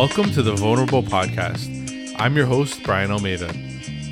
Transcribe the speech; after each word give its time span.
Welcome 0.00 0.32
to 0.32 0.42
the 0.42 0.54
Vulnerable 0.54 1.02
Podcast. 1.02 2.14
I'm 2.18 2.34
your 2.34 2.46
host, 2.46 2.82
Brian 2.84 3.10
Almeida. 3.10 3.54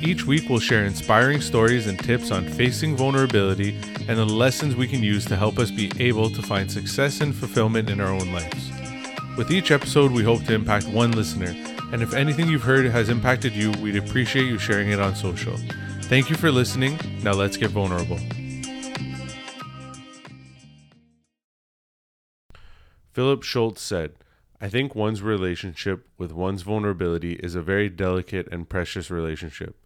Each 0.03 0.23
week, 0.23 0.47
we'll 0.47 0.59
share 0.59 0.85
inspiring 0.85 1.41
stories 1.41 1.87
and 1.87 1.97
tips 1.97 2.29
on 2.29 2.47
facing 2.47 2.95
vulnerability 2.95 3.75
and 4.07 4.19
the 4.19 4.23
lessons 4.23 4.75
we 4.75 4.87
can 4.87 5.01
use 5.01 5.25
to 5.25 5.35
help 5.35 5.57
us 5.57 5.71
be 5.71 5.91
able 5.97 6.29
to 6.29 6.43
find 6.43 6.71
success 6.71 7.21
and 7.21 7.33
fulfillment 7.33 7.89
in 7.89 7.99
our 7.99 8.13
own 8.13 8.31
lives. 8.31 8.69
With 9.35 9.49
each 9.49 9.71
episode, 9.71 10.11
we 10.11 10.23
hope 10.23 10.43
to 10.43 10.53
impact 10.53 10.87
one 10.89 11.11
listener, 11.13 11.55
and 11.91 12.03
if 12.03 12.13
anything 12.13 12.47
you've 12.49 12.61
heard 12.61 12.85
has 12.85 13.09
impacted 13.09 13.53
you, 13.53 13.71
we'd 13.81 13.95
appreciate 13.95 14.45
you 14.45 14.59
sharing 14.59 14.91
it 14.91 14.99
on 14.99 15.15
social. 15.15 15.57
Thank 16.03 16.29
you 16.29 16.35
for 16.35 16.51
listening. 16.51 16.99
Now 17.23 17.33
let's 17.33 17.57
get 17.57 17.71
vulnerable. 17.71 18.19
Philip 23.11 23.41
Schultz 23.41 23.81
said, 23.81 24.13
I 24.61 24.67
think 24.67 24.93
one's 24.93 25.21
relationship 25.21 26.05
with 26.17 26.33
one's 26.33 26.63
vulnerability 26.63 27.33
is 27.33 27.55
a 27.55 27.61
very 27.61 27.87
delicate 27.87 28.45
and 28.51 28.67
precious 28.67 29.09
relationship. 29.09 29.77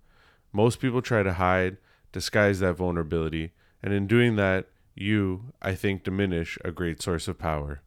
Most 0.52 0.80
people 0.80 1.04
try 1.04 1.22
to 1.22 1.34
hide, 1.34 1.78
disguise 2.12 2.60
that 2.60 2.74
vulnerability, 2.74 3.52
and 3.84 3.94
in 3.94 4.08
doing 4.08 4.36
that, 4.38 4.70
you, 4.96 5.54
I 5.62 5.76
think, 5.76 6.04
diminish 6.04 6.58
a 6.66 6.72
great 6.72 7.04
source 7.04 7.28
of 7.28 7.38
power. 7.38 7.82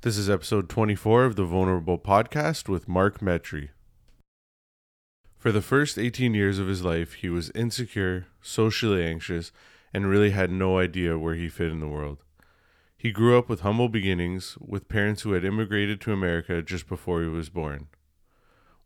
This 0.00 0.16
is 0.16 0.30
episode 0.30 0.70
24 0.70 1.24
of 1.24 1.36
the 1.36 1.44
Vulnerable 1.44 1.98
Podcast 1.98 2.66
with 2.66 2.88
Mark 2.88 3.20
Metry. 3.20 3.70
For 5.36 5.52
the 5.52 5.60
first 5.60 5.98
18 5.98 6.32
years 6.32 6.58
of 6.58 6.66
his 6.66 6.82
life, 6.82 7.14
he 7.14 7.28
was 7.28 7.50
insecure, 7.50 8.26
socially 8.40 9.04
anxious, 9.04 9.52
and 9.92 10.08
really 10.08 10.30
had 10.30 10.50
no 10.50 10.78
idea 10.78 11.18
where 11.18 11.34
he 11.34 11.48
fit 11.48 11.70
in 11.70 11.80
the 11.80 11.88
world. 11.88 12.24
He 13.00 13.12
grew 13.12 13.38
up 13.38 13.48
with 13.48 13.60
humble 13.60 13.88
beginnings, 13.88 14.58
with 14.60 14.88
parents 14.88 15.22
who 15.22 15.30
had 15.30 15.44
immigrated 15.44 16.00
to 16.00 16.12
America 16.12 16.60
just 16.62 16.88
before 16.88 17.22
he 17.22 17.28
was 17.28 17.48
born. 17.48 17.86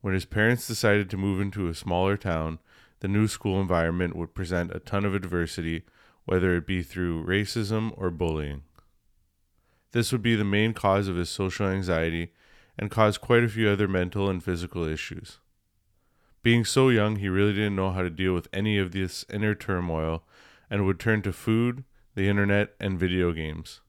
When 0.03 0.13
his 0.13 0.27
parents 0.27 0.67
decided 0.67 1.09
to 1.09 1.17
move 1.17 1.41
into 1.41 1.67
a 1.67 1.75
smaller 1.75 2.19
town, 2.19 2.59
the 3.01 3.09
new 3.09 3.27
school 3.27 3.59
environment 3.59 4.15
would 4.15 4.35
present 4.35 4.71
a 4.75 4.81
ton 4.81 5.07
of 5.07 5.15
adversity, 5.15 5.85
whether 6.27 6.55
it 6.55 6.67
be 6.67 6.83
through 6.83 7.25
racism 7.25 7.95
or 7.97 8.11
bullying. 8.11 8.65
This 9.93 10.13
would 10.13 10.23
be 10.23 10.37
the 10.37 10.45
main 10.45 10.75
cause 10.75 11.09
of 11.09 11.17
his 11.17 11.31
social 11.31 11.67
anxiety 11.67 12.35
and 12.79 12.91
cause 12.91 13.17
quite 13.17 13.45
a 13.45 13.49
few 13.49 13.71
other 13.71 13.89
mental 13.89 14.29
and 14.29 14.45
physical 14.45 14.85
issues. 14.85 15.39
Being 16.43 16.67
so 16.67 16.91
young, 16.91 17.17
he 17.17 17.31
really 17.31 17.55
didn't 17.55 17.77
know 17.77 17.93
how 17.93 18.03
to 18.03 18.11
deal 18.11 18.35
with 18.35 18.49
any 18.53 18.77
of 18.77 18.93
this 18.93 19.25
inner 19.33 19.55
turmoil 19.55 20.23
and 20.69 20.85
would 20.85 21.01
turn 21.01 21.23
to 21.23 21.33
food, 21.33 21.85
the 22.15 22.29
internet, 22.29 22.75
and 22.79 22.99
video 22.99 23.33
games. 23.33 23.81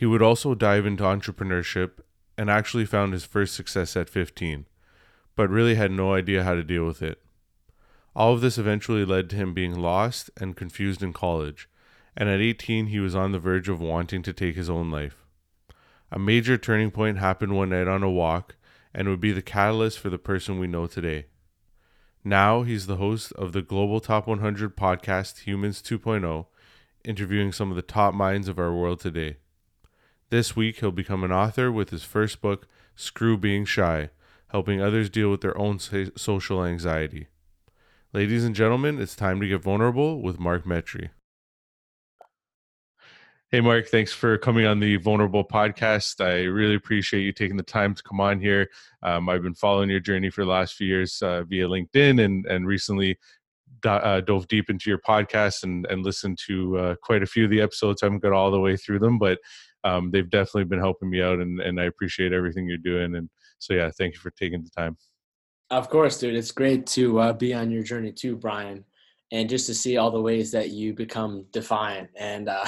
He 0.00 0.06
would 0.06 0.22
also 0.22 0.54
dive 0.54 0.86
into 0.86 1.04
entrepreneurship 1.04 2.00
and 2.38 2.48
actually 2.48 2.86
found 2.86 3.12
his 3.12 3.26
first 3.26 3.54
success 3.54 3.98
at 3.98 4.08
15, 4.08 4.64
but 5.36 5.50
really 5.50 5.74
had 5.74 5.90
no 5.90 6.14
idea 6.14 6.42
how 6.42 6.54
to 6.54 6.62
deal 6.62 6.86
with 6.86 7.02
it. 7.02 7.20
All 8.16 8.32
of 8.32 8.40
this 8.40 8.56
eventually 8.56 9.04
led 9.04 9.28
to 9.28 9.36
him 9.36 9.52
being 9.52 9.78
lost 9.78 10.30
and 10.38 10.56
confused 10.56 11.02
in 11.02 11.12
college, 11.12 11.68
and 12.16 12.30
at 12.30 12.40
18 12.40 12.86
he 12.86 12.98
was 12.98 13.14
on 13.14 13.32
the 13.32 13.38
verge 13.38 13.68
of 13.68 13.78
wanting 13.78 14.22
to 14.22 14.32
take 14.32 14.56
his 14.56 14.70
own 14.70 14.90
life. 14.90 15.26
A 16.10 16.18
major 16.18 16.56
turning 16.56 16.90
point 16.90 17.18
happened 17.18 17.54
one 17.54 17.68
night 17.68 17.86
on 17.86 18.02
a 18.02 18.08
walk 18.08 18.56
and 18.94 19.06
would 19.06 19.20
be 19.20 19.32
the 19.32 19.42
catalyst 19.42 19.98
for 19.98 20.08
the 20.08 20.16
person 20.16 20.58
we 20.58 20.66
know 20.66 20.86
today. 20.86 21.26
Now 22.24 22.62
he's 22.62 22.86
the 22.86 22.96
host 22.96 23.32
of 23.32 23.52
the 23.52 23.60
Global 23.60 24.00
Top 24.00 24.26
100 24.26 24.78
podcast 24.78 25.40
Humans 25.40 25.82
2.0, 25.82 26.46
interviewing 27.04 27.52
some 27.52 27.68
of 27.68 27.76
the 27.76 27.82
top 27.82 28.14
minds 28.14 28.48
of 28.48 28.58
our 28.58 28.72
world 28.72 29.00
today. 29.00 29.36
This 30.30 30.54
week, 30.54 30.78
he'll 30.78 30.92
become 30.92 31.24
an 31.24 31.32
author 31.32 31.72
with 31.72 31.90
his 31.90 32.04
first 32.04 32.40
book, 32.40 32.68
Screw 32.94 33.36
Being 33.36 33.64
Shy, 33.64 34.10
helping 34.50 34.80
others 34.80 35.10
deal 35.10 35.28
with 35.28 35.40
their 35.40 35.58
own 35.58 35.80
social 35.80 36.64
anxiety. 36.64 37.26
Ladies 38.12 38.44
and 38.44 38.54
gentlemen, 38.54 39.00
it's 39.00 39.16
time 39.16 39.40
to 39.40 39.48
get 39.48 39.60
vulnerable 39.60 40.22
with 40.22 40.38
Mark 40.38 40.64
Metry. 40.64 41.10
Hey, 43.50 43.60
Mark, 43.60 43.88
thanks 43.88 44.12
for 44.12 44.38
coming 44.38 44.66
on 44.66 44.78
the 44.78 44.98
Vulnerable 44.98 45.44
podcast. 45.44 46.24
I 46.24 46.44
really 46.44 46.76
appreciate 46.76 47.22
you 47.22 47.32
taking 47.32 47.56
the 47.56 47.64
time 47.64 47.92
to 47.96 48.02
come 48.04 48.20
on 48.20 48.38
here. 48.40 48.70
Um, 49.02 49.28
I've 49.28 49.42
been 49.42 49.54
following 49.54 49.90
your 49.90 49.98
journey 49.98 50.30
for 50.30 50.44
the 50.44 50.50
last 50.52 50.74
few 50.74 50.86
years 50.86 51.20
uh, 51.22 51.42
via 51.42 51.66
LinkedIn 51.66 52.24
and, 52.24 52.46
and 52.46 52.68
recently 52.68 53.18
uh, 53.84 54.20
dove 54.20 54.46
deep 54.46 54.70
into 54.70 54.90
your 54.90 55.00
podcast 55.00 55.64
and, 55.64 55.86
and 55.86 56.04
listened 56.04 56.38
to 56.46 56.78
uh, 56.78 56.94
quite 57.02 57.24
a 57.24 57.26
few 57.26 57.44
of 57.44 57.50
the 57.50 57.60
episodes. 57.60 58.02
I 58.02 58.06
haven't 58.06 58.22
got 58.22 58.32
all 58.32 58.52
the 58.52 58.60
way 58.60 58.76
through 58.76 59.00
them, 59.00 59.18
but 59.18 59.40
um, 59.84 60.10
they've 60.10 60.28
definitely 60.28 60.64
been 60.64 60.78
helping 60.78 61.10
me 61.10 61.22
out 61.22 61.38
and, 61.38 61.60
and 61.60 61.80
I 61.80 61.84
appreciate 61.84 62.32
everything 62.32 62.66
you're 62.66 62.78
doing. 62.78 63.16
And 63.16 63.28
so, 63.58 63.74
yeah, 63.74 63.90
thank 63.96 64.14
you 64.14 64.20
for 64.20 64.30
taking 64.30 64.62
the 64.62 64.70
time. 64.70 64.96
Of 65.70 65.88
course, 65.88 66.18
dude. 66.18 66.34
It's 66.34 66.50
great 66.50 66.86
to 66.88 67.20
uh, 67.20 67.32
be 67.32 67.54
on 67.54 67.70
your 67.70 67.82
journey 67.82 68.12
too, 68.12 68.36
Brian. 68.36 68.84
And 69.32 69.48
just 69.48 69.66
to 69.66 69.74
see 69.74 69.96
all 69.96 70.10
the 70.10 70.20
ways 70.20 70.50
that 70.50 70.70
you 70.70 70.92
become 70.92 71.46
defiant 71.52 72.10
and 72.18 72.48
uh, 72.48 72.64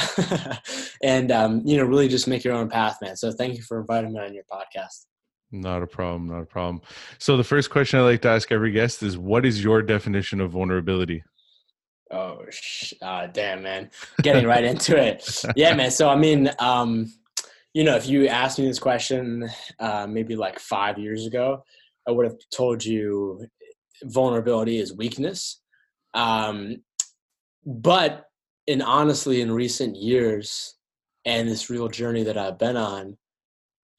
and 1.02 1.32
um, 1.32 1.62
you 1.64 1.76
know 1.76 1.82
really 1.82 2.06
just 2.06 2.28
make 2.28 2.44
your 2.44 2.54
own 2.54 2.68
path, 2.68 2.98
man. 3.02 3.16
So 3.16 3.32
thank 3.32 3.56
you 3.56 3.62
for 3.62 3.80
inviting 3.80 4.12
me 4.12 4.20
on 4.20 4.32
your 4.32 4.44
podcast. 4.44 5.06
Not 5.50 5.82
a 5.82 5.86
problem. 5.88 6.28
Not 6.28 6.42
a 6.42 6.46
problem. 6.46 6.80
So 7.18 7.36
the 7.36 7.42
first 7.42 7.68
question 7.70 7.98
I 7.98 8.04
like 8.04 8.22
to 8.22 8.28
ask 8.28 8.52
every 8.52 8.70
guest 8.70 9.02
is, 9.02 9.18
what 9.18 9.44
is 9.44 9.62
your 9.62 9.82
definition 9.82 10.40
of 10.40 10.52
vulnerability? 10.52 11.24
Oh, 12.12 12.44
sh- 12.50 12.92
uh, 13.00 13.26
damn, 13.26 13.62
man. 13.62 13.90
Getting 14.22 14.46
right 14.46 14.64
into 14.64 14.96
it. 14.96 15.44
Yeah, 15.56 15.74
man. 15.74 15.90
So, 15.90 16.08
I 16.08 16.16
mean, 16.16 16.50
um, 16.58 17.12
you 17.72 17.84
know, 17.84 17.96
if 17.96 18.06
you 18.06 18.28
asked 18.28 18.58
me 18.58 18.66
this 18.66 18.78
question 18.78 19.48
uh, 19.80 20.06
maybe 20.06 20.36
like 20.36 20.58
five 20.58 20.98
years 20.98 21.26
ago, 21.26 21.64
I 22.06 22.10
would 22.10 22.26
have 22.26 22.36
told 22.54 22.84
you 22.84 23.46
vulnerability 24.04 24.78
is 24.78 24.94
weakness. 24.94 25.60
Um, 26.14 26.82
but 27.64 28.26
in 28.66 28.82
honestly, 28.82 29.40
in 29.40 29.50
recent 29.50 29.96
years 29.96 30.74
and 31.24 31.48
this 31.48 31.70
real 31.70 31.88
journey 31.88 32.24
that 32.24 32.36
I've 32.36 32.58
been 32.58 32.76
on, 32.76 33.16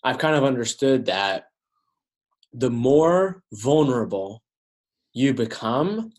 I've 0.04 0.18
kind 0.18 0.36
of 0.36 0.44
understood 0.44 1.06
that 1.06 1.46
the 2.52 2.70
more 2.70 3.42
vulnerable 3.54 4.44
you 5.14 5.34
become, 5.34 6.12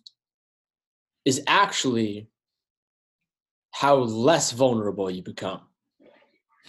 is 1.25 1.43
actually 1.47 2.29
how 3.73 3.97
less 3.97 4.53
vulnerable 4.53 5.11
you 5.11 5.23
become. 5.23 5.61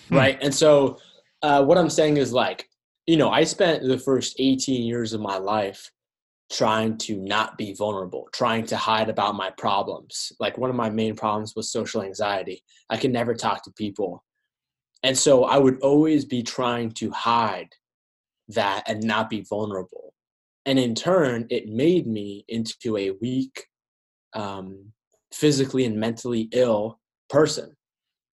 Hmm. 0.09 0.15
Right. 0.15 0.37
And 0.41 0.53
so, 0.53 0.97
uh, 1.41 1.63
what 1.63 1.77
I'm 1.77 1.89
saying 1.89 2.17
is 2.17 2.33
like, 2.33 2.67
you 3.05 3.17
know, 3.17 3.29
I 3.29 3.43
spent 3.43 3.83
the 3.83 3.99
first 3.99 4.35
18 4.39 4.83
years 4.83 5.13
of 5.13 5.21
my 5.21 5.37
life 5.37 5.91
trying 6.51 6.97
to 6.97 7.17
not 7.17 7.57
be 7.57 7.73
vulnerable, 7.73 8.27
trying 8.33 8.65
to 8.67 8.77
hide 8.77 9.09
about 9.09 9.35
my 9.35 9.51
problems. 9.57 10.31
Like, 10.39 10.57
one 10.57 10.69
of 10.69 10.75
my 10.75 10.89
main 10.89 11.15
problems 11.15 11.53
was 11.55 11.71
social 11.71 12.01
anxiety. 12.01 12.63
I 12.89 12.97
could 12.97 13.11
never 13.11 13.33
talk 13.33 13.63
to 13.63 13.71
people. 13.71 14.23
And 15.03 15.17
so, 15.17 15.43
I 15.43 15.57
would 15.57 15.79
always 15.81 16.25
be 16.25 16.41
trying 16.41 16.91
to 16.93 17.11
hide 17.11 17.69
that 18.49 18.83
and 18.87 19.03
not 19.03 19.29
be 19.29 19.41
vulnerable. 19.41 20.13
And 20.65 20.79
in 20.79 20.95
turn, 20.95 21.45
it 21.51 21.67
made 21.67 22.07
me 22.07 22.43
into 22.47 22.97
a 22.97 23.11
weak, 23.21 23.65
um, 24.35 24.91
physically 25.33 25.85
and 25.85 25.99
mentally 25.99 26.49
ill 26.51 26.99
person. 27.29 27.75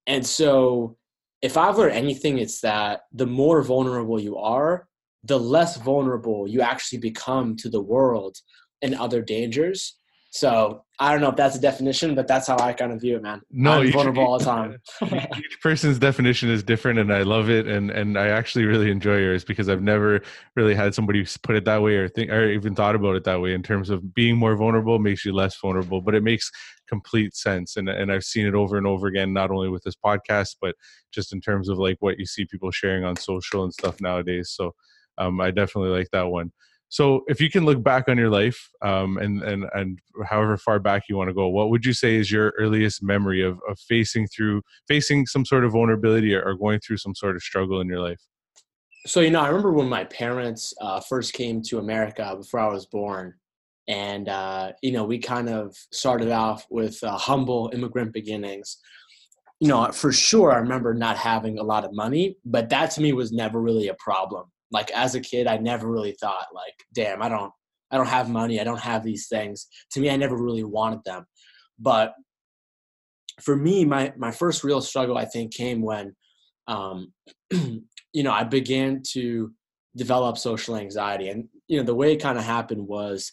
And 0.06 0.26
so, 0.26 0.96
if 1.40 1.56
I've 1.56 1.78
learned 1.78 1.94
anything, 1.94 2.38
it's 2.38 2.60
that 2.60 3.02
the 3.12 3.26
more 3.26 3.62
vulnerable 3.62 4.20
you 4.20 4.36
are, 4.36 4.86
the 5.24 5.38
less 5.38 5.76
vulnerable 5.76 6.46
you 6.46 6.60
actually 6.60 6.98
become 6.98 7.56
to 7.56 7.68
the 7.68 7.80
world 7.80 8.36
and 8.82 8.94
other 8.94 9.22
dangers. 9.22 9.98
So 10.34 10.82
I 10.98 11.12
don't 11.12 11.20
know 11.20 11.28
if 11.28 11.36
that's 11.36 11.56
a 11.56 11.60
definition, 11.60 12.14
but 12.14 12.26
that's 12.26 12.46
how 12.46 12.56
I 12.58 12.72
kind 12.72 12.90
of 12.90 13.02
view 13.02 13.16
it, 13.16 13.22
man. 13.22 13.42
No, 13.50 13.82
I'm 13.82 13.92
vulnerable 13.92 14.24
all 14.24 14.38
the 14.38 14.44
time. 14.46 14.78
each 15.36 15.60
person's 15.60 15.98
definition 15.98 16.48
is 16.48 16.62
different, 16.62 16.98
and 16.98 17.12
I 17.12 17.20
love 17.20 17.50
it, 17.50 17.66
and 17.68 17.90
and 17.90 18.18
I 18.18 18.28
actually 18.28 18.64
really 18.64 18.90
enjoy 18.90 19.18
yours 19.18 19.44
because 19.44 19.68
I've 19.68 19.82
never 19.82 20.22
really 20.56 20.74
had 20.74 20.94
somebody 20.94 21.26
put 21.42 21.56
it 21.56 21.66
that 21.66 21.82
way 21.82 21.96
or 21.96 22.08
think 22.08 22.30
or 22.30 22.48
even 22.48 22.74
thought 22.74 22.94
about 22.94 23.14
it 23.14 23.24
that 23.24 23.42
way 23.42 23.52
in 23.52 23.62
terms 23.62 23.90
of 23.90 24.14
being 24.14 24.38
more 24.38 24.56
vulnerable 24.56 24.98
makes 24.98 25.22
you 25.22 25.34
less 25.34 25.54
vulnerable, 25.60 26.00
but 26.00 26.14
it 26.14 26.22
makes 26.22 26.50
complete 26.88 27.36
sense, 27.36 27.76
and 27.76 27.90
and 27.90 28.10
I've 28.10 28.24
seen 28.24 28.46
it 28.46 28.54
over 28.54 28.78
and 28.78 28.86
over 28.86 29.08
again, 29.08 29.34
not 29.34 29.50
only 29.50 29.68
with 29.68 29.82
this 29.82 29.96
podcast, 30.02 30.56
but 30.62 30.74
just 31.12 31.34
in 31.34 31.42
terms 31.42 31.68
of 31.68 31.76
like 31.76 31.98
what 32.00 32.18
you 32.18 32.24
see 32.24 32.46
people 32.46 32.70
sharing 32.70 33.04
on 33.04 33.16
social 33.16 33.64
and 33.64 33.72
stuff 33.74 34.00
nowadays. 34.00 34.48
So 34.56 34.74
um, 35.18 35.42
I 35.42 35.50
definitely 35.50 35.90
like 35.90 36.08
that 36.12 36.28
one. 36.28 36.52
So, 36.92 37.24
if 37.26 37.40
you 37.40 37.48
can 37.48 37.64
look 37.64 37.82
back 37.82 38.06
on 38.10 38.18
your 38.18 38.28
life, 38.28 38.68
um, 38.82 39.16
and 39.16 39.42
and 39.42 39.64
and 39.72 39.98
however 40.26 40.58
far 40.58 40.78
back 40.78 41.04
you 41.08 41.16
want 41.16 41.30
to 41.30 41.34
go, 41.34 41.48
what 41.48 41.70
would 41.70 41.86
you 41.86 41.94
say 41.94 42.16
is 42.16 42.30
your 42.30 42.52
earliest 42.58 43.02
memory 43.02 43.40
of 43.40 43.58
of 43.66 43.78
facing 43.78 44.26
through 44.26 44.60
facing 44.86 45.24
some 45.24 45.46
sort 45.46 45.64
of 45.64 45.72
vulnerability 45.72 46.34
or, 46.34 46.54
going 46.54 46.80
through 46.80 46.98
some 46.98 47.14
sort 47.14 47.34
of 47.34 47.42
struggle 47.42 47.80
in 47.80 47.88
your 47.88 48.00
life? 48.00 48.20
So, 49.06 49.20
you 49.20 49.30
know, 49.30 49.40
I 49.40 49.48
remember 49.48 49.72
when 49.72 49.88
my 49.88 50.04
parents 50.04 50.74
uh, 50.82 51.00
first 51.00 51.32
came 51.32 51.62
to 51.68 51.78
America 51.78 52.36
before 52.36 52.60
I 52.60 52.68
was 52.68 52.84
born, 52.84 53.32
and 53.88 54.28
uh, 54.28 54.72
you 54.82 54.92
know, 54.92 55.04
we 55.04 55.18
kind 55.18 55.48
of 55.48 55.74
started 55.92 56.30
off 56.30 56.66
with 56.68 57.02
uh, 57.02 57.16
humble 57.16 57.70
immigrant 57.72 58.12
beginnings. 58.12 58.76
you 59.60 59.68
know, 59.68 59.90
for 59.92 60.12
sure, 60.12 60.52
I 60.52 60.58
remember 60.58 60.92
not 60.92 61.16
having 61.16 61.58
a 61.58 61.62
lot 61.62 61.86
of 61.86 61.94
money, 61.94 62.36
but 62.44 62.68
that 62.68 62.90
to 62.92 63.00
me 63.00 63.14
was 63.14 63.32
never 63.32 63.62
really 63.62 63.88
a 63.88 63.94
problem. 63.94 64.51
Like 64.72 64.90
as 64.92 65.14
a 65.14 65.20
kid, 65.20 65.46
I 65.46 65.58
never 65.58 65.90
really 65.90 66.16
thought 66.20 66.46
like, 66.54 66.74
damn, 66.94 67.22
I 67.22 67.28
don't, 67.28 67.52
I 67.90 67.98
don't 67.98 68.08
have 68.08 68.30
money. 68.30 68.58
I 68.58 68.64
don't 68.64 68.80
have 68.80 69.04
these 69.04 69.28
things. 69.28 69.66
To 69.92 70.00
me, 70.00 70.08
I 70.10 70.16
never 70.16 70.36
really 70.36 70.64
wanted 70.64 71.00
them. 71.04 71.26
But 71.78 72.14
for 73.40 73.56
me, 73.56 73.84
my 73.84 74.12
my 74.16 74.30
first 74.30 74.64
real 74.64 74.80
struggle, 74.80 75.18
I 75.18 75.24
think, 75.24 75.52
came 75.52 75.82
when, 75.82 76.14
um, 76.68 77.12
you 77.52 78.22
know, 78.22 78.32
I 78.32 78.44
began 78.44 79.02
to 79.12 79.52
develop 79.96 80.38
social 80.38 80.76
anxiety, 80.76 81.28
and 81.28 81.48
you 81.68 81.78
know, 81.78 81.84
the 81.84 81.94
way 81.94 82.12
it 82.12 82.22
kind 82.22 82.38
of 82.38 82.44
happened 82.44 82.86
was, 82.86 83.30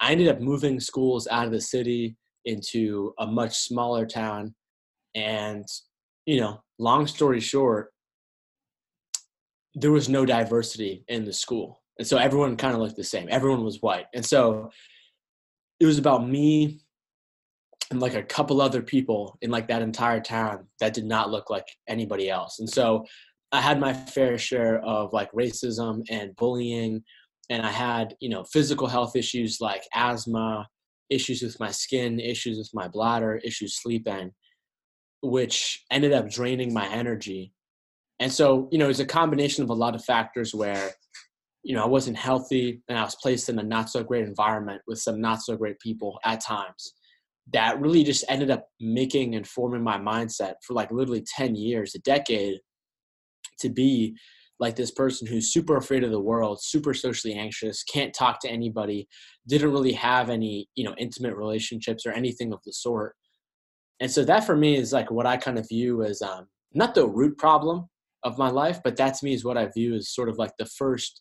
I 0.00 0.12
ended 0.12 0.28
up 0.28 0.40
moving 0.40 0.80
schools 0.80 1.26
out 1.30 1.46
of 1.46 1.52
the 1.52 1.60
city 1.60 2.16
into 2.44 3.14
a 3.18 3.26
much 3.26 3.56
smaller 3.56 4.06
town, 4.06 4.54
and 5.14 5.64
you 6.26 6.40
know, 6.40 6.62
long 6.78 7.06
story 7.06 7.40
short, 7.40 7.92
there 9.74 9.92
was 9.92 10.08
no 10.08 10.24
diversity 10.24 11.04
in 11.08 11.24
the 11.24 11.32
school, 11.32 11.82
and 11.98 12.06
so 12.06 12.16
everyone 12.16 12.56
kind 12.56 12.74
of 12.74 12.80
looked 12.80 12.96
the 12.96 13.04
same. 13.04 13.28
Everyone 13.30 13.64
was 13.64 13.82
white, 13.82 14.06
and 14.14 14.24
so 14.24 14.70
it 15.80 15.86
was 15.86 15.98
about 15.98 16.28
me 16.28 16.80
and 17.90 18.00
like 18.00 18.14
a 18.14 18.22
couple 18.22 18.60
other 18.60 18.82
people 18.82 19.38
in 19.42 19.50
like 19.50 19.68
that 19.68 19.82
entire 19.82 20.20
town 20.20 20.66
that 20.80 20.94
did 20.94 21.04
not 21.04 21.30
look 21.30 21.50
like 21.50 21.66
anybody 21.88 22.30
else. 22.30 22.58
And 22.58 22.68
so 22.68 23.04
I 23.52 23.60
had 23.60 23.78
my 23.78 23.92
fair 23.92 24.36
share 24.36 24.80
of 24.80 25.12
like 25.12 25.30
racism 25.32 26.02
and 26.10 26.34
bullying 26.36 27.04
and 27.50 27.64
I 27.64 27.70
had, 27.70 28.16
you 28.20 28.28
know, 28.28 28.44
physical 28.44 28.88
health 28.88 29.16
issues 29.16 29.58
like 29.60 29.84
asthma, 29.94 30.68
issues 31.10 31.42
with 31.42 31.60
my 31.60 31.70
skin, 31.70 32.18
issues 32.18 32.58
with 32.58 32.70
my 32.72 32.88
bladder, 32.88 33.36
issues 33.44 33.80
sleeping, 33.80 34.32
which 35.22 35.84
ended 35.90 36.12
up 36.12 36.28
draining 36.28 36.72
my 36.72 36.88
energy. 36.88 37.52
And 38.20 38.32
so, 38.32 38.68
you 38.70 38.78
know, 38.78 38.88
it's 38.88 39.00
a 39.00 39.06
combination 39.06 39.64
of 39.64 39.70
a 39.70 39.74
lot 39.74 39.94
of 39.94 40.04
factors 40.04 40.54
where, 40.54 40.90
you 41.62 41.74
know, 41.74 41.82
I 41.82 41.88
wasn't 41.88 42.16
healthy 42.16 42.82
and 42.88 42.98
I 42.98 43.02
was 43.02 43.16
placed 43.16 43.48
in 43.48 43.58
a 43.58 43.62
not 43.62 43.90
so 43.90 44.04
great 44.04 44.26
environment 44.26 44.82
with 44.86 44.98
some 44.98 45.20
not 45.20 45.42
so 45.42 45.56
great 45.56 45.78
people 45.80 46.18
at 46.24 46.40
times 46.40 46.94
that 47.52 47.80
really 47.80 48.04
just 48.04 48.24
ended 48.28 48.50
up 48.50 48.68
making 48.80 49.34
and 49.34 49.46
forming 49.46 49.82
my 49.82 49.98
mindset 49.98 50.54
for 50.66 50.74
like 50.74 50.90
literally 50.90 51.24
10 51.36 51.54
years, 51.56 51.94
a 51.94 51.98
decade, 52.00 52.58
to 53.58 53.68
be 53.68 54.16
like 54.60 54.76
this 54.76 54.90
person 54.90 55.26
who's 55.26 55.52
super 55.52 55.76
afraid 55.76 56.04
of 56.04 56.10
the 56.10 56.20
world, 56.20 56.62
super 56.62 56.94
socially 56.94 57.34
anxious, 57.34 57.82
can't 57.82 58.14
talk 58.14 58.40
to 58.40 58.48
anybody, 58.48 59.06
didn't 59.46 59.72
really 59.72 59.92
have 59.92 60.30
any, 60.30 60.68
you 60.74 60.84
know, 60.84 60.94
intimate 60.96 61.36
relationships 61.36 62.06
or 62.06 62.12
anything 62.12 62.52
of 62.52 62.60
the 62.64 62.72
sort. 62.72 63.14
And 64.00 64.10
so 64.10 64.24
that 64.24 64.44
for 64.44 64.56
me 64.56 64.76
is 64.76 64.92
like 64.92 65.10
what 65.10 65.26
I 65.26 65.36
kind 65.36 65.58
of 65.58 65.68
view 65.68 66.02
as 66.02 66.22
um, 66.22 66.46
not 66.72 66.94
the 66.94 67.06
root 67.06 67.36
problem 67.36 67.88
of 68.24 68.38
my 68.38 68.48
life, 68.48 68.80
but 68.82 68.96
that 68.96 69.14
to 69.14 69.24
me 69.24 69.34
is 69.34 69.44
what 69.44 69.58
I 69.58 69.68
view 69.68 69.94
as 69.94 70.08
sort 70.08 70.28
of 70.28 70.38
like 70.38 70.52
the 70.58 70.66
first, 70.66 71.20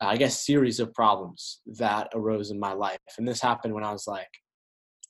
I 0.00 0.16
guess, 0.16 0.44
series 0.44 0.78
of 0.78 0.92
problems 0.94 1.60
that 1.78 2.08
arose 2.14 2.50
in 2.50 2.60
my 2.60 2.72
life. 2.72 2.98
And 3.16 3.26
this 3.26 3.40
happened 3.40 3.74
when 3.74 3.84
I 3.84 3.92
was 3.92 4.06
like 4.06 4.28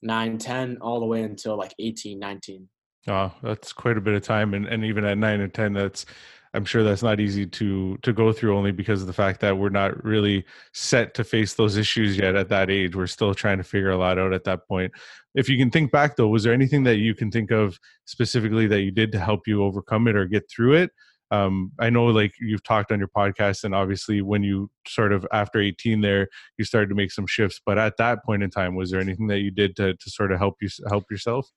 9 0.03 0.39
10 0.39 0.79
all 0.81 1.01
the 1.01 1.07
way 1.07 1.23
until 1.23 1.57
like 1.57 1.75
18 1.79 2.19
19 2.19 2.69
oh 3.09 3.33
that's 3.43 3.73
quite 3.73 3.97
a 3.97 4.01
bit 4.01 4.15
of 4.15 4.23
time 4.23 4.55
and, 4.55 4.67
and 4.67 4.85
even 4.85 5.05
at 5.05 5.19
9 5.19 5.41
and 5.41 5.53
10 5.53 5.73
that's 5.73 6.07
i'm 6.55 6.65
sure 6.65 6.83
that's 6.83 7.03
not 7.03 7.21
easy 7.21 7.47
to 7.47 7.97
to 8.03 8.13
go 8.13 8.33
through 8.33 8.57
only 8.57 8.73
because 8.73 9.01
of 9.01 9.07
the 9.07 9.13
fact 9.13 9.41
that 9.41 9.57
we're 9.57 9.69
not 9.69 10.05
really 10.05 10.45
set 10.73 11.15
to 11.15 11.25
face 11.25 11.55
those 11.55 11.77
issues 11.77 12.17
yet 12.17 12.37
at 12.37 12.49
that 12.49 12.71
age. 12.71 12.95
We're 12.95 13.07
still 13.07 13.35
trying 13.35 13.59
to 13.59 13.65
figure 13.65 13.91
a 13.91 13.97
lot 13.97 14.19
out 14.19 14.33
at 14.33 14.45
that 14.45 14.67
point. 14.69 14.93
If 15.35 15.49
you 15.49 15.59
can 15.59 15.71
think 15.71 15.93
back 15.93 16.17
though 16.17 16.29
was 16.29 16.45
there 16.45 16.53
anything 16.53 16.85
that 16.85 16.97
you 16.97 17.15
can 17.15 17.31
think 17.31 17.51
of 17.51 17.79
specifically 18.07 18.67
that 18.69 18.83
you 18.83 18.91
did 18.91 19.13
to 19.13 19.19
help 19.19 19.47
you 19.47 19.63
overcome 19.63 20.09
it 20.09 20.17
or 20.17 20.27
get 20.27 20.51
through 20.51 20.75
it? 20.75 20.91
Um, 21.31 21.73
I 21.79 21.91
know 21.91 22.07
like 22.07 22.33
you've 22.41 22.63
talked 22.63 22.91
on 22.91 22.99
your 22.99 23.09
podcast 23.09 23.65
and 23.65 23.75
obviously 23.75 24.23
when 24.23 24.43
you 24.43 24.71
sort 24.87 25.13
of 25.13 25.27
after 25.31 25.61
18 25.61 26.01
there 26.01 26.29
you 26.57 26.65
started 26.65 26.89
to 26.89 26.95
make 26.95 27.13
some 27.13 27.27
shifts 27.27 27.61
but 27.67 27.77
at 27.77 27.99
that 27.99 28.25
point 28.25 28.43
in 28.43 28.49
time 28.49 28.75
was 28.75 28.91
there 28.91 29.01
anything 29.01 29.27
that 29.27 29.41
you 29.41 29.51
did 29.51 29.77
to, 29.77 29.93
to 29.93 30.11
sort 30.11 30.33
of 30.33 30.39
help 30.39 30.57
you 30.63 30.69
help 30.89 31.05
yourself? 31.11 31.51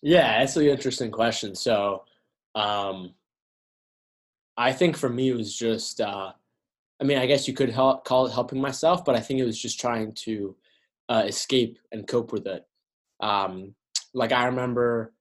Yeah 0.00 0.38
that's 0.38 0.56
an 0.56 0.64
interesting 0.64 1.10
question. 1.10 1.54
So 1.54 2.04
um, 2.54 3.12
I 4.56 4.72
think 4.72 4.96
for 4.96 5.08
me 5.08 5.30
it 5.30 5.36
was 5.36 5.56
just 5.56 6.00
uh, 6.00 6.32
I 7.00 7.04
mean 7.04 7.18
I 7.18 7.26
guess 7.26 7.48
you 7.48 7.54
could 7.54 7.70
help, 7.70 8.04
call 8.04 8.26
it 8.26 8.32
helping 8.32 8.60
myself 8.60 9.04
but 9.04 9.16
I 9.16 9.20
think 9.20 9.40
it 9.40 9.44
was 9.44 9.60
just 9.60 9.80
trying 9.80 10.12
to 10.24 10.56
uh, 11.08 11.24
escape 11.26 11.78
and 11.90 12.06
cope 12.06 12.32
with 12.32 12.46
it. 12.46 12.64
Um, 13.20 13.74
like 14.14 14.32
I 14.32 14.46
remember 14.46 15.12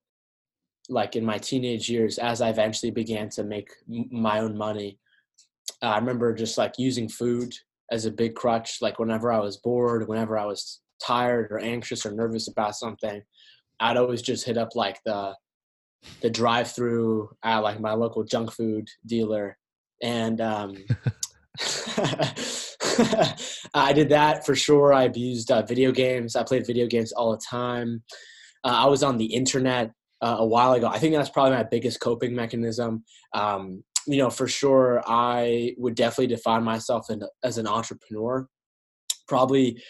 like 0.90 1.16
in 1.16 1.26
my 1.26 1.38
teenage 1.38 1.90
years 1.90 2.18
as 2.18 2.42
i 2.42 2.50
eventually 2.50 2.92
began 2.92 3.30
to 3.30 3.44
make 3.44 3.70
my 4.12 4.40
own 4.40 4.58
money 4.58 5.00
uh, 5.82 5.88
i 5.88 5.98
remember 5.98 6.34
just 6.34 6.58
like 6.58 6.74
using 6.78 7.08
food 7.08 7.54
as 7.92 8.06
a 8.06 8.12
big 8.12 8.36
crutch 8.36 8.82
like 8.82 9.00
whenever 9.00 9.32
i 9.32 9.40
was 9.40 9.58
bored 9.58 10.08
whenever 10.08 10.38
i 10.38 10.46
was 10.46 10.82
tired 11.04 11.52
or 11.52 11.60
anxious 11.60 12.06
or 12.06 12.12
nervous 12.12 12.48
about 12.48 12.76
something 12.76 13.22
i'd 13.80 13.98
always 13.98 14.22
just 14.22 14.46
hit 14.46 14.58
up 14.58 14.70
like 14.76 15.00
the 15.06 15.34
the 16.22 16.30
drive 16.30 16.72
through 16.72 17.30
at 17.44 17.60
like 17.60 17.80
my 17.80 17.94
local 17.94 18.24
junk 18.24 18.52
food 18.52 18.88
dealer 19.06 19.58
and 20.02 20.42
um 20.42 20.76
I 23.74 23.94
did 23.94 24.10
that 24.10 24.46
for 24.46 24.56
sure. 24.56 24.94
I 24.94 25.04
abused 25.04 25.52
uh, 25.52 25.62
video 25.64 25.92
games. 25.92 26.36
I 26.36 26.44
played 26.44 26.66
video 26.66 26.88
games 26.88 27.12
all 27.12 27.32
the 27.32 27.42
time. 27.50 28.04
Uh, 28.64 28.76
I 28.84 28.88
was 28.88 29.04
on 29.04 29.18
the 29.18 29.26
internet 29.26 29.92
uh, 30.22 30.38
a 30.40 30.46
while 30.46 30.74
ago. 30.74 30.88
I 30.88 31.00
think 31.00 31.16
that's 31.16 31.30
probably 31.30 31.56
my 31.56 31.64
biggest 31.64 32.00
coping 32.00 32.36
mechanism. 32.36 33.04
Um, 33.34 33.84
you 34.08 34.18
know, 34.18 34.30
for 34.30 34.48
sure, 34.48 35.02
I 35.06 35.76
would 35.78 35.96
definitely 35.96 36.28
define 36.28 36.64
myself 36.64 37.10
in, 37.10 37.22
as 37.44 37.58
an 37.58 37.68
entrepreneur. 37.68 38.48
Probably, 39.28 39.82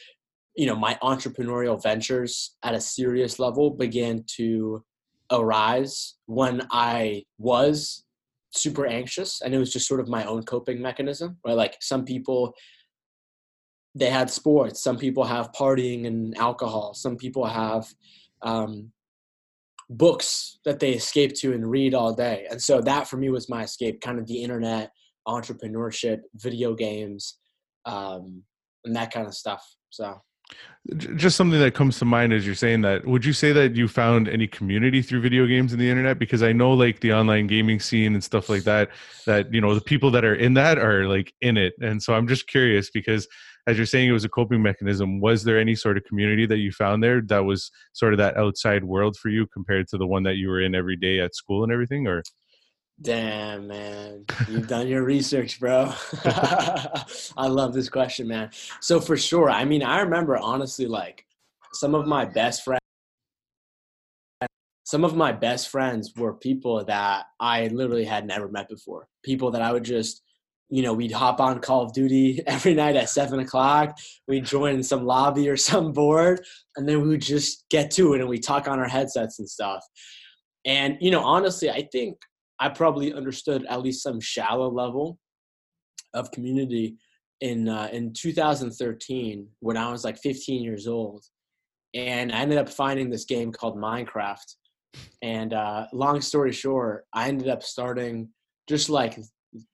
you 0.56 0.66
know, 0.66 0.76
my 0.76 0.98
entrepreneurial 1.02 1.82
ventures 1.82 2.56
at 2.64 2.76
a 2.76 2.82
serious 2.82 3.40
level 3.40 3.72
began 3.72 4.26
to 4.36 4.84
arise 5.32 6.16
when 6.26 6.62
I 6.72 7.24
was 7.38 8.04
super 8.52 8.86
anxious, 8.86 9.42
and 9.42 9.54
it 9.54 9.58
was 9.58 9.72
just 9.72 9.88
sort 9.88 10.00
of 10.00 10.08
my 10.08 10.26
own 10.26 10.44
coping 10.44 10.82
mechanism. 10.82 11.38
Right, 11.46 11.56
like 11.56 11.78
some 11.82 12.06
people 12.06 12.54
they 13.94 14.10
had 14.10 14.30
sports 14.30 14.82
some 14.82 14.98
people 14.98 15.26
have 15.26 15.52
partying 15.52 16.08
and 16.08 16.38
alcohol 16.38 16.94
some 16.94 17.18
people 17.18 17.46
have 17.46 17.94
um, 18.42 18.90
books 19.92 20.60
that 20.64 20.80
they 20.80 20.92
escape 20.92 21.34
to 21.36 21.54
and 21.54 21.70
read 21.70 21.94
all 21.94 22.14
day. 22.14 22.48
And 22.50 22.62
so 22.62 22.82
that 22.82 23.08
for 23.08 23.18
me 23.18 23.30
was 23.30 23.50
my 23.50 23.64
escape, 23.64 24.02
kind 24.02 24.20
of 24.20 24.26
the 24.26 24.42
internet, 24.42 24.92
entrepreneurship, 25.28 26.20
video 26.36 26.74
games, 26.74 27.38
um, 27.86 28.44
and 28.86 28.96
that 28.96 29.12
kind 29.12 29.28
of 29.28 29.34
stuff. 29.34 29.64
So 29.90 30.22
just 30.96 31.38
something 31.38 31.60
that 31.60 31.76
comes 31.76 32.00
to 32.00 32.06
mind 32.06 32.34
as 32.34 32.46
you're 32.46 32.56
saying 32.56 32.82
that. 32.82 33.06
Would 33.06 33.24
you 33.24 33.34
say 33.34 33.52
that 33.52 33.76
you 33.76 33.88
found 33.88 34.28
any 34.28 34.48
community 34.48 35.04
through 35.04 35.22
video 35.22 35.46
games 35.46 35.74
and 35.74 35.82
the 35.82 35.90
internet? 35.90 36.18
Because 36.18 36.42
i 36.42 36.52
know 36.52 36.72
like 36.72 37.02
the 37.02 37.14
online 37.14 37.48
gaming 37.48 37.80
scene 37.80 38.14
and 38.14 38.24
stuff 38.24 38.50
like 38.50 38.64
that 38.64 38.90
that 39.26 39.54
you 39.54 39.62
know 39.62 39.76
the 39.76 39.82
people 39.82 40.10
that 40.12 40.26
are 40.26 40.34
in 40.34 40.56
that 40.56 40.80
are 40.80 41.08
like 41.08 41.34
in 41.42 41.58
it. 41.58 41.74
And 41.82 42.02
so 42.02 42.14
i'm 42.14 42.28
just 42.28 42.48
curious 42.48 42.90
because 42.90 43.28
as 43.68 43.78
you're 43.78 43.86
saying 43.86 44.10
it 44.10 44.14
was 44.14 44.26
a 44.26 44.30
coping 44.30 44.62
mechanism. 44.62 45.20
Was 45.20 45.44
there 45.44 45.60
any 45.60 45.76
sort 45.76 45.98
of 45.98 46.04
community 46.04 46.46
that 46.48 46.58
you 46.58 46.72
found 46.72 47.04
there 47.04 47.22
that 47.22 47.46
was 47.46 47.72
sort 47.94 48.14
of 48.14 48.18
that 48.18 48.38
outside 48.38 48.84
world 48.84 49.18
for 49.18 49.30
you 49.30 49.46
compared 49.48 49.88
to 49.90 49.98
the 49.98 50.08
one 50.08 50.24
that 50.24 50.36
you 50.36 50.50
were 50.50 50.62
in 50.62 50.74
every 50.74 50.96
day 50.96 51.20
at 51.20 51.36
school 51.36 51.64
and 51.64 51.72
everything 51.72 52.08
or 52.08 52.24
Damn, 53.02 53.68
man. 53.68 54.26
You've 54.48 54.68
done 54.68 54.88
your 54.88 55.04
research, 55.04 55.60
bro. 55.60 55.92
I 56.26 57.48
love 57.48 57.74
this 57.74 57.90
question, 57.90 58.28
man. 58.28 58.52
So, 58.80 59.00
for 59.00 59.18
sure, 59.18 59.50
I 59.50 59.66
mean, 59.66 59.82
I 59.82 60.02
remember 60.02 60.38
honestly, 60.38 60.86
like, 60.86 61.26
some 61.74 61.96
of 61.96 62.06
my 62.06 62.26
best 62.26 62.64
friends. 62.64 62.80
Some 64.84 65.06
of 65.06 65.16
my 65.16 65.32
best 65.32 65.70
friends 65.70 66.12
were 66.18 66.34
people 66.34 66.84
that 66.84 67.26
I 67.40 67.68
literally 67.68 68.04
had 68.04 68.28
never 68.28 68.50
met 68.50 68.68
before. 68.68 69.08
People 69.24 69.50
that 69.52 69.62
I 69.62 69.72
would 69.72 69.86
just 69.86 70.22
you 70.72 70.82
know, 70.82 70.94
we'd 70.94 71.12
hop 71.12 71.42
on 71.42 71.60
Call 71.60 71.82
of 71.82 71.94
Duty 71.94 72.42
every 72.48 72.74
night 72.74 72.96
at 72.96 73.10
seven 73.10 73.40
o'clock. 73.40 73.98
We'd 74.28 74.46
join 74.46 74.82
some 74.82 75.06
lobby 75.06 75.50
or 75.50 75.58
some 75.58 75.92
board, 75.92 76.44
and 76.78 76.88
then 76.88 77.02
we 77.02 77.10
would 77.10 77.22
just 77.22 77.66
get 77.70 77.92
to 77.92 78.14
it 78.14 78.22
and 78.22 78.30
we 78.30 78.40
talk 78.40 78.68
on 78.68 78.80
our 78.80 78.88
headsets 78.88 79.38
and 79.38 79.50
stuff. 79.50 79.86
And 80.66 80.98
you 81.02 81.12
know, 81.12 81.24
honestly, 81.24 81.70
I 81.70 81.88
think 81.92 82.18
I 82.62 82.70
probably 82.70 83.12
understood 83.12 83.66
at 83.68 83.82
least 83.82 84.04
some 84.04 84.22
shallow 84.22 84.70
level 84.70 85.18
of 86.14 86.32
community 86.32 86.96
in 87.42 87.68
uh, 87.68 87.90
in 87.92 88.14
2013 88.14 89.48
when 89.62 89.78
I 89.78 89.92
was 89.92 90.04
like 90.04 90.20
15 90.20 90.62
years 90.62 90.88
old, 90.88 91.26
and 91.96 92.32
I 92.32 92.38
ended 92.38 92.60
up 92.60 92.70
finding 92.70 93.10
this 93.10 93.26
game 93.26 93.52
called 93.52 93.78
Minecraft. 93.78 94.56
And 95.24 95.54
uh, 95.54 95.88
long 95.92 96.22
story 96.22 96.52
short, 96.52 97.06
I 97.14 97.30
ended 97.30 97.48
up 97.48 97.64
starting 97.64 98.30
just 98.70 98.90
like 98.90 99.18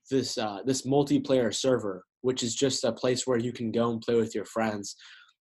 this 0.09 0.37
uh, 0.37 0.59
this 0.65 0.83
multiplayer 0.83 1.53
server, 1.53 2.05
which 2.21 2.41
is 2.41 2.55
just 2.55 2.85
a 2.85 2.93
place 2.93 3.27
where 3.27 3.37
you 3.37 3.51
can 3.51 3.69
go 3.69 3.91
and 3.91 4.01
play 4.01 4.15
with 4.15 4.33
your 4.33 4.45
friends. 4.45 4.95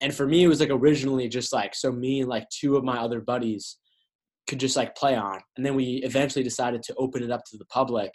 And 0.03 0.15
for 0.15 0.27
me, 0.27 0.45
it 0.45 0.49
was 0.49 0.61
like 0.61 0.71
originally 0.71 1.27
just 1.29 1.55
like 1.55 1.75
so 1.75 1.91
me 1.91 2.21
and 2.21 2.29
like 2.29 2.47
two 2.51 2.77
of 2.77 2.85
my 2.85 2.99
other 2.99 3.23
buddies 3.23 3.79
could 4.51 4.61
just 4.61 4.77
like 4.77 4.97
play 4.97 5.15
on. 5.15 5.41
And 5.57 5.65
then 5.65 5.77
we 5.77 6.03
eventually 6.05 6.43
decided 6.43 6.83
to 6.83 6.95
open 6.97 7.23
it 7.23 7.31
up 7.31 7.45
to 7.47 7.57
the 7.57 7.65
public. 7.67 8.11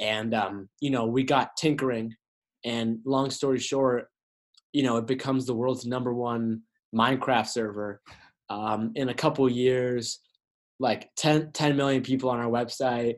And, 0.00 0.32
um, 0.32 0.68
you 0.80 0.90
know, 0.90 1.04
we 1.06 1.24
got 1.24 1.56
tinkering. 1.58 2.14
And 2.64 3.00
long 3.04 3.30
story 3.30 3.58
short, 3.58 4.06
you 4.72 4.82
know, 4.82 4.96
it 4.96 5.06
becomes 5.06 5.44
the 5.44 5.54
world's 5.54 5.84
number 5.84 6.14
one 6.14 6.62
Minecraft 6.94 7.48
server. 7.48 8.00
Um, 8.48 8.92
in 8.94 9.08
a 9.08 9.14
couple 9.14 9.50
years, 9.50 10.20
like 10.78 11.10
10, 11.16 11.50
10 11.52 11.76
million 11.76 12.02
people 12.02 12.30
on 12.30 12.38
our 12.38 12.50
website, 12.50 13.16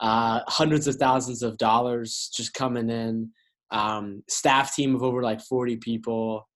uh, 0.00 0.40
hundreds 0.46 0.86
of 0.86 0.96
thousands 0.96 1.42
of 1.42 1.58
dollars 1.58 2.30
just 2.32 2.54
coming 2.54 2.88
in, 2.88 3.30
um, 3.72 4.22
staff 4.28 4.74
team 4.74 4.94
of 4.94 5.02
over 5.02 5.22
like 5.22 5.40
40 5.40 5.78
people. 5.78 6.48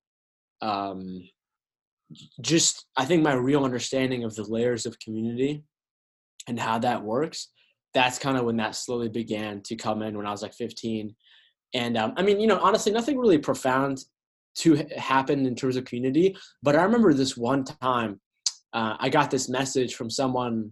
Um, 0.61 1.29
just, 2.41 2.87
I 2.97 3.05
think 3.05 3.23
my 3.23 3.35
real 3.35 3.65
understanding 3.65 4.25
of 4.25 4.35
the 4.35 4.45
layers 4.45 4.87
of 4.87 4.99
community 4.99 5.65
and 6.49 6.59
how 6.59 6.79
that 6.81 7.03
works, 7.03 7.49
that's 7.95 8.19
kind 8.19 8.37
of 8.37 8.45
when 8.45 8.57
that 8.57 8.75
slowly 8.75 9.09
began 9.09 9.63
to 9.63 9.77
come 9.77 10.03
in 10.03 10.17
when 10.17 10.27
I 10.27 10.31
was 10.31 10.43
like 10.43 10.55
15. 10.55 11.15
And 11.75 11.97
um, 11.97 12.15
I 12.17 12.23
mean, 12.23 12.41
you 12.41 12.47
know, 12.47 12.59
honestly, 12.61 12.93
nothing 12.93 13.19
really 13.19 13.39
profound 13.39 14.05
to 14.55 14.87
happen 14.97 15.47
in 15.47 15.55
terms 15.55 15.77
of 15.77 15.85
community. 15.85 16.37
But 16.63 16.77
I 16.77 16.83
remember 16.83 17.15
this 17.15 17.37
one 17.37 17.65
time 17.65 18.21
uh, 18.73 18.97
I 18.99 19.09
got 19.09 19.31
this 19.31 19.49
message 19.49 19.95
from 19.95 20.11
someone 20.11 20.71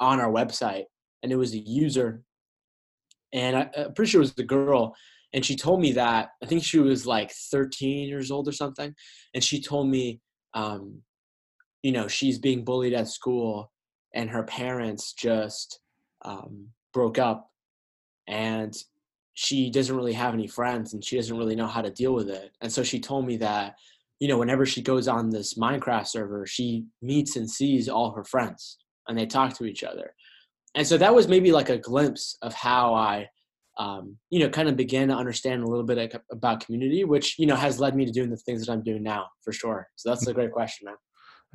on 0.00 0.20
our 0.20 0.30
website, 0.30 0.84
and 1.22 1.32
it 1.32 1.36
was 1.36 1.52
a 1.52 1.58
user, 1.58 2.22
and 3.32 3.56
I, 3.56 3.70
am 3.76 3.94
pretty 3.94 4.10
sure 4.10 4.20
it 4.20 4.22
was 4.22 4.34
the 4.34 4.44
girl. 4.44 4.94
And 5.32 5.44
she 5.44 5.56
told 5.56 5.80
me 5.80 5.92
that 5.92 6.28
I 6.42 6.46
think 6.46 6.62
she 6.62 6.78
was 6.78 7.06
like 7.06 7.32
13 7.32 8.08
years 8.08 8.30
old 8.30 8.46
or 8.46 8.52
something, 8.52 8.94
and 9.34 9.42
she 9.42 9.60
told 9.60 9.88
me, 9.88 10.20
um, 10.54 11.02
you 11.82 11.92
know, 11.92 12.08
she's 12.08 12.38
being 12.38 12.64
bullied 12.64 12.94
at 12.94 13.08
school, 13.08 13.70
and 14.14 14.30
her 14.30 14.44
parents 14.44 15.12
just 15.12 15.80
um, 16.24 16.68
broke 16.92 17.18
up, 17.18 17.50
and 18.26 18.74
she 19.34 19.68
doesn't 19.68 19.96
really 19.96 20.12
have 20.12 20.32
any 20.32 20.46
friends 20.46 20.94
and 20.94 21.04
she 21.04 21.16
doesn't 21.16 21.36
really 21.36 21.56
know 21.56 21.66
how 21.66 21.82
to 21.82 21.90
deal 21.90 22.14
with 22.14 22.30
it. 22.30 22.52
And 22.60 22.72
so 22.72 22.82
she 22.82 23.00
told 23.00 23.26
me 23.26 23.36
that, 23.38 23.74
you 24.20 24.28
know, 24.28 24.38
whenever 24.38 24.64
she 24.64 24.80
goes 24.80 25.08
on 25.08 25.28
this 25.28 25.54
Minecraft 25.54 26.06
server, 26.06 26.46
she 26.46 26.86
meets 27.02 27.36
and 27.36 27.50
sees 27.50 27.88
all 27.88 28.12
her 28.12 28.24
friends 28.24 28.78
and 29.08 29.18
they 29.18 29.26
talk 29.26 29.56
to 29.58 29.64
each 29.64 29.82
other. 29.82 30.14
And 30.76 30.86
so 30.86 30.96
that 30.98 31.14
was 31.14 31.28
maybe 31.28 31.52
like 31.52 31.68
a 31.68 31.78
glimpse 31.78 32.36
of 32.42 32.54
how 32.54 32.94
I, 32.94 33.28
um, 33.76 34.16
you 34.30 34.40
know, 34.40 34.48
kind 34.48 34.68
of 34.68 34.76
began 34.76 35.08
to 35.08 35.14
understand 35.14 35.62
a 35.62 35.66
little 35.66 35.84
bit 35.84 36.14
about 36.30 36.64
community, 36.64 37.04
which, 37.04 37.38
you 37.38 37.46
know, 37.46 37.56
has 37.56 37.80
led 37.80 37.96
me 37.96 38.04
to 38.04 38.12
doing 38.12 38.30
the 38.30 38.36
things 38.36 38.64
that 38.64 38.72
I'm 38.72 38.82
doing 38.82 39.02
now 39.02 39.26
for 39.42 39.52
sure. 39.52 39.88
So 39.96 40.10
that's 40.10 40.26
a 40.26 40.34
great 40.34 40.52
question, 40.52 40.86
man. 40.86 40.96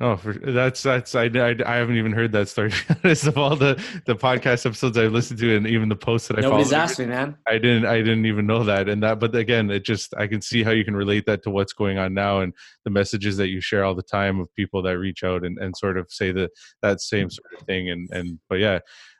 Oh, 0.02 0.16
for, 0.16 0.32
that's 0.32 0.82
that's 0.82 1.14
I, 1.14 1.24
I, 1.24 1.54
I 1.66 1.76
haven't 1.76 1.98
even 1.98 2.12
heard 2.12 2.32
that 2.32 2.48
story. 2.48 2.72
of 3.04 3.36
all 3.36 3.54
the 3.54 3.84
the 4.06 4.16
podcast 4.16 4.64
episodes 4.64 4.96
I've 4.96 5.12
listened 5.12 5.38
to, 5.40 5.54
and 5.54 5.66
even 5.66 5.90
the 5.90 5.96
posts 5.96 6.28
that 6.28 6.38
I 6.38 6.40
nobody's 6.40 6.72
asked 6.72 6.98
me, 6.98 7.04
man. 7.04 7.36
I 7.46 7.58
didn't 7.58 7.84
I 7.84 7.98
didn't 7.98 8.24
even 8.24 8.46
know 8.46 8.64
that, 8.64 8.88
and 8.88 9.02
that. 9.02 9.20
But 9.20 9.34
again, 9.34 9.70
it 9.70 9.84
just 9.84 10.14
I 10.16 10.26
can 10.26 10.40
see 10.40 10.62
how 10.62 10.70
you 10.70 10.86
can 10.86 10.96
relate 10.96 11.26
that 11.26 11.42
to 11.42 11.50
what's 11.50 11.74
going 11.74 11.98
on 11.98 12.14
now, 12.14 12.40
and 12.40 12.54
the 12.86 12.90
messages 12.90 13.36
that 13.36 13.48
you 13.48 13.60
share 13.60 13.84
all 13.84 13.94
the 13.94 14.02
time 14.02 14.40
of 14.40 14.48
people 14.54 14.80
that 14.84 14.96
reach 14.96 15.22
out 15.22 15.44
and, 15.44 15.58
and 15.58 15.76
sort 15.76 15.98
of 15.98 16.06
say 16.08 16.32
that 16.32 16.50
that 16.80 17.02
same 17.02 17.28
sort 17.28 17.52
of 17.60 17.66
thing. 17.66 17.90
And 17.90 18.08
and 18.10 18.38
but 18.48 18.58
yeah, 18.58 18.78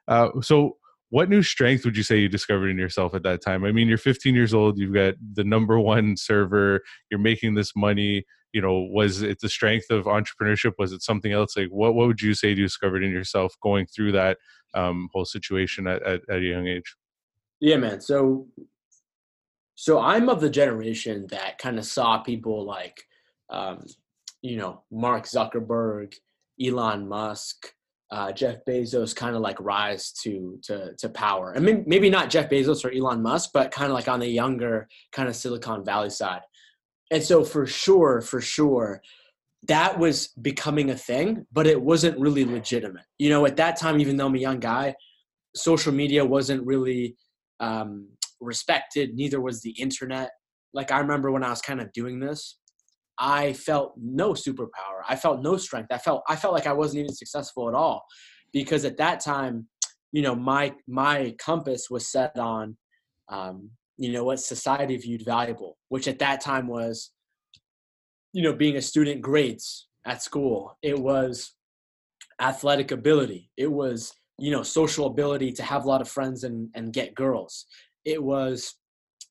uh, 0.09 0.31
so 0.41 0.79
what 1.11 1.29
new 1.29 1.43
strength 1.43 1.85
would 1.85 1.97
you 1.97 2.03
say 2.03 2.19
you 2.19 2.29
discovered 2.29 2.69
in 2.69 2.79
yourself 2.79 3.15
at 3.15 3.25
that 3.25 3.43
time? 3.43 3.65
I 3.65 3.73
mean, 3.73 3.89
you're 3.89 3.99
15 3.99 4.35
years 4.35 4.55
old. 4.55 4.79
You've 4.79 4.95
got 4.95 5.15
the 5.35 5.45
number 5.45 5.79
one 5.79 6.17
server. 6.17 6.81
You're 7.11 7.21
making 7.21 7.55
this 7.55 7.73
money 7.77 8.25
you 8.53 8.61
know 8.61 8.81
was 8.91 9.23
it 9.23 9.41
the 9.41 9.49
strength 9.49 9.91
of 9.91 10.05
entrepreneurship 10.05 10.73
was 10.79 10.93
it 10.93 11.03
something 11.03 11.33
else 11.33 11.57
like 11.57 11.69
what, 11.69 11.95
what 11.95 12.07
would 12.07 12.21
you 12.21 12.35
say 12.35 12.49
you 12.49 12.55
discovered 12.57 13.03
in 13.03 13.11
yourself 13.11 13.55
going 13.63 13.87
through 13.87 14.13
that 14.13 14.39
um, 14.75 15.09
whole 15.13 15.25
situation 15.25 15.87
at, 15.87 16.03
at, 16.03 16.21
at 16.29 16.39
a 16.39 16.41
young 16.41 16.67
age 16.67 16.97
yeah 17.61 17.77
man 17.77 18.01
so 18.01 18.47
so 19.75 20.01
i'm 20.01 20.29
of 20.29 20.41
the 20.41 20.51
generation 20.51 21.27
that 21.31 21.59
kind 21.59 21.79
of 21.79 21.85
saw 21.85 22.19
people 22.19 22.65
like 22.65 23.03
um, 23.51 23.85
you 24.43 24.57
know 24.57 24.83
mark 24.91 25.27
zuckerberg 25.27 26.15
elon 26.61 27.09
musk 27.09 27.73
uh, 28.11 28.33
Jeff 28.33 28.57
Bezos 28.69 29.15
kind 29.15 29.37
of 29.37 29.43
like 29.43 29.61
rise 29.61 30.13
to 30.23 30.59
to 30.65 30.95
to 30.97 31.09
power. 31.09 31.55
I 31.57 31.61
mean, 31.61 31.85
maybe 31.87 32.11
not 32.11 32.31
Jeff 32.31 32.51
Bezos 32.51 32.85
or 32.85 32.93
Elon 32.93 33.23
Musk, 33.23 33.51
but 33.55 33.71
kind 33.71 33.91
of 33.91 33.95
like 33.95 34.09
on 34.09 34.21
the 34.21 34.29
younger 34.29 34.89
kind 35.13 35.29
of 35.29 35.37
Silicon 35.37 35.85
Valley 35.85 36.11
side. 36.11 36.43
And 37.11 37.23
so 37.23 37.45
for 37.45 37.67
sure 37.67 38.21
for 38.21 38.41
sure 38.41 39.01
that 39.69 39.99
was 39.99 40.29
becoming 40.41 40.91
a 40.91 40.97
thing 40.97 41.47
but 41.53 41.67
it 41.67 41.81
wasn't 41.81 42.19
really 42.19 42.45
legitimate. 42.45 43.05
You 43.19 43.31
know 43.31 43.47
at 43.47 43.57
that 43.57 43.79
time 43.79 44.01
even 44.01 44.17
though 44.17 44.27
i'm 44.27 44.35
a 44.35 44.39
young 44.39 44.61
guy 44.61 44.95
social 45.55 45.93
media 45.93 46.25
wasn't 46.25 46.65
really 46.65 47.17
um, 47.59 48.09
respected 48.41 49.15
neither 49.15 49.41
was 49.41 49.61
the 49.61 49.73
internet. 49.73 50.31
Like 50.73 50.93
i 50.93 50.99
remember 50.99 51.31
when 51.31 51.45
i 51.45 51.51
was 51.51 51.61
kind 51.61 51.81
of 51.81 51.93
doing 51.93 52.21
this 52.21 52.59
i 53.21 53.53
felt 53.53 53.95
no 54.01 54.33
superpower. 54.33 55.03
I 55.09 55.15
felt 55.15 55.43
no 55.43 55.57
strength. 55.57 55.93
I 55.93 55.99
felt 55.99 56.23
i 56.29 56.37
felt 56.37 56.55
like 56.55 56.67
i 56.67 56.73
wasn't 56.73 57.01
even 57.01 57.15
successful 57.15 57.69
at 57.69 57.75
all 57.75 58.03
because 58.53 58.85
at 58.85 58.97
that 58.97 59.21
time 59.21 59.69
you 60.13 60.23
know 60.23 60.35
my 60.35 60.75
my 60.89 61.35
compass 61.39 61.89
was 61.91 62.11
set 62.11 62.39
on 62.39 62.77
um, 63.29 63.71
you 63.97 64.13
know 64.13 64.25
what 64.25 64.41
society 64.41 64.97
viewed 64.97 65.25
valuable 65.25 65.77
which 65.89 66.09
at 66.09 66.19
that 66.19 66.41
time 66.41 66.67
was 66.67 67.13
you 68.33 68.43
know 68.43 68.53
being 68.53 68.77
a 68.77 68.83
student 68.83 69.21
grades 69.21 69.89
at 70.05 70.23
school. 70.23 70.77
It 70.83 70.99
was 70.99 71.55
athletic 72.41 72.91
ability. 72.91 73.51
It 73.57 73.71
was 73.71 74.13
you 74.39 74.51
know 74.51 74.63
social 74.63 75.07
ability 75.07 75.53
to 75.53 75.63
have 75.63 75.85
a 75.85 75.89
lot 75.89 76.01
of 76.01 76.09
friends 76.09 76.45
and 76.45 76.69
and 76.75 76.93
get 76.93 77.15
girls. 77.15 77.67
It 78.05 78.23
was 78.23 78.75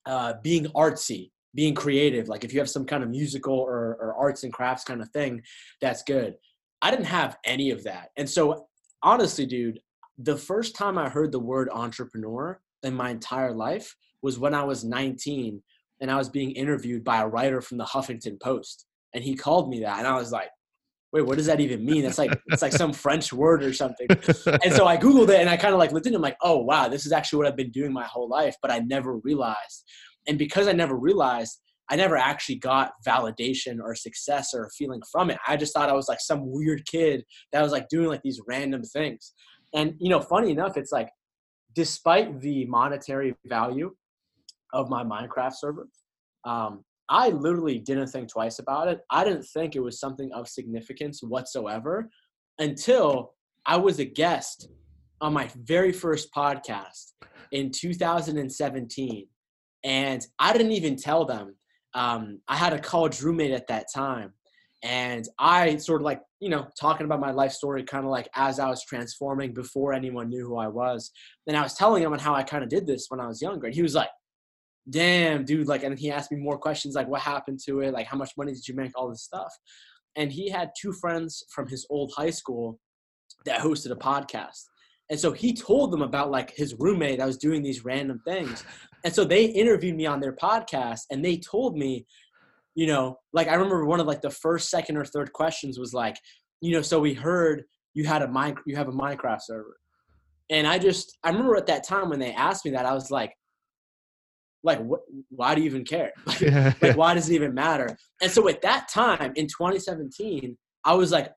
uh, 0.06 0.34
being 0.44 0.66
artsy 0.68 1.32
being 1.56 1.74
creative 1.74 2.28
like 2.28 2.44
if 2.44 2.54
you 2.54 2.60
have 2.60 2.70
some 2.70 2.86
kind 2.86 3.04
of 3.04 3.10
musical 3.10 3.56
or, 3.56 3.98
or 4.00 4.16
arts 4.18 4.44
and 4.44 4.54
crafts 4.54 4.84
kind 4.84 5.02
of 5.02 5.10
thing 5.10 5.42
that's 5.82 6.04
good 6.04 6.36
i 6.82 6.92
didn't 6.92 7.06
have 7.06 7.38
any 7.46 7.72
of 7.72 7.84
that 7.84 8.10
and 8.18 8.30
so 8.30 8.68
honestly 9.04 9.46
dude 9.46 9.80
the 10.20 10.38
first 10.38 10.76
time 10.76 10.98
i 10.98 11.10
heard 11.10 11.32
the 11.32 11.40
word 11.40 11.70
entrepreneur 11.72 12.60
in 12.84 12.94
my 12.94 13.10
entire 13.10 13.54
life 13.54 13.96
was 14.22 14.40
when 14.40 14.54
I 14.54 14.64
was 14.64 14.84
19 14.84 15.62
and 16.02 16.12
I 16.12 16.18
was 16.18 16.30
being 16.30 16.52
interviewed 16.52 17.04
by 17.04 17.22
a 17.22 17.28
writer 17.28 17.62
from 17.62 17.78
the 17.78 17.86
Huffington 17.86 18.40
Post. 18.40 18.86
And 19.14 19.24
he 19.24 19.36
called 19.36 19.70
me 19.70 19.82
that. 19.82 20.00
And 20.00 20.08
I 20.08 20.16
was 20.16 20.32
like, 20.32 20.50
wait, 21.12 21.26
what 21.26 21.38
does 21.38 21.48
that 21.48 21.60
even 21.60 21.84
mean? 21.84 22.06
It's 22.06 22.20
like 22.20 22.32
it's 22.48 22.62
like 22.62 22.72
some 22.72 22.94
French 22.94 23.34
word 23.34 23.64
or 23.64 23.74
something. 23.74 24.08
And 24.64 24.74
so 24.74 24.86
I 24.86 24.98
Googled 24.98 25.30
it 25.30 25.40
and 25.40 25.50
I 25.50 25.58
kind 25.58 25.74
of 25.74 25.80
like 25.80 25.92
looked 25.92 26.06
into 26.06 26.18
it. 26.18 26.20
I'm 26.20 26.24
like, 26.24 26.38
oh 26.44 26.58
wow, 26.58 26.88
this 26.88 27.06
is 27.06 27.12
actually 27.12 27.38
what 27.38 27.48
I've 27.48 27.58
been 27.58 27.72
doing 27.72 27.92
my 27.92 28.06
whole 28.06 28.30
life, 28.30 28.56
but 28.62 28.72
I 28.72 28.80
never 28.80 29.18
realized. 29.18 29.84
And 30.30 30.38
because 30.38 30.68
I 30.68 30.74
never 30.74 30.96
realized, 30.96 31.60
I 31.90 31.96
never 31.96 32.16
actually 32.16 32.56
got 32.56 32.92
validation 33.06 33.80
or 33.82 33.96
success 33.96 34.54
or 34.54 34.66
a 34.66 34.70
feeling 34.70 35.02
from 35.12 35.32
it. 35.32 35.40
I 35.48 35.58
just 35.58 35.74
thought 35.74 35.90
I 35.90 35.94
was 35.94 36.08
like 36.08 36.22
some 36.22 36.44
weird 36.44 36.86
kid 36.86 37.26
that 37.52 37.64
was 37.64 37.72
like 37.72 37.90
doing 37.90 38.08
like 38.08 38.22
these 38.22 38.40
random 38.48 38.84
things. 38.84 39.34
And 39.74 39.96
you 40.00 40.10
know, 40.10 40.22
funny 40.22 40.52
enough, 40.52 40.78
it's 40.78 40.92
like 40.92 41.10
despite 41.74 42.40
the 42.42 42.66
monetary 42.66 43.36
value 43.48 43.92
of 44.72 44.88
my 44.90 45.04
Minecraft 45.04 45.54
server. 45.56 45.88
Um, 46.46 46.84
I 47.10 47.30
literally 47.30 47.80
didn't 47.80 48.08
think 48.08 48.30
twice 48.30 48.60
about 48.60 48.88
it. 48.88 49.02
I 49.10 49.24
didn't 49.24 49.44
think 49.44 49.76
it 49.76 49.80
was 49.80 50.00
something 50.00 50.32
of 50.32 50.48
significance 50.48 51.24
whatsoever 51.24 52.08
until 52.60 53.34
I 53.66 53.78
was 53.78 53.98
a 54.00 54.06
guest 54.06 54.70
on 55.22 55.34
my 55.34 55.50
very 55.56 55.92
first 55.92 56.32
podcast 56.32 57.14
in 57.52 57.72
2017. 57.72 59.28
And 59.84 60.26
I 60.38 60.54
didn't 60.54 60.74
even 60.74 60.96
tell 60.96 61.26
them. 61.26 61.56
Um, 61.94 62.42
I 62.48 62.56
had 62.56 62.74
a 62.74 62.80
college 62.80 63.22
roommate 63.22 63.52
at 63.52 63.68
that 63.68 63.88
time. 63.94 64.34
And 64.82 65.28
I 65.38 65.76
sort 65.78 66.02
of 66.02 66.06
like, 66.06 66.22
you 66.40 66.50
know, 66.50 66.68
talking 66.80 67.06
about 67.06 67.20
my 67.20 67.32
life 67.32 67.52
story 67.52 67.84
kind 67.84 68.06
of 68.06 68.12
like 68.12 68.30
as 68.36 68.60
I 68.60 68.70
was 68.70 68.86
transforming 68.86 69.54
before 69.54 69.92
anyone 69.92 70.30
knew 70.30 70.46
who 70.46 70.58
I 70.58 70.68
was. 70.68 71.12
And 71.48 71.58
I 71.58 71.64
was 71.64 71.74
telling 71.74 72.02
him 72.02 72.14
on 72.14 72.20
how 72.20 72.34
I 72.34 72.44
kind 72.44 72.64
of 72.64 72.70
did 72.70 72.88
this 72.88 73.08
when 73.10 73.20
I 73.20 73.28
was 73.28 73.42
younger. 73.42 73.66
And 73.68 73.76
he 73.76 73.82
was 73.82 73.96
like, 73.96 74.10
damn, 74.90 75.44
dude, 75.44 75.68
like, 75.68 75.84
and 75.84 76.00
he 76.00 76.12
asked 76.12 76.32
me 76.32 76.38
more 76.38 76.58
questions 76.58 76.96
like, 76.96 77.10
what 77.10 77.22
happened 77.22 77.60
to 77.66 77.82
it? 77.82 77.94
Like, 77.94 78.08
how 78.08 78.18
much 78.18 78.32
money 78.38 78.54
did 78.54 78.68
you 78.68 78.74
make? 78.74 78.92
All 78.96 79.10
this 79.10 79.24
stuff. 79.24 79.54
And 80.16 80.32
he 80.32 80.50
had 80.50 80.72
two 80.80 80.94
friends 80.94 81.44
from 81.54 81.68
his 81.68 81.86
old 81.90 82.14
high 82.16 82.30
school 82.30 82.80
that 83.46 83.60
hosted 83.60 83.92
a 83.92 83.96
podcast. 83.96 84.69
And 85.10 85.20
so 85.20 85.32
he 85.32 85.54
told 85.54 85.92
them 85.92 86.02
about 86.02 86.30
like 86.30 86.52
his 86.56 86.76
roommate 86.78 87.20
that 87.20 87.28
was 87.28 87.38
doing 87.38 87.64
these 87.64 87.84
random 87.84 88.22
things. 88.26 88.64
And 89.04 89.14
so 89.14 89.24
they 89.24 89.46
interviewed 89.46 89.96
me 89.96 90.06
on 90.06 90.20
their 90.20 90.36
podcast 90.36 91.02
and 91.10 91.24
they 91.24 91.38
told 91.38 91.78
me, 91.78 92.06
you 92.76 92.88
know, 92.88 93.18
like 93.34 93.48
I 93.48 93.56
remember 93.56 93.86
one 93.86 94.00
of 94.00 94.08
like 94.08 94.22
the 94.22 94.30
first, 94.30 94.70
second, 94.70 94.98
or 94.98 95.06
third 95.06 95.34
questions 95.34 95.80
was 95.80 95.94
like, 95.94 96.18
you 96.62 96.72
know, 96.72 96.82
so 96.82 97.00
we 97.00 97.14
heard 97.14 97.64
you 97.94 98.04
had 98.06 98.22
a 98.22 98.28
mine, 98.28 98.56
you 98.66 98.76
have 98.76 98.88
a 98.88 98.94
Minecraft 98.94 99.42
server. 99.42 99.78
And 100.52 100.68
I 100.68 100.78
just, 100.78 101.18
I 101.24 101.30
remember 101.30 101.56
at 101.56 101.68
that 101.68 101.86
time 101.86 102.10
when 102.10 102.20
they 102.20 102.34
asked 102.34 102.66
me 102.66 102.72
that, 102.72 102.86
I 102.86 102.94
was 102.94 103.10
like, 103.10 103.34
like 104.64 104.80
what, 104.80 105.02
why 105.30 105.56
do 105.56 105.62
you 105.62 105.68
even 105.68 105.86
care 105.86 106.12
like, 106.26 106.42
yeah. 106.42 106.74
like 106.82 106.98
why 106.98 107.14
does 107.14 107.30
it 107.30 107.36
even 107.36 107.54
matter 107.54 107.98
and 108.22 108.30
so 108.30 108.48
at 108.50 108.62
that 108.62 108.90
time 108.90 109.32
in 109.38 109.48
2017 109.48 110.58
i 110.84 110.94
was 110.94 111.14
like 111.14 111.32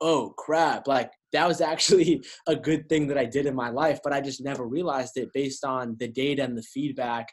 oh 0.00 0.32
crap 0.38 0.88
like 0.88 1.10
that 1.32 1.46
was 1.48 1.60
actually 1.60 2.22
a 2.46 2.56
good 2.56 2.88
thing 2.88 3.06
that 3.08 3.18
I 3.18 3.24
did 3.24 3.46
in 3.46 3.54
my 3.54 3.70
life, 3.70 4.00
but 4.02 4.12
I 4.12 4.20
just 4.20 4.42
never 4.42 4.66
realized 4.66 5.16
it 5.16 5.30
based 5.32 5.64
on 5.64 5.96
the 5.98 6.08
data 6.08 6.42
and 6.42 6.56
the 6.56 6.62
feedback 6.62 7.28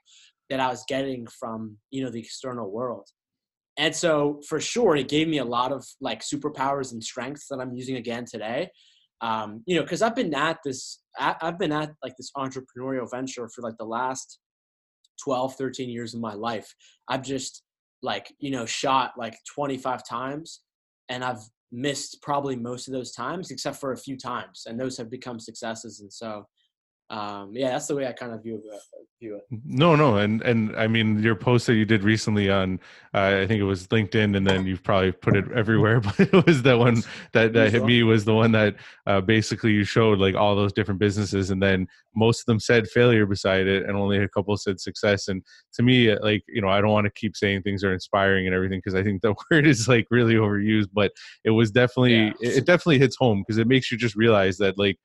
that 0.49 0.59
I 0.59 0.67
was 0.67 0.83
getting 0.87 1.27
from, 1.39 1.77
you 1.91 2.03
know, 2.03 2.09
the 2.09 2.19
external 2.19 2.71
world. 2.71 3.07
And 3.77 3.95
so 3.95 4.41
for 4.47 4.59
sure, 4.59 4.95
it 4.95 5.07
gave 5.07 5.27
me 5.27 5.37
a 5.37 5.45
lot 5.45 5.71
of 5.71 5.85
like 6.01 6.21
superpowers 6.21 6.93
and 6.93 7.03
strengths 7.03 7.47
that 7.49 7.59
I'm 7.59 7.73
using 7.73 7.97
again 7.97 8.25
today. 8.25 8.69
Um, 9.21 9.63
you 9.65 9.75
know, 9.75 9.85
cause 9.85 10.01
I've 10.01 10.15
been 10.15 10.33
at 10.33 10.57
this, 10.63 10.99
I've 11.19 11.59
been 11.59 11.71
at 11.71 11.91
like 12.03 12.15
this 12.17 12.31
entrepreneurial 12.37 13.09
venture 13.09 13.49
for 13.49 13.61
like 13.61 13.77
the 13.77 13.85
last 13.85 14.39
12, 15.23 15.55
13 15.55 15.89
years 15.89 16.13
of 16.13 16.21
my 16.21 16.33
life. 16.33 16.73
I've 17.07 17.23
just 17.23 17.63
like, 18.01 18.31
you 18.39 18.51
know, 18.51 18.65
shot 18.65 19.13
like 19.17 19.35
25 19.53 20.07
times 20.07 20.61
and 21.09 21.23
I've 21.23 21.41
missed 21.71 22.21
probably 22.21 22.55
most 22.55 22.87
of 22.87 22.93
those 22.93 23.11
times 23.11 23.51
except 23.51 23.77
for 23.77 23.91
a 23.91 23.97
few 23.97 24.17
times 24.17 24.63
and 24.67 24.79
those 24.79 24.97
have 24.97 25.09
become 25.09 25.39
successes 25.39 25.99
and 25.99 26.11
so 26.11 26.45
um, 27.09 27.53
yeah, 27.55 27.69
that's 27.69 27.87
the 27.87 27.95
way 27.95 28.05
I 28.05 28.11
kind 28.11 28.33
of 28.33 28.43
view 28.43 28.55
it. 28.55 28.63
View 29.21 29.37
it. 29.37 29.43
No, 29.63 29.95
no, 29.95 30.17
and 30.17 30.41
and 30.41 30.75
I 30.75 30.87
mean 30.87 31.23
your 31.23 31.35
post 31.35 31.65
that 31.67 31.75
you 31.75 31.85
did 31.85 32.03
recently 32.03 32.49
on, 32.49 32.81
uh, 33.13 33.39
I 33.41 33.47
think 33.47 33.61
it 33.61 33.63
was 33.63 33.87
LinkedIn, 33.87 34.35
and 34.35 34.45
then 34.45 34.65
you've 34.65 34.83
probably 34.83 35.13
put 35.13 35.37
it 35.37 35.45
everywhere, 35.53 35.99
but 36.01 36.19
it 36.19 36.45
was 36.45 36.63
that 36.63 36.77
one 36.77 37.03
that, 37.31 37.53
that 37.53 37.71
hit 37.71 37.85
me 37.85 38.03
was 38.03 38.25
the 38.25 38.33
one 38.33 38.51
that 38.51 38.75
uh, 39.05 39.21
basically 39.21 39.71
you 39.71 39.85
showed 39.85 40.19
like 40.19 40.35
all 40.35 40.53
those 40.53 40.73
different 40.73 40.99
businesses, 40.99 41.49
and 41.49 41.63
then 41.63 41.87
most 42.13 42.41
of 42.41 42.45
them 42.45 42.59
said 42.59 42.89
failure 42.89 43.25
beside 43.25 43.67
it, 43.67 43.85
and 43.87 43.95
only 43.95 44.17
a 44.17 44.27
couple 44.27 44.57
said 44.57 44.77
success. 44.77 45.29
And 45.29 45.41
to 45.75 45.83
me, 45.83 46.11
uh, 46.11 46.17
like 46.21 46.43
you 46.49 46.61
know, 46.61 46.69
I 46.69 46.81
don't 46.81 46.91
want 46.91 47.05
to 47.05 47.11
keep 47.11 47.37
saying 47.37 47.61
things 47.61 47.85
are 47.85 47.93
inspiring 47.93 48.47
and 48.47 48.55
everything 48.55 48.79
because 48.79 48.95
I 48.95 49.03
think 49.03 49.21
the 49.21 49.33
word 49.51 49.65
is 49.65 49.87
like 49.87 50.07
really 50.11 50.35
overused, 50.35 50.89
but 50.91 51.13
it 51.45 51.51
was 51.51 51.71
definitely 51.71 52.17
yeah. 52.17 52.33
it, 52.41 52.57
it 52.57 52.65
definitely 52.65 52.99
hits 52.99 53.15
home 53.15 53.45
because 53.47 53.59
it 53.59 53.67
makes 53.67 53.93
you 53.93 53.97
just 53.97 54.17
realize 54.17 54.57
that 54.57 54.77
like 54.77 54.97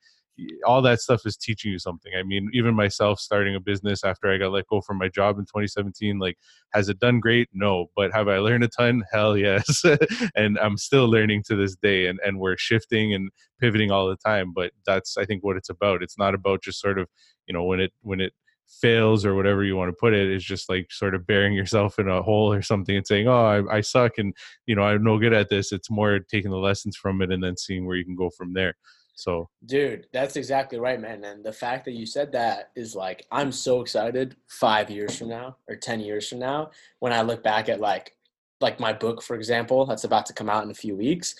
all 0.67 0.83
that 0.83 1.01
stuff 1.01 1.23
is 1.27 1.37
teaching 1.37 1.73
you 1.73 1.79
something. 1.79 2.13
I 2.19 2.23
mean, 2.23 2.51
even 2.53 2.75
myself 2.75 3.21
starting 3.21 3.55
a 3.55 3.61
business 3.61 4.05
after 4.05 4.33
I 4.33 4.39
got 4.39 4.53
let 4.53 4.67
go 4.67 4.81
from 4.81 4.99
my 4.99 5.09
job 5.09 5.39
in 5.39 5.45
2017, 5.45 6.19
like, 6.19 6.39
has 6.73 6.89
it 6.89 6.99
done 6.99 7.21
great? 7.21 7.49
No. 7.53 7.87
But 7.95 8.13
have 8.13 8.29
I 8.29 8.39
learned 8.39 8.65
a 8.65 8.69
ton? 8.69 9.03
Hell 9.13 9.37
yes. 9.37 9.83
and 10.35 10.59
I'm 10.59 10.77
still 10.77 11.09
learning 11.09 11.45
to 11.49 11.57
this 11.57 11.77
day. 11.77 12.07
And, 12.07 12.19
and 12.25 12.39
we're 12.39 12.57
shifting 12.57 13.15
and 13.15 13.31
pivoting 13.61 13.91
all 13.91 14.09
the 14.09 14.17
time. 14.17 14.53
But 14.55 14.73
that's, 14.87 15.17
I 15.17 15.25
think, 15.25 15.45
what 15.45 15.57
it's 15.57 15.71
about. 15.71 16.03
It's 16.03 16.19
not 16.19 16.35
about 16.35 16.63
just 16.63 16.81
sort 16.81 16.99
of, 16.99 17.09
you 17.47 17.53
know, 17.53 17.65
when 17.65 17.81
it, 17.81 17.93
when 18.01 18.21
it, 18.21 18.33
fails 18.81 19.27
or 19.27 19.35
whatever 19.35 19.63
you 19.63 19.77
want 19.77 19.91
to 19.91 19.97
put 20.01 20.15
it, 20.15 20.31
is 20.31 20.43
just 20.43 20.71
like 20.71 20.91
sort 20.91 21.15
of 21.15 21.27
burying 21.27 21.53
yourself 21.53 21.99
in 21.99 22.09
a 22.09 22.23
hole 22.23 22.51
or 22.51 22.63
something 22.63 22.97
and 22.97 23.07
saying 23.07 23.29
oh 23.29 23.45
I, 23.45 23.77
I 23.77 23.81
suck 23.83 24.13
and 24.17 24.35
you 24.65 24.75
know 24.75 24.83
i'm 24.83 25.05
no 25.05 25.19
good 25.19 25.35
at 25.35 25.51
this 25.51 25.73
it's 25.73 25.91
more 25.91 26.19
taking 26.21 26.51
the 26.51 26.57
lessons 26.57 26.97
from 26.97 27.21
it 27.21 27.31
and 27.31 27.45
then 27.45 27.57
seeing 27.57 27.85
where 27.85 27.97
you 27.97 28.05
can 28.05 28.17
go 28.17 28.31
from 28.31 28.55
there 28.55 28.75
so, 29.23 29.49
dude, 29.67 30.09
that's 30.13 30.35
exactly 30.35 30.81
right, 30.81 31.01
man. 31.01 31.23
And 31.23 31.45
the 31.45 31.53
fact 31.53 31.85
that 31.85 31.93
you 31.93 32.07
said 32.07 32.33
that 32.33 32.73
is 32.75 32.97
like, 32.97 33.25
I'm 33.31 33.53
so 33.53 33.81
excited 33.81 34.35
five 34.49 34.91
years 34.91 35.17
from 35.17 35.29
now 35.29 35.59
or 35.69 35.77
10 35.77 36.01
years 36.01 36.29
from 36.29 36.41
now 36.41 36.73
when 36.99 37.13
I 37.13 37.23
look 37.23 37.41
back 37.41 37.69
at 37.69 37.79
like, 37.79 38.17
like 38.61 38.81
my 38.81 38.93
book, 38.93 39.23
for 39.23 39.37
example, 39.37 39.87
that's 39.87 40.03
about 40.03 40.27
to 40.27 40.33
come 40.33 40.51
out 40.51 40.65
in 40.65 40.73
a 40.73 40.75
few 40.75 40.97
weeks. 40.97 41.37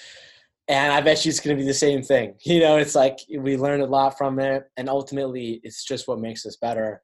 And 0.69 0.93
I 0.93 1.01
bet 1.01 1.25
you 1.25 1.31
it's 1.31 1.41
going 1.41 1.57
to 1.57 1.61
be 1.61 1.67
the 1.67 1.75
same 1.75 2.05
thing. 2.05 2.37
You 2.45 2.61
know, 2.61 2.77
it's 2.77 2.95
like 2.95 3.19
we 3.37 3.57
learn 3.57 3.81
a 3.81 3.87
lot 3.87 4.17
from 4.17 4.39
it. 4.39 4.71
And 4.77 4.89
ultimately, 4.89 5.61
it's 5.65 5.83
just 5.83 6.07
what 6.07 6.21
makes 6.21 6.47
us 6.47 6.55
better. 6.55 7.03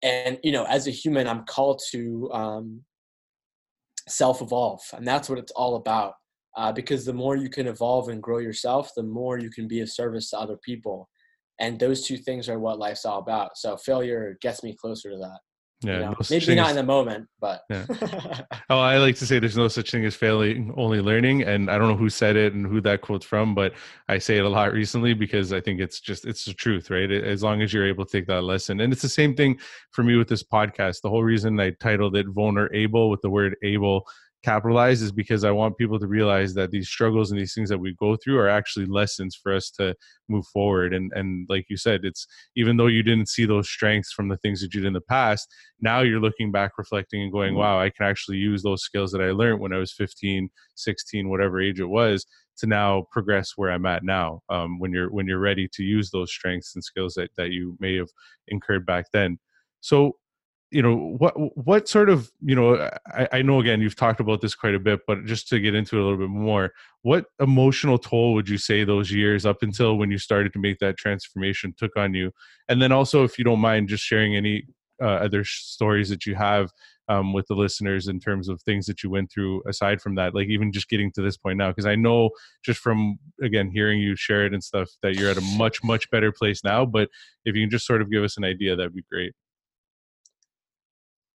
And, 0.00 0.38
you 0.44 0.52
know, 0.52 0.62
as 0.62 0.86
a 0.86 0.92
human, 0.92 1.26
I'm 1.26 1.44
called 1.44 1.82
to 1.90 2.30
um, 2.32 2.84
self 4.08 4.42
evolve. 4.42 4.82
And 4.92 5.04
that's 5.04 5.28
what 5.28 5.40
it's 5.40 5.50
all 5.50 5.74
about 5.74 6.14
uh, 6.56 6.72
because 6.72 7.04
the 7.04 7.12
more 7.12 7.36
you 7.36 7.48
can 7.48 7.66
evolve 7.66 8.08
and 8.08 8.22
grow 8.22 8.38
yourself, 8.38 8.90
the 8.96 9.02
more 9.02 9.38
you 9.38 9.50
can 9.50 9.68
be 9.68 9.80
of 9.80 9.90
service 9.90 10.30
to 10.30 10.38
other 10.38 10.58
people. 10.64 11.08
And 11.60 11.78
those 11.78 12.06
two 12.06 12.16
things 12.16 12.48
are 12.48 12.58
what 12.58 12.78
life's 12.78 13.04
all 13.04 13.18
about. 13.18 13.56
So 13.56 13.76
failure 13.76 14.36
gets 14.40 14.62
me 14.62 14.74
closer 14.74 15.10
to 15.10 15.18
that. 15.18 15.38
Yeah, 15.82 15.92
you 15.94 16.00
know? 16.00 16.10
no 16.10 16.16
maybe 16.28 16.54
not 16.54 16.66
as, 16.66 16.70
in 16.72 16.76
the 16.76 16.82
moment, 16.82 17.26
but 17.40 17.62
yeah. 17.70 17.86
oh, 18.70 18.78
I 18.78 18.98
like 18.98 19.16
to 19.16 19.26
say 19.26 19.38
there's 19.38 19.56
no 19.56 19.68
such 19.68 19.90
thing 19.90 20.04
as 20.04 20.14
failing, 20.14 20.74
only 20.76 21.00
learning. 21.00 21.42
And 21.44 21.70
I 21.70 21.78
don't 21.78 21.88
know 21.88 21.96
who 21.96 22.10
said 22.10 22.36
it 22.36 22.52
and 22.52 22.66
who 22.66 22.82
that 22.82 23.00
quote's 23.00 23.24
from, 23.24 23.54
but 23.54 23.72
I 24.06 24.18
say 24.18 24.36
it 24.36 24.44
a 24.44 24.48
lot 24.48 24.74
recently 24.74 25.14
because 25.14 25.54
I 25.54 25.60
think 25.60 25.80
it's 25.80 26.00
just 26.00 26.26
it's 26.26 26.44
the 26.44 26.52
truth, 26.52 26.90
right? 26.90 27.10
As 27.10 27.42
long 27.42 27.62
as 27.62 27.72
you're 27.72 27.86
able 27.86 28.04
to 28.04 28.12
take 28.12 28.26
that 28.26 28.42
lesson, 28.42 28.80
and 28.80 28.92
it's 28.92 29.00
the 29.00 29.08
same 29.08 29.34
thing 29.34 29.58
for 29.90 30.02
me 30.02 30.16
with 30.16 30.28
this 30.28 30.42
podcast. 30.42 31.00
The 31.00 31.08
whole 31.08 31.24
reason 31.24 31.58
I 31.58 31.70
titled 31.70 32.14
it 32.14 32.26
"Vulnerable" 32.28 33.08
with 33.08 33.22
the 33.22 33.30
word 33.30 33.56
"able" 33.62 34.06
capitalize 34.42 35.02
is 35.02 35.12
because 35.12 35.44
I 35.44 35.50
want 35.50 35.76
people 35.76 35.98
to 35.98 36.06
realize 36.06 36.54
that 36.54 36.70
these 36.70 36.88
struggles 36.88 37.30
and 37.30 37.38
these 37.38 37.54
things 37.54 37.68
that 37.68 37.78
we 37.78 37.94
go 37.94 38.16
through 38.16 38.38
are 38.38 38.48
actually 38.48 38.86
lessons 38.86 39.36
for 39.36 39.54
us 39.54 39.70
to 39.72 39.94
move 40.28 40.46
forward. 40.46 40.94
And 40.94 41.12
and 41.14 41.46
like 41.48 41.66
you 41.68 41.76
said, 41.76 42.04
it's 42.04 42.26
even 42.56 42.76
though 42.76 42.86
you 42.86 43.02
didn't 43.02 43.28
see 43.28 43.44
those 43.44 43.68
strengths 43.68 44.12
from 44.12 44.28
the 44.28 44.36
things 44.38 44.60
that 44.60 44.74
you 44.74 44.80
did 44.80 44.86
in 44.86 44.92
the 44.92 45.00
past, 45.00 45.48
now 45.80 46.00
you're 46.00 46.20
looking 46.20 46.50
back, 46.50 46.78
reflecting, 46.78 47.22
and 47.22 47.32
going, 47.32 47.50
mm-hmm. 47.50 47.60
wow, 47.60 47.80
I 47.80 47.90
can 47.90 48.06
actually 48.06 48.38
use 48.38 48.62
those 48.62 48.82
skills 48.82 49.12
that 49.12 49.20
I 49.20 49.30
learned 49.30 49.60
when 49.60 49.72
I 49.72 49.78
was 49.78 49.92
15, 49.92 50.48
16, 50.74 51.28
whatever 51.28 51.60
age 51.60 51.80
it 51.80 51.86
was 51.86 52.26
to 52.58 52.66
now 52.66 53.06
progress 53.10 53.52
where 53.56 53.70
I'm 53.70 53.86
at 53.86 54.04
now. 54.04 54.42
Um, 54.48 54.78
when 54.78 54.92
you're 54.92 55.10
when 55.10 55.26
you're 55.26 55.38
ready 55.38 55.68
to 55.72 55.82
use 55.82 56.10
those 56.10 56.32
strengths 56.32 56.74
and 56.74 56.84
skills 56.84 57.14
that, 57.14 57.30
that 57.36 57.50
you 57.50 57.76
may 57.80 57.96
have 57.96 58.08
incurred 58.48 58.86
back 58.86 59.06
then. 59.12 59.38
So 59.80 60.16
you 60.70 60.82
know 60.82 61.16
what 61.18 61.34
what 61.56 61.88
sort 61.88 62.08
of 62.08 62.30
you 62.40 62.54
know 62.54 62.88
I, 63.06 63.28
I, 63.32 63.42
know 63.42 63.58
again 63.58 63.80
you've 63.80 63.96
talked 63.96 64.20
about 64.20 64.40
this 64.40 64.54
quite 64.54 64.76
a 64.76 64.78
bit 64.78 65.00
but 65.06 65.24
just 65.24 65.48
to 65.48 65.58
get 65.58 65.74
into 65.74 65.96
it 65.96 66.00
a 66.00 66.04
little 66.04 66.18
bit 66.18 66.28
more 66.28 66.72
what 67.02 67.26
emotional 67.40 67.98
toll 67.98 68.34
would 68.34 68.48
you 68.48 68.58
say 68.58 68.84
those 68.84 69.10
years 69.10 69.46
up 69.46 69.62
until 69.62 69.96
when 69.96 70.10
you 70.10 70.18
started 70.18 70.52
to 70.52 70.58
make 70.58 70.78
that 70.80 70.98
transformation 70.98 71.74
took 71.76 71.96
on 71.96 72.14
you? 72.14 72.32
And 72.68 72.80
then 72.80 72.92
also 72.92 73.24
if 73.24 73.38
you 73.38 73.44
don't 73.44 73.60
mind 73.60 73.88
just 73.88 74.04
sharing 74.04 74.36
any 74.36 74.64
uh, 75.02 75.06
other 75.06 75.44
stories 75.44 76.10
that 76.10 76.26
you 76.26 76.34
have 76.34 76.70
um, 77.08 77.32
with 77.32 77.46
the 77.48 77.54
listeners 77.54 78.06
in 78.06 78.20
terms 78.20 78.50
of 78.50 78.60
things 78.62 78.84
that 78.84 79.02
you 79.02 79.08
went 79.08 79.32
through 79.32 79.62
aside 79.66 80.00
from 80.00 80.14
that 80.14 80.34
like 80.34 80.48
even 80.48 80.70
just 80.70 80.90
getting 80.90 81.10
to 81.10 81.22
this 81.22 81.38
point 81.38 81.56
now 81.56 81.70
because 81.70 81.86
i 81.86 81.94
know 81.94 82.28
just 82.62 82.78
from 82.80 83.18
again 83.42 83.70
hearing 83.70 83.98
you 83.98 84.14
share 84.14 84.44
it 84.44 84.52
and 84.52 84.62
stuff 84.62 84.90
that 85.02 85.14
you're 85.14 85.30
at 85.30 85.38
a 85.38 85.56
much 85.56 85.82
much 85.82 86.08
better 86.10 86.30
place 86.30 86.62
now 86.62 86.84
but 86.84 87.08
if 87.46 87.56
you 87.56 87.62
can 87.62 87.70
just 87.70 87.86
sort 87.86 88.02
of 88.02 88.10
give 88.10 88.22
us 88.22 88.36
an 88.36 88.44
idea 88.44 88.76
that'd 88.76 88.94
be 88.94 89.02
great 89.10 89.32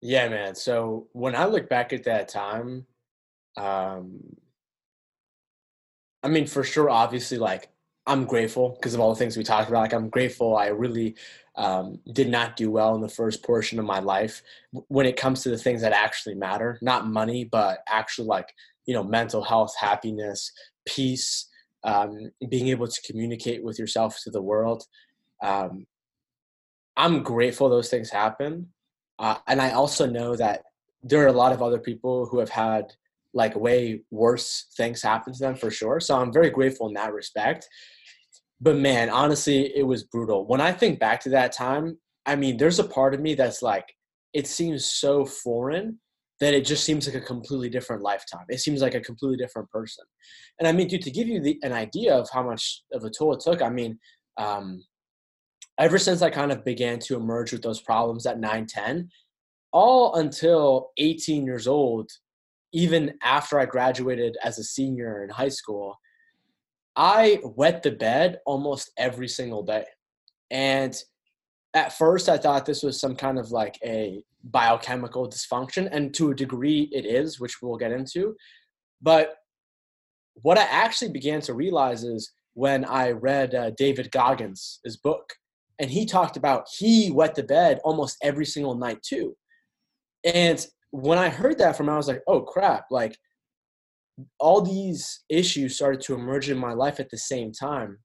yeah, 0.01 0.27
man. 0.29 0.55
So 0.55 1.07
when 1.13 1.35
I 1.35 1.45
look 1.45 1.69
back 1.69 1.93
at 1.93 2.03
that 2.05 2.27
time, 2.27 2.85
um, 3.55 4.35
I 6.23 6.27
mean, 6.27 6.47
for 6.47 6.63
sure, 6.63 6.89
obviously, 6.89 7.37
like 7.37 7.69
I'm 8.07 8.25
grateful 8.25 8.69
because 8.69 8.95
of 8.95 8.99
all 8.99 9.13
the 9.13 9.19
things 9.19 9.37
we 9.37 9.43
talked 9.43 9.69
about. 9.69 9.81
Like 9.81 9.93
I'm 9.93 10.09
grateful. 10.09 10.57
I 10.57 10.67
really 10.67 11.15
um, 11.55 11.99
did 12.13 12.29
not 12.29 12.55
do 12.55 12.71
well 12.71 12.95
in 12.95 13.01
the 13.01 13.09
first 13.09 13.43
portion 13.43 13.77
of 13.77 13.85
my 13.85 13.99
life 13.99 14.41
when 14.87 15.05
it 15.05 15.17
comes 15.17 15.43
to 15.43 15.49
the 15.49 15.57
things 15.57 15.81
that 15.81 15.93
actually 15.93 16.35
matter, 16.35 16.79
not 16.81 17.07
money, 17.07 17.45
but 17.45 17.83
actually 17.87 18.27
like 18.27 18.53
you 18.85 18.95
know 18.95 19.03
mental 19.03 19.43
health, 19.43 19.75
happiness, 19.79 20.51
peace, 20.87 21.47
um, 21.83 22.31
being 22.49 22.69
able 22.69 22.87
to 22.87 23.01
communicate 23.03 23.63
with 23.63 23.77
yourself 23.77 24.19
to 24.23 24.31
the 24.31 24.41
world. 24.41 24.83
Um, 25.43 25.85
I'm 26.97 27.21
grateful 27.21 27.69
those 27.69 27.89
things 27.89 28.09
happen 28.09 28.69
uh, 29.21 29.37
and 29.47 29.61
I 29.61 29.71
also 29.71 30.05
know 30.07 30.35
that 30.35 30.63
there 31.03 31.23
are 31.23 31.27
a 31.27 31.31
lot 31.43 31.53
of 31.53 31.61
other 31.61 31.79
people 31.79 32.25
who 32.25 32.39
have 32.39 32.49
had 32.49 32.91
like 33.33 33.55
way 33.55 34.01
worse 34.11 34.65
things 34.75 35.01
happen 35.01 35.31
to 35.31 35.39
them 35.39 35.55
for 35.55 35.71
sure. 35.71 35.99
So 35.99 36.17
I'm 36.17 36.33
very 36.33 36.49
grateful 36.49 36.87
in 36.87 36.95
that 36.95 37.13
respect. 37.13 37.69
But 38.59 38.77
man, 38.77 39.09
honestly, 39.09 39.75
it 39.75 39.83
was 39.83 40.03
brutal. 40.03 40.45
When 40.47 40.59
I 40.59 40.71
think 40.71 40.99
back 40.99 41.21
to 41.21 41.29
that 41.29 41.51
time, 41.51 41.97
I 42.25 42.35
mean, 42.35 42.57
there's 42.57 42.79
a 42.79 42.83
part 42.83 43.13
of 43.13 43.21
me 43.21 43.35
that's 43.35 43.61
like, 43.61 43.85
it 44.33 44.47
seems 44.47 44.85
so 44.85 45.25
foreign 45.25 45.99
that 46.39 46.53
it 46.53 46.65
just 46.65 46.83
seems 46.83 47.07
like 47.07 47.15
a 47.15 47.25
completely 47.25 47.69
different 47.69 48.01
lifetime. 48.01 48.45
It 48.49 48.59
seems 48.59 48.81
like 48.81 48.95
a 48.95 49.01
completely 49.01 49.37
different 49.37 49.69
person. 49.69 50.03
And 50.59 50.67
I 50.67 50.71
mean, 50.71 50.87
dude, 50.87 51.03
to 51.03 51.11
give 51.11 51.27
you 51.27 51.39
the, 51.39 51.59
an 51.61 51.73
idea 51.73 52.15
of 52.15 52.27
how 52.31 52.43
much 52.43 52.83
of 52.91 53.03
a 53.03 53.09
toll 53.09 53.33
it 53.33 53.41
took, 53.41 53.61
I 53.61 53.69
mean, 53.69 53.99
um, 54.37 54.83
ever 55.79 55.97
since 55.97 56.21
I 56.21 56.29
kind 56.29 56.51
of 56.51 56.63
began 56.63 56.99
to 56.99 57.15
emerge 57.15 57.51
with 57.51 57.61
those 57.61 57.81
problems 57.81 58.25
at 58.25 58.39
9, 58.39 58.65
10, 58.65 59.09
all 59.71 60.15
until 60.15 60.91
18 60.97 61.45
years 61.45 61.67
old, 61.67 62.11
even 62.73 63.13
after 63.23 63.59
I 63.59 63.65
graduated 63.65 64.37
as 64.43 64.59
a 64.59 64.63
senior 64.63 65.23
in 65.23 65.29
high 65.29 65.49
school, 65.49 65.97
I 66.95 67.39
wet 67.43 67.83
the 67.83 67.91
bed 67.91 68.39
almost 68.45 68.91
every 68.97 69.27
single 69.27 69.63
day. 69.63 69.85
And 70.49 70.95
at 71.73 71.97
first, 71.97 72.27
I 72.27 72.37
thought 72.37 72.65
this 72.65 72.83
was 72.83 72.99
some 72.99 73.15
kind 73.15 73.39
of 73.39 73.51
like 73.51 73.79
a 73.83 74.23
biochemical 74.43 75.29
dysfunction, 75.29 75.87
and 75.91 76.13
to 76.15 76.31
a 76.31 76.35
degree, 76.35 76.89
it 76.91 77.05
is, 77.05 77.39
which 77.39 77.61
we'll 77.61 77.77
get 77.77 77.91
into. 77.91 78.35
But 79.01 79.35
what 80.41 80.57
I 80.57 80.63
actually 80.63 81.11
began 81.11 81.41
to 81.41 81.53
realize 81.53 82.03
is 82.03 82.31
when 82.53 82.83
I 82.83 83.11
read 83.11 83.55
uh, 83.55 83.71
David 83.71 84.11
Goggins' 84.11 84.79
book, 85.01 85.33
and 85.81 85.89
he 85.89 86.05
talked 86.05 86.37
about 86.37 86.67
he 86.77 87.09
wet 87.11 87.33
the 87.33 87.43
bed 87.43 87.79
almost 87.83 88.17
every 88.21 88.45
single 88.45 88.75
night 88.75 89.01
too. 89.01 89.35
And 90.23 90.65
when 90.91 91.17
I 91.17 91.29
heard 91.29 91.57
that 91.57 91.75
from 91.75 91.87
him, 91.87 91.95
I 91.95 91.97
was 91.97 92.07
like, 92.07 92.21
oh 92.27 92.41
crap, 92.41 92.85
like 92.91 93.17
all 94.39 94.61
these 94.61 95.23
issues 95.27 95.75
started 95.75 95.99
to 96.01 96.13
emerge 96.13 96.51
in 96.51 96.57
my 96.57 96.73
life 96.73 96.99
at 96.99 97.09
the 97.09 97.17
same 97.17 97.51
time. 97.51 97.97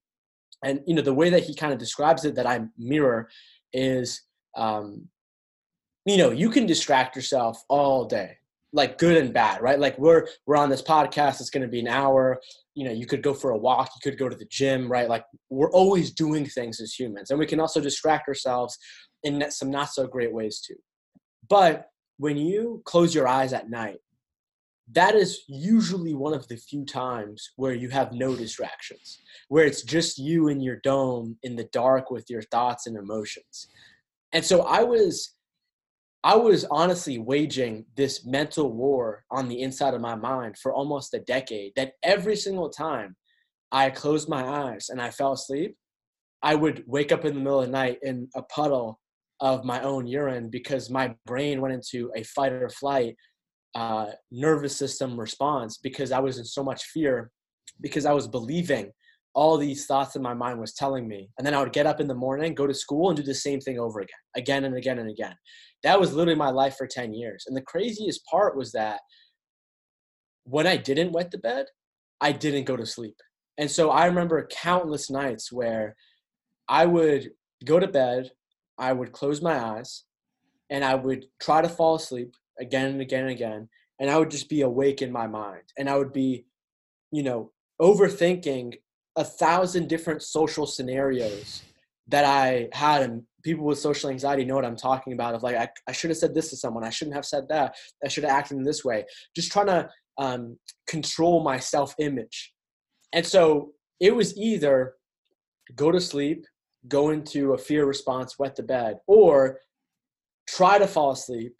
And 0.65 0.81
you 0.87 0.95
know, 0.95 1.03
the 1.03 1.13
way 1.13 1.29
that 1.29 1.43
he 1.43 1.55
kind 1.55 1.73
of 1.73 1.79
describes 1.79 2.25
it 2.25 2.35
that 2.37 2.47
I 2.47 2.63
mirror 2.79 3.29
is 3.75 4.23
um, 4.57 5.07
you 6.07 6.17
know, 6.17 6.31
you 6.31 6.49
can 6.49 6.65
distract 6.65 7.15
yourself 7.15 7.63
all 7.69 8.07
day, 8.07 8.39
like 8.73 8.99
good 8.99 9.17
and 9.17 9.33
bad, 9.33 9.63
right? 9.63 9.79
Like 9.79 9.99
we're 9.99 10.27
we're 10.47 10.57
on 10.57 10.71
this 10.71 10.83
podcast, 10.83 11.41
it's 11.41 11.51
gonna 11.51 11.69
be 11.69 11.81
an 11.81 11.89
hour. 11.89 12.41
You 12.75 12.85
know, 12.85 12.93
you 12.93 13.07
could 13.07 13.23
go 13.23 13.33
for 13.33 13.51
a 13.51 13.57
walk, 13.57 13.91
you 13.95 14.11
could 14.11 14.19
go 14.19 14.29
to 14.29 14.37
the 14.37 14.47
gym, 14.47 14.91
right? 14.91 15.09
Like 15.09 15.25
we're 15.51 15.71
always 15.71 16.13
doing 16.13 16.47
things 16.47 16.81
as 16.81 16.93
humans. 16.93 17.31
And 17.31 17.39
we 17.39 17.47
can 17.47 17.61
also 17.61 17.81
distract 17.81 18.29
ourselves 18.29 18.79
in 19.23 19.51
some 19.51 19.71
not 19.71 19.91
so 19.91 20.07
great 20.07 20.33
ways 20.33 20.61
too. 20.61 20.77
But 21.49 21.89
when 22.19 22.37
you 22.37 22.83
close 22.85 23.15
your 23.15 23.29
eyes 23.29 23.53
at 23.53 23.71
night, 23.71 23.99
that 24.93 25.15
is 25.15 25.43
usually 25.49 26.15
one 26.15 26.33
of 26.33 26.47
the 26.49 26.57
few 26.57 26.85
times 26.85 27.51
where 27.57 27.75
you 27.75 27.89
have 27.89 28.13
no 28.13 28.37
distractions, 28.37 29.19
where 29.49 29.65
it's 29.65 29.83
just 29.83 30.19
you 30.19 30.49
in 30.49 30.61
your 30.61 30.77
dome 30.77 31.37
in 31.43 31.57
the 31.57 31.69
dark 31.73 32.11
with 32.11 32.31
your 32.31 32.43
thoughts 32.43 32.87
and 32.87 32.97
emotions. 32.97 33.69
And 34.33 34.45
so 34.45 34.63
I 34.63 34.85
was 34.85 35.36
I 36.27 36.35
was 36.35 36.65
honestly 36.73 37.19
waging 37.19 37.85
this 37.95 38.27
mental 38.27 38.73
war 38.73 39.23
on 39.31 39.49
the 39.49 39.63
inside 39.63 39.95
of 39.95 40.01
my 40.01 40.17
mind 40.17 40.59
for 40.59 40.75
almost 40.75 41.15
a 41.15 41.21
decade 41.21 41.71
that 41.77 41.93
every 42.03 42.35
single 42.35 42.69
time 42.69 43.15
I 43.71 43.91
closed 43.91 44.29
my 44.29 44.45
eyes 44.45 44.89
and 44.89 45.01
I 45.01 45.11
fell 45.11 45.35
asleep, 45.35 45.77
I 46.43 46.57
would 46.57 46.83
wake 46.89 47.13
up 47.13 47.25
in 47.25 47.35
the 47.35 47.39
middle 47.39 47.61
of 47.61 47.67
the 47.67 47.73
night 47.73 47.99
in 48.03 48.29
a 48.35 48.43
puddle 48.43 48.99
of 49.39 49.65
my 49.65 49.81
own 49.83 50.09
urine 50.09 50.51
because 50.51 50.91
my 50.91 51.15
brain 51.27 51.61
went 51.61 51.75
into 51.75 52.11
a 52.17 52.25
fight 52.25 52.55
or 52.55 52.71
flight 52.71 53.15
uh, 53.77 54.07
nervous 54.33 54.77
system 54.77 55.21
response 55.21 55.79
because 55.79 56.11
I 56.11 56.19
was 56.19 56.39
in 56.39 56.45
so 56.45 56.65
much 56.65 56.87
fear 56.87 57.31
because 57.81 58.05
I 58.05 58.13
was 58.13 58.27
believing 58.27 58.91
all 59.37 59.59
these 59.59 59.85
thoughts 59.85 60.17
in 60.17 60.23
my 60.23 60.33
mind 60.33 60.59
was 60.59 60.73
telling 60.73 61.07
me. 61.07 61.29
And 61.37 61.47
then 61.47 61.53
I 61.53 61.61
would 61.61 61.75
get 61.75 61.87
up 61.87 62.01
in 62.01 62.09
the 62.09 62.15
morning, 62.15 62.55
go 62.55 62.67
to 62.67 62.73
school, 62.73 63.11
and 63.11 63.17
do 63.19 63.23
the 63.23 63.35
same 63.35 63.61
thing 63.61 63.79
over 63.79 64.01
again, 64.01 64.17
again 64.35 64.65
and 64.65 64.75
again 64.75 64.99
and 64.99 65.11
again. 65.11 65.35
That 65.83 66.01
was 66.01 66.15
literally 66.15 66.39
my 66.39 66.49
life 66.49 66.77
for 66.77 66.87
10 66.87 67.13
years. 67.13 67.45
And 67.47 67.55
the 67.55 67.61
craziest 67.61 68.25
part 68.25 68.57
was 68.57 68.73
that 68.73 69.01
when 70.45 70.67
I 70.67 70.79
didn't 70.79 71.13
wet 71.13 71.31
the 71.31 71.39
bed, 71.39 71.67
I 72.19 72.33
didn't 72.33 72.65
go 72.65 72.79
to 72.79 72.87
sleep. 72.87 73.15
And 73.59 73.71
so 73.71 73.91
I 73.91 74.07
remember 74.07 74.49
countless 74.51 75.11
nights 75.11 75.53
where 75.53 75.97
I 76.67 76.87
would 76.87 77.31
go 77.67 77.79
to 77.79 77.87
bed, 77.87 78.31
I 78.79 78.95
would 78.95 79.13
close 79.13 79.43
my 79.43 79.63
eyes, 79.63 80.05
and 80.71 80.83
I 80.83 80.95
would 80.95 81.27
try 81.43 81.61
to 81.61 81.69
fall 81.69 81.97
asleep 81.97 82.35
again 82.59 82.87
and 82.87 83.03
again 83.03 83.25
and 83.25 83.33
again. 83.33 83.69
And 84.01 84.11
I 84.11 84.17
would 84.17 84.31
just 84.31 84.49
be 84.49 84.63
awake 84.63 85.03
in 85.03 85.13
my 85.13 85.27
mind. 85.27 85.63
And 85.79 85.91
I 85.91 85.99
would 85.99 86.15
be, 86.15 86.47
you 87.13 87.23
know, 87.23 87.53
overthinking 87.81 88.77
a 89.17 89.25
thousand 89.25 89.89
different 89.89 90.23
social 90.23 90.67
scenarios 90.67 91.63
that 92.09 92.25
I 92.25 92.69
had. 92.73 93.03
And 93.03 93.23
people 93.43 93.65
with 93.65 93.79
social 93.79 94.11
anxiety 94.11 94.45
know 94.45 94.55
what 94.55 94.65
I'm 94.65 94.77
talking 94.77 95.13
about 95.13 95.35
of 95.35 95.43
like, 95.43 95.57
I, 95.57 95.69
I 95.89 95.93
should 95.93 96.11
have 96.11 96.19
said 96.19 96.35
this 96.35 96.51
to 96.51 96.57
someone. 96.57 96.85
I 96.85 96.91
shouldn't 96.91 97.17
have 97.17 97.27
said 97.27 97.49
that. 97.49 97.77
I 98.05 98.09
should 98.09 98.25
have 98.25 98.33
acted 98.33 98.59
in 98.59 98.65
this 98.65 98.85
way. 98.85 99.05
Just 99.35 99.51
trying 99.51 99.67
to 99.67 99.89
um, 100.19 100.59
control 100.87 101.43
my 101.43 101.59
self 101.59 101.95
image. 101.99 102.53
And 103.13 103.25
so 103.25 103.73
it 104.01 104.15
was 104.15 104.37
either 104.37 104.95
go 105.75 105.91
to 105.91 106.01
sleep, 106.01 106.45
go 106.89 107.11
into 107.11 107.55
a 107.55 107.59
fear 107.59 107.87
response, 107.87 108.39
wet 108.39 108.57
the 108.57 108.63
bed, 108.63 108.99
or 109.07 109.61
try 110.49 110.79
to 110.79 110.87
fall 110.87 111.11
asleep 111.11 111.55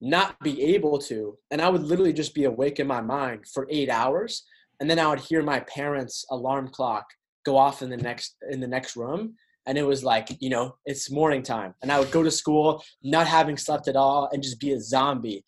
not 0.00 0.38
be 0.40 0.62
able 0.62 0.98
to 0.98 1.36
and 1.50 1.60
i 1.60 1.68
would 1.68 1.82
literally 1.82 2.12
just 2.12 2.34
be 2.34 2.44
awake 2.44 2.78
in 2.78 2.86
my 2.86 3.00
mind 3.00 3.44
for 3.52 3.66
eight 3.70 3.90
hours 3.90 4.44
and 4.80 4.88
then 4.88 4.98
i 4.98 5.06
would 5.06 5.20
hear 5.20 5.42
my 5.42 5.60
parents 5.60 6.24
alarm 6.30 6.68
clock 6.68 7.04
go 7.44 7.56
off 7.56 7.82
in 7.82 7.90
the 7.90 7.96
next 7.96 8.36
in 8.50 8.60
the 8.60 8.66
next 8.66 8.96
room 8.96 9.34
and 9.66 9.76
it 9.76 9.86
was 9.86 10.04
like 10.04 10.28
you 10.40 10.50
know 10.50 10.74
it's 10.86 11.10
morning 11.10 11.42
time 11.42 11.74
and 11.82 11.92
i 11.92 11.98
would 11.98 12.10
go 12.10 12.22
to 12.22 12.30
school 12.30 12.82
not 13.02 13.26
having 13.26 13.56
slept 13.56 13.88
at 13.88 13.96
all 13.96 14.28
and 14.32 14.42
just 14.42 14.60
be 14.60 14.72
a 14.72 14.80
zombie 14.80 15.44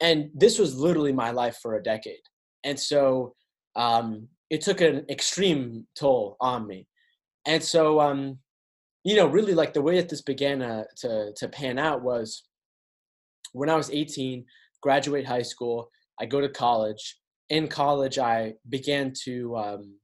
and 0.00 0.30
this 0.34 0.58
was 0.58 0.76
literally 0.76 1.12
my 1.12 1.30
life 1.30 1.58
for 1.62 1.76
a 1.76 1.82
decade 1.82 2.22
and 2.64 2.78
so 2.78 3.34
um, 3.74 4.28
it 4.50 4.60
took 4.60 4.82
an 4.82 5.04
extreme 5.08 5.86
toll 5.98 6.36
on 6.40 6.66
me 6.66 6.86
and 7.46 7.62
so 7.62 8.00
um, 8.00 8.38
you 9.04 9.16
know 9.16 9.26
really 9.26 9.54
like 9.54 9.72
the 9.72 9.82
way 9.82 9.96
that 9.96 10.08
this 10.08 10.22
began 10.22 10.60
uh, 10.60 10.84
to 10.96 11.32
to 11.36 11.48
pan 11.48 11.78
out 11.78 12.02
was 12.02 12.42
when 13.52 13.68
I 13.68 13.76
was 13.76 13.90
18, 13.90 14.44
graduate 14.80 15.26
high 15.26 15.42
school, 15.42 15.90
I 16.20 16.26
go 16.26 16.40
to 16.40 16.48
college. 16.48 17.18
In 17.50 17.68
college, 17.68 18.18
I 18.18 18.54
began 18.68 19.12
to, 19.24 19.56
um, 19.56 19.94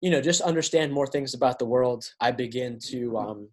you 0.00 0.10
know, 0.10 0.20
just 0.20 0.40
understand 0.40 0.92
more 0.92 1.06
things 1.06 1.34
about 1.34 1.58
the 1.58 1.66
world. 1.66 2.04
I 2.20 2.32
began 2.32 2.78
to, 2.90 3.16
um, 3.16 3.48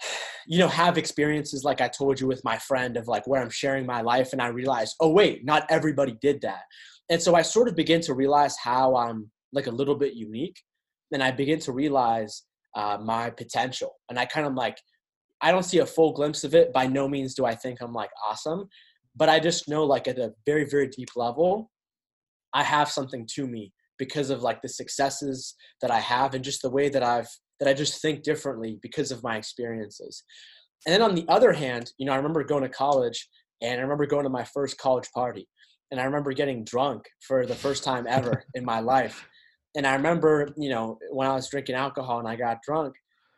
you 0.46 0.58
know, 0.58 0.68
have 0.68 0.98
experiences 0.98 1.64
like 1.64 1.80
I 1.80 1.88
told 1.88 2.20
you 2.20 2.26
with 2.26 2.44
my 2.44 2.58
friend 2.58 2.96
of 2.96 3.08
like 3.08 3.26
where 3.26 3.40
I'm 3.40 3.50
sharing 3.50 3.86
my 3.86 4.00
life, 4.02 4.32
and 4.32 4.42
I 4.42 4.48
realized, 4.48 4.96
oh 5.00 5.10
wait, 5.10 5.44
not 5.44 5.66
everybody 5.70 6.16
did 6.20 6.40
that. 6.42 6.62
And 7.10 7.20
so 7.20 7.34
I 7.34 7.42
sort 7.42 7.68
of 7.68 7.76
begin 7.76 8.00
to 8.02 8.14
realize 8.14 8.56
how 8.58 8.96
I'm 8.96 9.30
like 9.52 9.66
a 9.66 9.70
little 9.70 9.94
bit 9.94 10.14
unique, 10.14 10.60
and 11.12 11.22
I 11.22 11.30
begin 11.30 11.58
to 11.60 11.72
realize 11.72 12.42
uh, 12.74 12.98
my 13.02 13.30
potential, 13.30 13.92
and 14.08 14.18
I 14.18 14.24
kind 14.26 14.46
of 14.46 14.54
like 14.54 14.78
I 15.42 15.50
don't 15.50 15.64
see 15.64 15.78
a 15.78 15.86
full 15.86 16.12
glimpse 16.12 16.44
of 16.44 16.54
it. 16.54 16.72
By 16.72 16.86
no 16.86 17.08
means 17.08 17.34
do 17.34 17.44
I 17.44 17.54
think 17.54 17.80
I'm 17.80 17.92
like 17.92 18.10
awesome, 18.24 18.68
but 19.16 19.28
I 19.28 19.40
just 19.40 19.68
know 19.68 19.84
like 19.84 20.08
at 20.08 20.18
a 20.18 20.32
very 20.46 20.64
very 20.64 20.88
deep 20.88 21.10
level, 21.16 21.70
I 22.52 22.62
have 22.62 22.90
something 22.90 23.26
to 23.34 23.46
me 23.46 23.72
because 23.98 24.30
of 24.30 24.42
like 24.42 24.62
the 24.62 24.68
successes 24.68 25.54
that 25.80 25.90
I 25.90 26.00
have 26.00 26.34
and 26.34 26.44
just 26.44 26.62
the 26.62 26.70
way 26.70 26.88
that 26.88 27.02
I've 27.02 27.28
that 27.60 27.68
I 27.68 27.74
just 27.74 28.02
think 28.02 28.22
differently 28.22 28.78
because 28.82 29.12
of 29.12 29.22
my 29.22 29.36
experiences. 29.36 30.24
And 30.86 30.92
then 30.92 31.02
on 31.02 31.14
the 31.14 31.24
other 31.28 31.52
hand, 31.52 31.92
you 31.98 32.06
know, 32.06 32.12
I 32.12 32.16
remember 32.16 32.42
going 32.42 32.64
to 32.64 32.68
college 32.68 33.28
and 33.60 33.78
I 33.78 33.82
remember 33.82 34.06
going 34.06 34.24
to 34.24 34.30
my 34.30 34.44
first 34.44 34.78
college 34.78 35.08
party 35.14 35.46
and 35.92 36.00
I 36.00 36.04
remember 36.04 36.32
getting 36.32 36.64
drunk 36.64 37.04
for 37.20 37.46
the 37.46 37.54
first 37.54 37.84
time 37.84 38.06
ever 38.08 38.44
in 38.54 38.64
my 38.64 38.80
life. 38.80 39.24
And 39.76 39.86
I 39.86 39.94
remember, 39.94 40.48
you 40.56 40.70
know, 40.70 40.98
when 41.10 41.28
I 41.28 41.34
was 41.34 41.48
drinking 41.48 41.76
alcohol 41.76 42.18
and 42.18 42.28
I 42.28 42.34
got 42.34 42.62
drunk, 42.62 42.94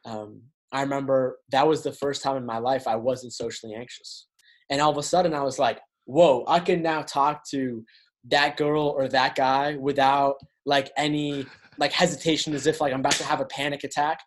um, 0.07 0.41
I 0.73 0.81
remember 0.81 1.39
that 1.53 1.69
was 1.69 1.83
the 1.83 1.93
first 1.93 2.23
time 2.23 2.37
in 2.37 2.47
my 2.47 2.59
life 2.59 2.89
I 2.89 2.97
wasn't 2.97 3.33
socially 3.33 3.75
anxious. 3.75 4.27
And 4.70 4.81
all 4.81 4.90
of 4.90 4.98
a 4.98 5.03
sudden 5.03 5.35
I 5.35 5.42
was 5.42 5.59
like, 5.59 5.81
whoa, 6.07 6.44
I 6.46 6.61
can 6.61 6.83
now 6.83 7.03
talk 7.03 7.44
to 7.50 7.85
that 8.31 8.57
girl 8.57 8.94
or 8.96 9.09
that 9.09 9.35
guy 9.35 9.77
without 9.77 10.37
like 10.66 10.90
any 10.96 11.46
like 11.79 11.92
hesitation 11.92 12.55
as 12.55 12.66
if 12.66 12.81
like 12.81 12.92
I'm 12.92 13.00
about 13.00 13.12
to 13.14 13.24
have 13.24 13.40
a 13.40 13.46
panic 13.46 13.85
attack. 13.85 14.20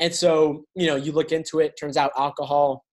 And 0.00 0.14
so, 0.14 0.64
you 0.74 0.86
know, 0.86 0.96
you 0.96 1.12
look 1.12 1.32
into 1.32 1.60
it, 1.60 1.74
turns 1.78 1.96
out 1.96 2.12
alcohol 2.18 2.84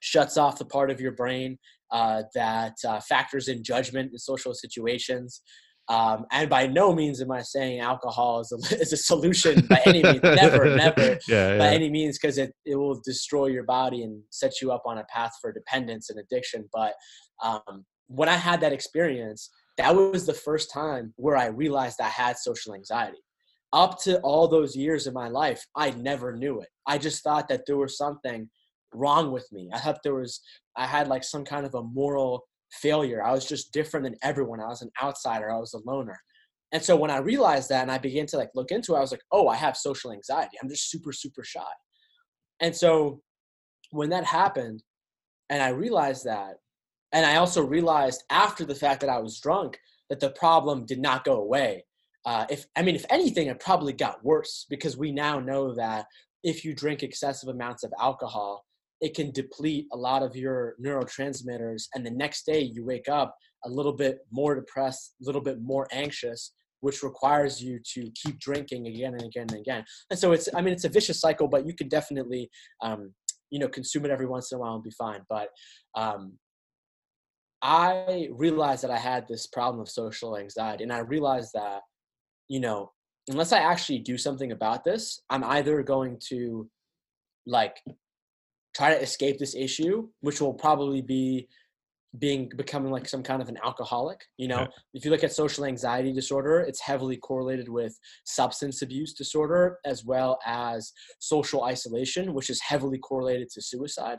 shuts 0.00 0.36
off 0.36 0.58
the 0.58 0.64
part 0.64 0.90
of 0.90 1.00
your 1.00 1.12
brain 1.12 1.58
uh, 1.92 2.24
that 2.34 2.74
uh, 2.86 3.00
factors 3.00 3.48
in 3.48 3.62
judgment 3.62 4.12
in 4.12 4.18
social 4.18 4.52
situations. 4.52 5.42
Um, 5.88 6.26
and 6.30 6.48
by 6.48 6.66
no 6.66 6.94
means 6.94 7.20
am 7.20 7.32
I 7.32 7.42
saying 7.42 7.80
alcohol 7.80 8.40
is 8.40 8.52
a, 8.52 8.76
is 8.80 8.92
a 8.92 8.96
solution 8.96 9.66
by 9.66 9.80
any 9.84 10.02
means. 10.02 10.22
never, 10.22 10.76
never 10.76 11.18
yeah, 11.28 11.58
by 11.58 11.68
any 11.68 11.90
means, 11.90 12.18
because 12.18 12.38
it, 12.38 12.52
it 12.64 12.76
will 12.76 13.00
destroy 13.04 13.46
your 13.46 13.64
body 13.64 14.02
and 14.02 14.22
set 14.30 14.60
you 14.60 14.72
up 14.72 14.82
on 14.86 14.98
a 14.98 15.04
path 15.04 15.32
for 15.40 15.52
dependence 15.52 16.08
and 16.10 16.18
addiction. 16.20 16.68
But 16.72 16.94
um, 17.42 17.84
when 18.06 18.28
I 18.28 18.36
had 18.36 18.60
that 18.60 18.72
experience, 18.72 19.50
that 19.78 19.94
was 19.94 20.26
the 20.26 20.34
first 20.34 20.70
time 20.72 21.12
where 21.16 21.36
I 21.36 21.46
realized 21.46 22.00
I 22.00 22.08
had 22.08 22.36
social 22.36 22.74
anxiety. 22.74 23.18
Up 23.72 23.98
to 24.02 24.20
all 24.20 24.46
those 24.48 24.76
years 24.76 25.06
in 25.06 25.14
my 25.14 25.28
life, 25.28 25.64
I 25.74 25.90
never 25.92 26.36
knew 26.36 26.60
it. 26.60 26.68
I 26.86 26.98
just 26.98 27.24
thought 27.24 27.48
that 27.48 27.62
there 27.66 27.78
was 27.78 27.96
something 27.96 28.50
wrong 28.94 29.32
with 29.32 29.50
me. 29.50 29.70
I 29.72 29.78
thought 29.78 30.02
there 30.04 30.14
was, 30.14 30.40
I 30.76 30.86
had 30.86 31.08
like 31.08 31.24
some 31.24 31.44
kind 31.44 31.64
of 31.64 31.74
a 31.74 31.82
moral 31.82 32.44
failure. 32.72 33.22
I 33.22 33.32
was 33.32 33.46
just 33.46 33.72
different 33.72 34.04
than 34.04 34.16
everyone. 34.22 34.60
I 34.60 34.68
was 34.68 34.82
an 34.82 34.90
outsider. 35.02 35.50
I 35.50 35.58
was 35.58 35.74
a 35.74 35.80
loner. 35.84 36.20
And 36.72 36.82
so 36.82 36.96
when 36.96 37.10
I 37.10 37.18
realized 37.18 37.68
that 37.68 37.82
and 37.82 37.90
I 37.90 37.98
began 37.98 38.26
to 38.26 38.38
like 38.38 38.50
look 38.54 38.70
into 38.70 38.94
it, 38.94 38.98
I 38.98 39.00
was 39.00 39.10
like, 39.10 39.22
oh, 39.30 39.48
I 39.48 39.56
have 39.56 39.76
social 39.76 40.12
anxiety. 40.12 40.56
I'm 40.62 40.70
just 40.70 40.90
super, 40.90 41.12
super 41.12 41.44
shy. 41.44 41.60
And 42.60 42.74
so 42.74 43.20
when 43.90 44.08
that 44.10 44.24
happened 44.24 44.82
and 45.50 45.62
I 45.62 45.68
realized 45.68 46.24
that, 46.24 46.54
and 47.12 47.26
I 47.26 47.36
also 47.36 47.62
realized 47.62 48.24
after 48.30 48.64
the 48.64 48.74
fact 48.74 49.02
that 49.02 49.10
I 49.10 49.18
was 49.18 49.38
drunk 49.38 49.78
that 50.08 50.18
the 50.18 50.30
problem 50.30 50.86
did 50.86 50.98
not 50.98 51.24
go 51.24 51.42
away. 51.42 51.84
Uh, 52.24 52.46
if 52.48 52.66
I 52.76 52.82
mean, 52.82 52.94
if 52.94 53.04
anything, 53.10 53.48
it 53.48 53.60
probably 53.60 53.92
got 53.92 54.24
worse 54.24 54.66
because 54.70 54.96
we 54.96 55.12
now 55.12 55.40
know 55.40 55.74
that 55.74 56.06
if 56.42 56.64
you 56.64 56.74
drink 56.74 57.02
excessive 57.02 57.48
amounts 57.48 57.82
of 57.82 57.92
alcohol, 58.00 58.64
it 59.02 59.14
can 59.14 59.30
deplete 59.32 59.86
a 59.92 59.96
lot 59.96 60.22
of 60.22 60.34
your 60.34 60.76
neurotransmitters 60.82 61.88
and 61.94 62.06
the 62.06 62.10
next 62.10 62.46
day 62.46 62.60
you 62.60 62.84
wake 62.84 63.08
up 63.10 63.36
a 63.66 63.68
little 63.68 63.92
bit 63.92 64.20
more 64.30 64.54
depressed 64.54 65.14
a 65.20 65.24
little 65.26 65.42
bit 65.42 65.60
more 65.60 65.86
anxious 65.92 66.54
which 66.80 67.04
requires 67.04 67.62
you 67.62 67.78
to 67.94 68.10
keep 68.20 68.40
drinking 68.40 68.88
again 68.88 69.12
and 69.14 69.22
again 69.22 69.46
and 69.50 69.60
again. 69.60 69.84
And 70.10 70.18
so 70.18 70.32
it's 70.32 70.48
i 70.56 70.60
mean 70.60 70.74
it's 70.74 70.84
a 70.84 70.88
vicious 70.88 71.20
cycle 71.20 71.46
but 71.46 71.64
you 71.64 71.74
can 71.74 71.88
definitely 71.88 72.50
um, 72.82 73.12
you 73.52 73.58
know 73.58 73.68
consume 73.68 74.04
it 74.04 74.10
every 74.10 74.26
once 74.26 74.50
in 74.50 74.56
a 74.56 74.60
while 74.60 74.74
and 74.74 74.82
be 74.82 74.90
fine. 74.90 75.20
But 75.28 75.48
um, 75.94 76.32
I 77.60 78.28
realized 78.32 78.82
that 78.82 78.90
I 78.90 78.98
had 78.98 79.28
this 79.28 79.46
problem 79.46 79.80
of 79.80 79.88
social 79.88 80.36
anxiety, 80.36 80.82
and 80.82 80.92
I 80.92 80.98
realized 80.98 81.50
that, 81.54 81.82
you 82.48 82.58
know, 82.58 82.90
unless 83.28 83.52
I 83.52 83.58
actually 83.58 84.00
do 84.00 84.18
something 84.18 84.50
about 84.50 84.82
this, 84.82 85.20
I'm 85.30 85.44
either 85.44 85.82
going 85.82 86.18
to 86.30 86.68
like 87.46 87.76
try 88.74 88.94
to 88.94 89.00
escape 89.00 89.38
this 89.38 89.54
issue, 89.54 90.08
which 90.20 90.40
will 90.40 90.54
probably 90.54 91.02
be 91.02 91.48
being 92.18 92.50
becoming 92.56 92.92
like 92.92 93.08
some 93.08 93.22
kind 93.22 93.40
of 93.40 93.48
an 93.48 93.56
alcoholic 93.64 94.20
you 94.36 94.46
know? 94.46 94.60
Yeah. 94.60 94.66
if 94.94 95.04
you 95.04 95.10
look 95.10 95.24
at 95.24 95.32
social 95.32 95.64
anxiety 95.64 96.12
disorder 96.12 96.60
it's 96.60 96.80
heavily 96.80 97.16
correlated 97.16 97.68
with 97.68 97.98
substance 98.24 98.82
abuse 98.82 99.14
disorder 99.14 99.78
as 99.86 100.04
well 100.04 100.38
as 100.44 100.92
social 101.20 101.64
isolation 101.64 102.34
which 102.34 102.50
is 102.50 102.60
heavily 102.60 102.98
correlated 102.98 103.48
to 103.50 103.62
suicide. 103.62 104.18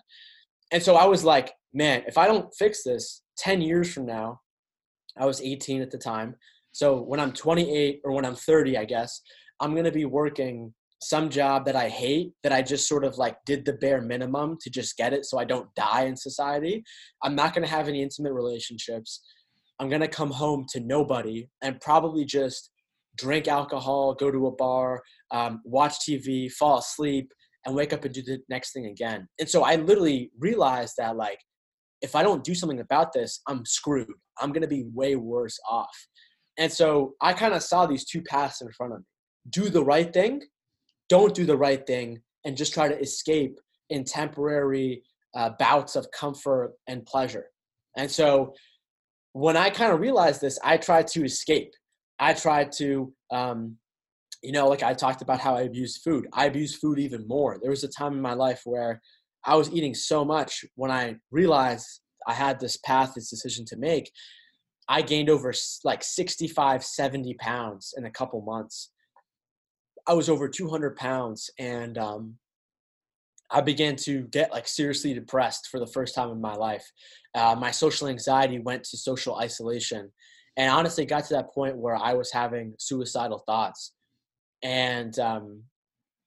And 0.71 0.81
so 0.81 0.95
i 0.95 1.05
was 1.05 1.23
like 1.23 1.53
man 1.73 2.03
if 2.07 2.17
i 2.17 2.25
don't 2.25 2.51
fix 2.57 2.83
this 2.83 3.21
10 3.37 3.61
years 3.61 3.93
from 3.93 4.05
now 4.07 4.39
i 5.19 5.25
was 5.25 5.41
18 5.41 5.81
at 5.81 5.91
the 5.91 5.97
time. 5.97 6.35
So 6.71 6.99
when 6.99 7.19
i'm 7.19 7.31
28 7.31 8.01
or 8.03 8.11
when 8.13 8.25
i'm 8.25 8.35
30 8.35 8.77
i 8.77 8.85
guess 8.85 9.21
i'm 9.59 9.73
going 9.73 9.85
to 9.85 9.91
be 9.91 10.05
working 10.05 10.73
some 11.03 11.29
job 11.29 11.65
that 11.65 11.75
I 11.75 11.89
hate 11.89 12.33
that 12.43 12.51
I 12.51 12.61
just 12.61 12.87
sort 12.87 13.03
of 13.03 13.17
like 13.17 13.37
did 13.45 13.65
the 13.65 13.73
bare 13.73 14.01
minimum 14.01 14.57
to 14.61 14.69
just 14.69 14.97
get 14.97 15.13
it 15.13 15.25
so 15.25 15.37
I 15.37 15.45
don't 15.45 15.73
die 15.75 16.03
in 16.05 16.15
society. 16.15 16.83
I'm 17.23 17.35
not 17.35 17.53
going 17.53 17.65
to 17.65 17.71
have 17.71 17.87
any 17.87 18.01
intimate 18.01 18.33
relationships. 18.33 19.21
I'm 19.79 19.89
going 19.89 20.01
to 20.01 20.07
come 20.07 20.31
home 20.31 20.65
to 20.69 20.79
nobody 20.79 21.47
and 21.61 21.79
probably 21.81 22.25
just 22.25 22.71
drink 23.17 23.47
alcohol, 23.47 24.13
go 24.13 24.31
to 24.31 24.47
a 24.47 24.51
bar, 24.51 25.01
um, 25.31 25.61
watch 25.65 25.99
TV, 25.99 26.51
fall 26.51 26.79
asleep, 26.79 27.31
and 27.65 27.75
wake 27.75 27.93
up 27.93 28.05
and 28.05 28.13
do 28.13 28.21
the 28.21 28.39
next 28.49 28.73
thing 28.73 28.87
again. 28.87 29.27
And 29.39 29.49
so 29.49 29.63
I 29.63 29.75
literally 29.75 30.31
realized 30.39 30.95
that 30.97 31.15
like 31.15 31.39
if 32.01 32.15
I 32.15 32.23
don't 32.23 32.43
do 32.43 32.53
something 32.53 32.81
about 32.81 33.13
this, 33.13 33.41
I'm 33.47 33.65
screwed. 33.65 34.07
I'm 34.39 34.51
going 34.51 34.61
to 34.61 34.67
be 34.67 34.85
way 34.93 35.15
worse 35.15 35.57
off. 35.69 36.07
And 36.57 36.71
so 36.71 37.13
I 37.21 37.33
kind 37.33 37.53
of 37.53 37.63
saw 37.63 37.85
these 37.85 38.05
two 38.05 38.21
paths 38.21 38.61
in 38.61 38.71
front 38.71 38.93
of 38.93 38.99
me. 38.99 39.05
Do 39.49 39.69
the 39.69 39.83
right 39.83 40.11
thing 40.13 40.41
don't 41.09 41.33
do 41.33 41.45
the 41.45 41.57
right 41.57 41.85
thing 41.85 42.21
and 42.45 42.57
just 42.57 42.73
try 42.73 42.87
to 42.87 42.99
escape 42.99 43.59
in 43.89 44.03
temporary 44.03 45.03
uh, 45.35 45.51
bouts 45.59 45.95
of 45.95 46.07
comfort 46.11 46.73
and 46.87 47.05
pleasure. 47.05 47.45
And 47.97 48.09
so 48.09 48.53
when 49.33 49.57
I 49.57 49.69
kind 49.69 49.91
of 49.91 49.99
realized 49.99 50.41
this, 50.41 50.59
I 50.63 50.77
tried 50.77 51.07
to 51.07 51.23
escape. 51.23 51.73
I 52.19 52.33
tried 52.33 52.71
to, 52.73 53.13
um, 53.31 53.77
you 54.41 54.51
know, 54.51 54.67
like 54.67 54.83
I 54.83 54.93
talked 54.93 55.21
about 55.21 55.39
how 55.39 55.55
I 55.55 55.61
abused 55.61 56.01
food. 56.03 56.27
I 56.33 56.45
abused 56.45 56.79
food 56.79 56.99
even 56.99 57.27
more. 57.27 57.57
There 57.61 57.71
was 57.71 57.83
a 57.83 57.87
time 57.87 58.13
in 58.13 58.21
my 58.21 58.33
life 58.33 58.61
where 58.65 59.01
I 59.45 59.55
was 59.55 59.71
eating 59.71 59.93
so 59.93 60.23
much 60.23 60.63
when 60.75 60.91
I 60.91 61.15
realized 61.31 62.01
I 62.27 62.33
had 62.33 62.59
this 62.59 62.77
path, 62.77 63.13
this 63.15 63.29
decision 63.29 63.65
to 63.65 63.77
make. 63.77 64.11
I 64.87 65.01
gained 65.01 65.29
over 65.29 65.53
like 65.83 66.03
65, 66.03 66.83
70 66.83 67.33
pounds 67.35 67.93
in 67.97 68.05
a 68.05 68.11
couple 68.11 68.41
months. 68.41 68.91
I 70.07 70.13
was 70.13 70.29
over 70.29 70.47
200 70.47 70.95
pounds 70.95 71.49
and 71.57 71.97
um, 71.97 72.35
I 73.49 73.61
began 73.61 73.95
to 73.97 74.23
get 74.23 74.51
like 74.51 74.67
seriously 74.67 75.13
depressed 75.13 75.67
for 75.71 75.79
the 75.79 75.87
first 75.87 76.15
time 76.15 76.29
in 76.29 76.41
my 76.41 76.55
life. 76.55 76.85
Uh, 77.35 77.55
my 77.57 77.71
social 77.71 78.07
anxiety 78.07 78.59
went 78.59 78.83
to 78.85 78.97
social 78.97 79.37
isolation 79.37 80.11
and 80.57 80.71
honestly 80.71 81.05
got 81.05 81.25
to 81.25 81.33
that 81.35 81.53
point 81.53 81.77
where 81.77 81.95
I 81.95 82.13
was 82.13 82.31
having 82.31 82.73
suicidal 82.79 83.43
thoughts. 83.47 83.93
And, 84.61 85.17
um, 85.19 85.63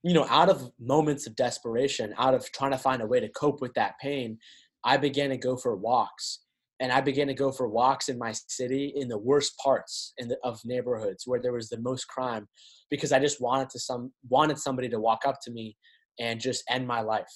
you 0.02 0.14
know, 0.14 0.26
out 0.28 0.48
of 0.48 0.70
moments 0.80 1.26
of 1.26 1.36
desperation, 1.36 2.14
out 2.18 2.34
of 2.34 2.50
trying 2.52 2.70
to 2.70 2.78
find 2.78 3.02
a 3.02 3.06
way 3.06 3.20
to 3.20 3.28
cope 3.28 3.60
with 3.60 3.74
that 3.74 3.98
pain, 4.00 4.38
I 4.84 4.96
began 4.96 5.30
to 5.30 5.36
go 5.36 5.56
for 5.56 5.74
walks 5.74 6.40
and 6.80 6.92
I 6.92 7.00
began 7.00 7.26
to 7.28 7.34
go 7.34 7.50
for 7.50 7.68
walks 7.68 8.08
in 8.08 8.18
my 8.18 8.32
city 8.48 8.92
in 8.96 9.08
the 9.08 9.18
worst 9.18 9.56
parts 9.58 10.12
the, 10.18 10.36
of 10.44 10.60
neighborhoods 10.64 11.24
where 11.26 11.40
there 11.40 11.52
was 11.52 11.68
the 11.68 11.80
most 11.80 12.06
crime, 12.06 12.46
because 12.90 13.12
I 13.12 13.18
just 13.18 13.40
wanted 13.40 13.70
to 13.70 13.78
some 13.78 14.12
wanted 14.28 14.58
somebody 14.58 14.88
to 14.90 15.00
walk 15.00 15.22
up 15.26 15.36
to 15.44 15.50
me 15.50 15.76
and 16.18 16.40
just 16.40 16.64
end 16.68 16.86
my 16.86 17.00
life. 17.00 17.32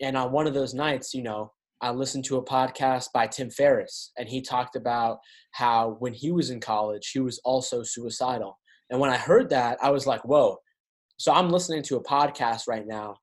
And 0.00 0.16
on 0.16 0.32
one 0.32 0.46
of 0.46 0.54
those 0.54 0.74
nights, 0.74 1.14
you 1.14 1.22
know, 1.22 1.52
I 1.80 1.90
listened 1.90 2.24
to 2.26 2.38
a 2.38 2.44
podcast 2.44 3.08
by 3.12 3.26
Tim 3.26 3.50
Ferriss, 3.50 4.12
and 4.16 4.28
he 4.28 4.40
talked 4.40 4.74
about 4.74 5.18
how 5.52 5.96
when 5.98 6.14
he 6.14 6.32
was 6.32 6.50
in 6.50 6.60
college, 6.60 7.10
he 7.12 7.20
was 7.20 7.40
also 7.44 7.82
suicidal. 7.82 8.58
And 8.90 9.00
when 9.00 9.10
I 9.10 9.16
heard 9.16 9.50
that, 9.50 9.78
I 9.82 9.90
was 9.90 10.06
like, 10.06 10.24
whoa. 10.24 10.58
So 11.16 11.32
I'm 11.32 11.50
listening 11.50 11.82
to 11.84 11.96
a 11.96 12.02
podcast 12.02 12.62
right 12.68 12.86
now 12.86 13.16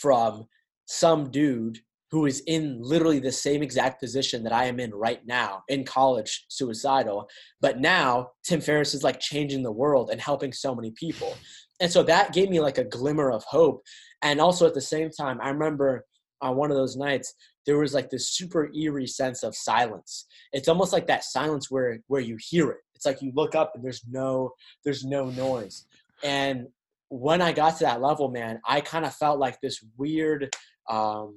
from 0.00 0.44
some 0.86 1.30
dude 1.30 1.78
who 2.10 2.26
is 2.26 2.42
in 2.46 2.78
literally 2.80 3.18
the 3.18 3.32
same 3.32 3.62
exact 3.62 4.00
position 4.00 4.42
that 4.44 4.52
I 4.52 4.66
am 4.66 4.78
in 4.78 4.94
right 4.94 5.20
now 5.26 5.62
in 5.68 5.84
college, 5.84 6.44
suicidal. 6.48 7.28
But 7.60 7.80
now 7.80 8.30
Tim 8.44 8.60
Ferriss 8.60 8.94
is 8.94 9.02
like 9.02 9.18
changing 9.18 9.62
the 9.62 9.72
world 9.72 10.10
and 10.10 10.20
helping 10.20 10.52
so 10.52 10.74
many 10.74 10.92
people. 10.92 11.36
And 11.80 11.90
so 11.90 12.02
that 12.04 12.32
gave 12.32 12.48
me 12.48 12.60
like 12.60 12.78
a 12.78 12.84
glimmer 12.84 13.30
of 13.30 13.44
hope. 13.44 13.82
And 14.22 14.40
also 14.40 14.66
at 14.66 14.74
the 14.74 14.80
same 14.80 15.10
time, 15.10 15.40
I 15.42 15.50
remember 15.50 16.04
on 16.40 16.56
one 16.56 16.70
of 16.70 16.76
those 16.76 16.96
nights, 16.96 17.34
there 17.66 17.78
was 17.78 17.94
like 17.94 18.10
this 18.10 18.32
super 18.32 18.70
eerie 18.72 19.06
sense 19.06 19.42
of 19.42 19.56
silence. 19.56 20.26
It's 20.52 20.68
almost 20.68 20.92
like 20.92 21.06
that 21.08 21.24
silence 21.24 21.70
where 21.70 21.98
where 22.06 22.20
you 22.20 22.38
hear 22.40 22.70
it. 22.70 22.78
It's 22.94 23.04
like 23.04 23.20
you 23.20 23.32
look 23.34 23.54
up 23.54 23.72
and 23.74 23.84
there's 23.84 24.02
no 24.08 24.52
there's 24.84 25.04
no 25.04 25.26
noise. 25.30 25.86
And 26.22 26.68
when 27.08 27.42
I 27.42 27.52
got 27.52 27.78
to 27.78 27.84
that 27.84 28.00
level, 28.00 28.30
man, 28.30 28.60
I 28.66 28.80
kind 28.80 29.04
of 29.04 29.14
felt 29.14 29.38
like 29.38 29.60
this 29.60 29.84
weird 29.96 30.54
um, 30.88 31.34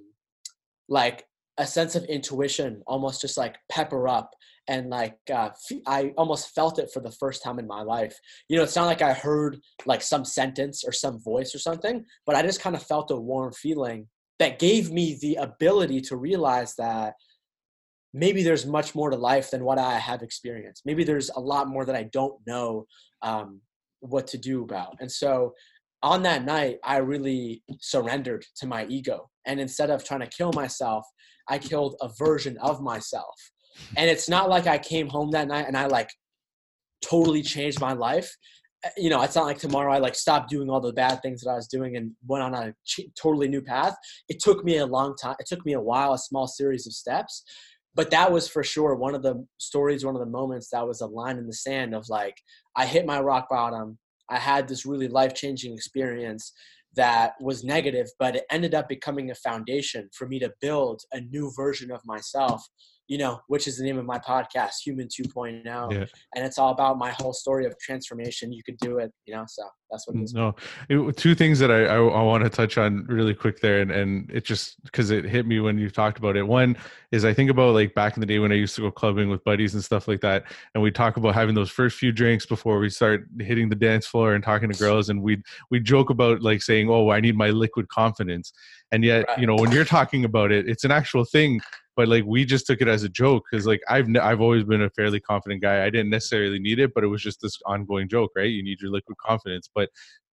like 0.89 1.25
a 1.58 1.67
sense 1.67 1.95
of 1.95 2.04
intuition 2.06 2.82
almost 2.88 3.21
just 3.21 3.38
like 3.38 3.58
pepper 3.69 4.08
up 4.08 4.32
and 4.67 4.89
like 4.89 5.17
uh, 5.34 5.49
i 5.88 6.13
almost 6.17 6.54
felt 6.56 6.80
it 6.80 6.89
for 6.93 7.02
the 7.02 7.12
first 7.12 7.43
time 7.43 7.60
in 7.60 7.67
my 7.67 7.82
life. 7.82 8.17
You 8.47 8.58
know 8.58 8.63
it's 8.63 8.75
not 8.75 8.86
like 8.86 9.02
i 9.02 9.13
heard 9.13 9.60
like 9.86 10.02
some 10.02 10.25
sentence 10.25 10.84
or 10.86 10.91
some 10.91 11.21
voice 11.21 11.54
or 11.54 11.60
something 11.60 12.06
but 12.25 12.36
i 12.36 12.41
just 12.41 12.62
kind 12.62 12.75
of 12.75 12.84
felt 12.84 13.12
a 13.12 13.15
warm 13.15 13.54
feeling 13.54 14.08
that 14.39 14.60
gave 14.60 14.91
me 14.91 15.17
the 15.21 15.36
ability 15.36 16.02
to 16.02 16.15
realize 16.15 16.75
that 16.75 17.13
maybe 18.13 18.41
there's 18.41 18.65
much 18.65 18.95
more 18.95 19.10
to 19.10 19.17
life 19.17 19.52
than 19.52 19.63
what 19.63 19.78
i 19.78 19.97
have 19.99 20.21
experienced. 20.23 20.84
Maybe 20.86 21.04
there's 21.04 21.30
a 21.30 21.39
lot 21.39 21.67
more 21.67 21.86
that 21.86 21.95
i 21.95 22.04
don't 22.04 22.36
know 22.47 22.86
um, 23.21 23.62
what 23.99 24.28
to 24.28 24.38
do 24.38 24.63
about. 24.63 24.95
And 24.99 25.12
so 25.12 25.54
on 26.02 26.24
that 26.24 26.46
night, 26.46 26.78
I 26.84 26.98
really 26.98 27.64
surrendered 27.82 28.46
to 28.58 28.68
my 28.68 28.86
ego. 28.86 29.30
And 29.46 29.60
instead 29.60 29.90
of 29.90 30.04
trying 30.04 30.22
to 30.22 30.28
kill 30.28 30.52
myself, 30.54 31.06
I 31.48 31.58
killed 31.58 31.96
a 32.02 32.10
version 32.18 32.58
of 32.60 32.82
myself. 32.82 33.36
And 33.98 34.10
it's 34.10 34.30
not 34.30 34.50
like 34.50 34.68
I 34.68 34.78
came 34.78 35.08
home 35.08 35.32
that 35.32 35.48
night 35.48 35.68
and 35.68 35.78
I 35.78 35.88
like 35.88 36.10
totally 37.04 37.42
changed 37.42 37.80
my 37.80 37.94
life. 37.94 38.30
Eh, 38.84 38.90
you 38.98 39.10
know, 39.10 39.22
it's 39.22 39.36
not 39.36 39.46
like 39.46 39.58
tomorrow 39.58 39.94
I 39.94 40.00
like 40.00 40.16
stopped 40.16 40.50
doing 40.50 40.70
all 40.70 40.82
the 40.82 40.94
bad 40.94 41.22
things 41.22 41.42
that 41.42 41.50
I 41.50 41.56
was 41.56 41.68
doing 41.68 41.96
and 41.96 42.12
went 42.28 42.44
on 42.44 42.54
a 42.54 42.74
totally 43.22 43.48
new 43.48 43.62
path. 43.62 43.96
It 44.28 44.40
took 44.40 44.64
me 44.64 44.78
a 44.78 44.86
long 44.86 45.16
time. 45.22 45.36
It 45.40 45.48
took 45.48 45.66
me 45.66 45.74
a 45.74 45.82
while, 45.82 46.14
a 46.14 46.18
small 46.18 46.48
series 46.48 46.88
of 46.88 46.94
steps. 46.94 47.44
But 47.96 48.12
that 48.12 48.32
was 48.32 48.48
for 48.48 48.64
sure 48.64 48.96
one 48.96 49.16
of 49.16 49.24
the 49.24 49.46
stories, 49.58 50.06
one 50.06 50.16
of 50.16 50.22
the 50.22 50.30
moments 50.30 50.70
that 50.72 50.88
was 50.88 51.02
a 51.02 51.08
line 51.08 51.38
in 51.38 51.48
the 51.48 51.54
sand 51.54 51.94
of 51.94 52.08
like, 52.08 52.36
I 52.76 52.86
hit 52.86 53.06
my 53.06 53.20
rock 53.20 53.50
bottom 53.50 53.98
I 54.30 54.38
had 54.38 54.68
this 54.68 54.86
really 54.86 55.08
life 55.08 55.34
changing 55.34 55.74
experience 55.74 56.52
that 56.96 57.34
was 57.39 57.63
negative, 57.63 58.08
but 58.18 58.36
it 58.36 58.46
ended 58.50 58.74
up 58.74 58.89
becoming 58.89 59.32
a 59.32 59.36
foundation 59.36 60.10
for 60.13 60.28
me 60.28 60.39
to 60.39 60.54
build 60.62 61.02
a 61.12 61.22
new 61.22 61.52
version 61.56 61.92
of 61.92 62.02
myself 62.06 62.68
you 63.10 63.17
know, 63.17 63.41
which 63.48 63.67
is 63.67 63.76
the 63.76 63.84
name 63.84 63.98
of 63.98 64.06
my 64.06 64.19
podcast, 64.19 64.82
Human 64.86 65.08
2.0. 65.08 65.65
Yeah. 65.65 66.06
And 66.36 66.45
it's 66.45 66.60
all 66.60 66.72
about 66.72 67.00
my 67.00 67.10
whole 67.10 67.34
story 67.34 67.65
of 67.65 67.76
transformation. 67.80 68.54
You 68.54 68.62
could 68.62 68.78
do 68.78 69.00
it, 69.00 69.12
you 69.26 69.34
know, 69.34 69.45
so 69.48 69.63
that's 69.89 70.08
what 70.08 70.15
it 70.15 70.22
is. 70.22 70.34
No, 70.36 70.56
it, 70.89 71.17
two 71.17 71.34
things 71.34 71.58
that 71.58 71.72
I, 71.72 71.86
I, 71.86 71.95
I, 71.95 72.22
want 72.22 72.43
to 72.43 72.52
touch 72.52 72.78
on 72.78 73.08
really 73.08 73.34
quick 73.34 73.62
there. 73.62 73.82
And, 73.82 73.89
and 73.89 74.30
it 74.30 74.45
just, 74.45 74.78
cause 74.91 75.10
it 75.10 75.26
hit 75.26 75.48
me 75.48 75.60
when 75.60 75.80
you 75.80 75.89
talked 75.89 76.19
about 76.19 76.38
it. 76.38 76.43
One 76.43 76.78
is 77.12 77.26
I 77.26 77.34
think 77.34 77.50
about 77.50 77.74
like 77.74 77.95
back 77.95 78.15
in 78.15 78.19
the 78.19 78.28
day 78.28 78.38
when 78.38 78.52
I 78.52 78.56
used 78.56 78.76
to 78.76 78.82
go 78.82 78.91
clubbing 78.91 79.28
with 79.28 79.43
buddies 79.43 79.74
and 79.74 79.84
stuff 79.84 80.08
like 80.08 80.22
that. 80.22 80.43
And 80.76 80.84
we 80.84 80.91
talk 80.91 81.17
about 81.17 81.34
having 81.34 81.56
those 81.56 81.72
first 81.72 81.98
few 81.98 82.12
drinks 82.12 82.45
before 82.45 82.78
we 82.78 82.91
start 82.91 83.26
hitting 83.39 83.69
the 83.69 83.76
dance 83.76 84.06
floor 84.06 84.36
and 84.36 84.43
talking 84.43 84.69
to 84.69 84.78
girls. 84.78 85.10
And 85.10 85.24
we'd, 85.24 85.41
we 85.72 85.80
joke 85.80 86.12
about 86.12 86.43
like 86.43 86.62
saying, 86.62 86.91
Oh, 86.91 87.10
I 87.10 87.22
need 87.22 87.36
my 87.36 87.50
liquid 87.50 87.89
confidence. 87.89 88.54
And 88.91 89.04
yet, 89.04 89.26
right. 89.28 89.39
you 89.39 89.48
know, 89.48 89.56
when 89.56 89.72
you're 89.72 89.86
talking 89.86 90.26
about 90.26 90.52
it, 90.52 90.69
it's 90.69 90.84
an 90.84 90.91
actual 90.91 91.26
thing 91.26 91.60
but 92.00 92.08
like 92.08 92.24
we 92.26 92.46
just 92.46 92.66
took 92.66 92.80
it 92.80 92.88
as 92.88 93.04
a 93.04 93.10
joke 93.10 93.44
because 93.52 93.68
like 93.68 93.82
I've 93.90 94.08
I've 94.22 94.40
always 94.40 94.64
been 94.64 94.84
a 94.84 94.90
fairly 94.92 95.20
confident 95.20 95.62
guy. 95.62 95.84
I 95.84 95.90
didn't 95.90 96.12
necessarily 96.12 96.58
need 96.58 96.80
it, 96.80 96.94
but 96.96 97.04
it 97.04 97.08
was 97.08 97.22
just 97.22 97.42
this 97.42 97.60
ongoing 97.66 98.08
joke, 98.08 98.32
right? 98.38 98.50
You 98.50 98.64
need 98.64 98.80
your 98.80 98.90
liquid 98.90 99.18
confidence, 99.18 99.70
but 99.76 99.90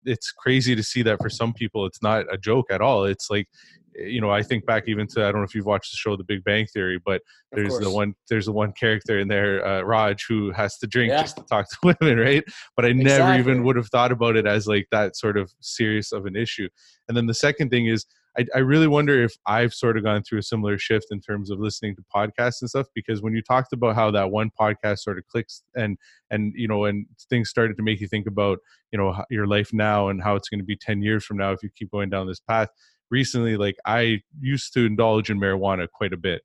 it's 0.04 0.30
crazy 0.30 0.76
to 0.76 0.82
see 0.82 1.00
that 1.04 1.22
for 1.22 1.30
some 1.30 1.54
people 1.54 1.86
it's 1.86 2.02
not 2.02 2.26
a 2.30 2.36
joke 2.36 2.66
at 2.70 2.82
all. 2.82 3.06
It's 3.06 3.30
like 3.30 3.48
you 3.94 4.20
know, 4.20 4.30
I 4.30 4.42
think 4.42 4.66
back 4.66 4.88
even 4.88 5.06
to 5.06 5.20
I 5.24 5.32
don't 5.32 5.40
know 5.40 5.44
if 5.44 5.54
you've 5.54 5.64
watched 5.64 5.90
the 5.92 5.96
show 5.96 6.16
The 6.16 6.24
Big 6.24 6.44
Bang 6.44 6.66
Theory, 6.66 7.00
but 7.02 7.22
there's 7.50 7.78
the 7.78 7.88
one 7.88 8.14
there's 8.28 8.44
the 8.44 8.52
one 8.52 8.72
character 8.72 9.18
in 9.18 9.28
there, 9.28 9.66
uh, 9.66 9.80
Raj, 9.80 10.26
who 10.28 10.52
has 10.52 10.76
to 10.80 10.86
drink 10.86 11.12
yeah. 11.12 11.22
just 11.22 11.38
to 11.38 11.44
talk 11.44 11.66
to 11.82 11.94
women, 11.98 12.18
right? 12.18 12.44
But 12.76 12.84
I 12.84 12.88
exactly. 12.88 13.04
never 13.04 13.38
even 13.38 13.64
would 13.64 13.76
have 13.76 13.88
thought 13.88 14.12
about 14.12 14.36
it 14.36 14.46
as 14.46 14.66
like 14.66 14.86
that 14.90 15.16
sort 15.16 15.38
of 15.38 15.50
serious 15.60 16.12
of 16.12 16.26
an 16.26 16.36
issue. 16.36 16.68
And 17.08 17.16
then 17.16 17.24
the 17.24 17.32
second 17.32 17.70
thing 17.70 17.86
is 17.86 18.04
I, 18.36 18.46
I 18.54 18.58
really 18.58 18.86
wonder 18.86 19.22
if 19.22 19.36
I've 19.46 19.72
sort 19.72 19.96
of 19.96 20.04
gone 20.04 20.22
through 20.22 20.40
a 20.40 20.42
similar 20.42 20.78
shift 20.78 21.06
in 21.10 21.20
terms 21.20 21.50
of 21.50 21.60
listening 21.60 21.94
to 21.96 22.04
podcasts 22.14 22.60
and 22.60 22.70
stuff. 22.70 22.86
Because 22.94 23.22
when 23.22 23.34
you 23.34 23.42
talked 23.42 23.72
about 23.72 23.94
how 23.94 24.10
that 24.10 24.30
one 24.30 24.50
podcast 24.58 25.00
sort 25.00 25.18
of 25.18 25.26
clicks 25.26 25.62
and 25.74 25.96
and 26.30 26.52
you 26.56 26.68
know 26.68 26.84
and 26.84 27.06
things 27.28 27.48
started 27.48 27.76
to 27.76 27.82
make 27.82 28.00
you 28.00 28.08
think 28.08 28.26
about 28.26 28.58
you 28.92 28.98
know 28.98 29.24
your 29.30 29.46
life 29.46 29.72
now 29.72 30.08
and 30.08 30.22
how 30.22 30.36
it's 30.36 30.48
going 30.48 30.60
to 30.60 30.64
be 30.64 30.76
ten 30.76 31.02
years 31.02 31.24
from 31.24 31.36
now 31.36 31.52
if 31.52 31.62
you 31.62 31.70
keep 31.74 31.90
going 31.90 32.10
down 32.10 32.26
this 32.26 32.40
path. 32.40 32.68
Recently, 33.10 33.56
like 33.56 33.76
I 33.84 34.20
used 34.40 34.72
to 34.74 34.86
indulge 34.86 35.30
in 35.30 35.38
marijuana 35.38 35.88
quite 35.88 36.12
a 36.12 36.16
bit, 36.18 36.42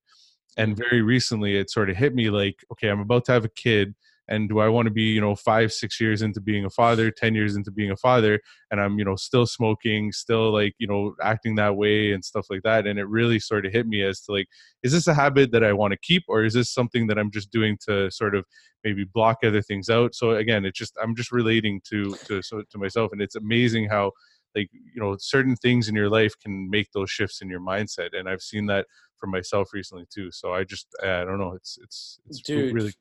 and 0.58 0.75
mm. 0.75 0.78
very 0.78 1.02
recently 1.02 1.58
it 1.58 1.71
sort 1.71 1.89
of 1.89 1.95
hit 1.95 2.13
me 2.13 2.30
like, 2.30 2.63
okay, 2.71 2.89
I'm 2.89 2.99
about 2.99 3.25
to 3.25 3.32
have 3.32 3.45
a 3.45 3.49
kid 3.49 3.95
and 4.30 4.48
do 4.48 4.60
i 4.60 4.68
want 4.68 4.86
to 4.86 4.92
be 4.92 5.04
you 5.04 5.20
know 5.20 5.36
five 5.36 5.74
six 5.74 6.00
years 6.00 6.22
into 6.22 6.39
being 6.39 6.65
a 6.65 6.70
father 6.70 7.12
ten 7.12 7.36
years 7.36 7.56
into 7.56 7.72
being 7.72 7.92
a 7.92 7.98
father 7.98 8.39
and 8.72 8.80
i'm 8.80 8.98
you 8.98 9.04
know 9.04 9.15
still 9.15 9.46
smoking 9.46 10.12
still 10.12 10.54
like 10.54 10.74
you 10.80 10.88
know 10.88 11.13
acting 11.22 11.56
that 11.56 11.76
way 11.76 12.13
and 12.13 12.24
stuff 12.24 12.46
like 12.50 12.62
that 12.63 12.88
and 12.88 12.98
it 12.98 13.08
really 13.08 13.39
sort 13.39 13.65
of 13.65 13.74
hit 13.74 13.88
me 13.88 14.02
as 14.02 14.22
to 14.22 14.32
like 14.32 14.48
is 14.84 14.92
this 14.92 15.08
a 15.08 15.13
habit 15.13 15.52
that 15.52 15.63
i 15.63 15.74
want 15.74 15.92
to 15.92 16.00
keep 16.02 16.24
or 16.28 16.44
is 16.44 16.54
this 16.54 16.72
something 16.72 17.08
that 17.08 17.20
i'm 17.20 17.32
just 17.32 17.52
doing 17.52 17.78
to 17.86 18.10
sort 18.10 18.36
of 18.36 18.46
maybe 18.84 19.04
block 19.04 19.39
other 19.44 19.62
things 19.62 19.89
out? 19.89 20.15
So 20.15 20.32
again 20.32 20.65
it's 20.65 20.78
just 20.78 20.96
i'm 21.02 21.15
just 21.15 21.32
relating 21.32 21.82
to 21.89 22.15
to 22.26 22.42
so 22.42 22.63
to 22.70 22.78
myself 22.78 23.12
and 23.12 23.22
it's 23.22 23.36
amazing 23.36 23.89
how 23.89 24.12
like 24.56 24.70
you 24.74 25.02
know 25.02 25.15
certain 25.20 25.56
things 25.56 25.89
in 25.89 25.96
your 25.96 26.10
life 26.10 26.34
can 26.42 26.70
make 26.70 26.92
those 26.94 27.10
shifts 27.10 27.42
in 27.42 27.50
your 27.50 27.60
mindset 27.60 28.10
and 28.13 28.28
i've 28.28 28.42
seen 28.42 28.65
that 28.65 28.86
for 29.18 29.28
myself 29.28 29.74
recently 29.74 30.06
too 30.12 30.32
so 30.32 30.54
i 30.54 30.63
just 30.63 30.88
i 31.04 31.24
don't 31.24 31.38
know 31.38 31.54
it's 31.54 31.78
it's 31.84 32.20
it's 32.28 32.42
Dude, 32.42 32.74
really 32.74 32.94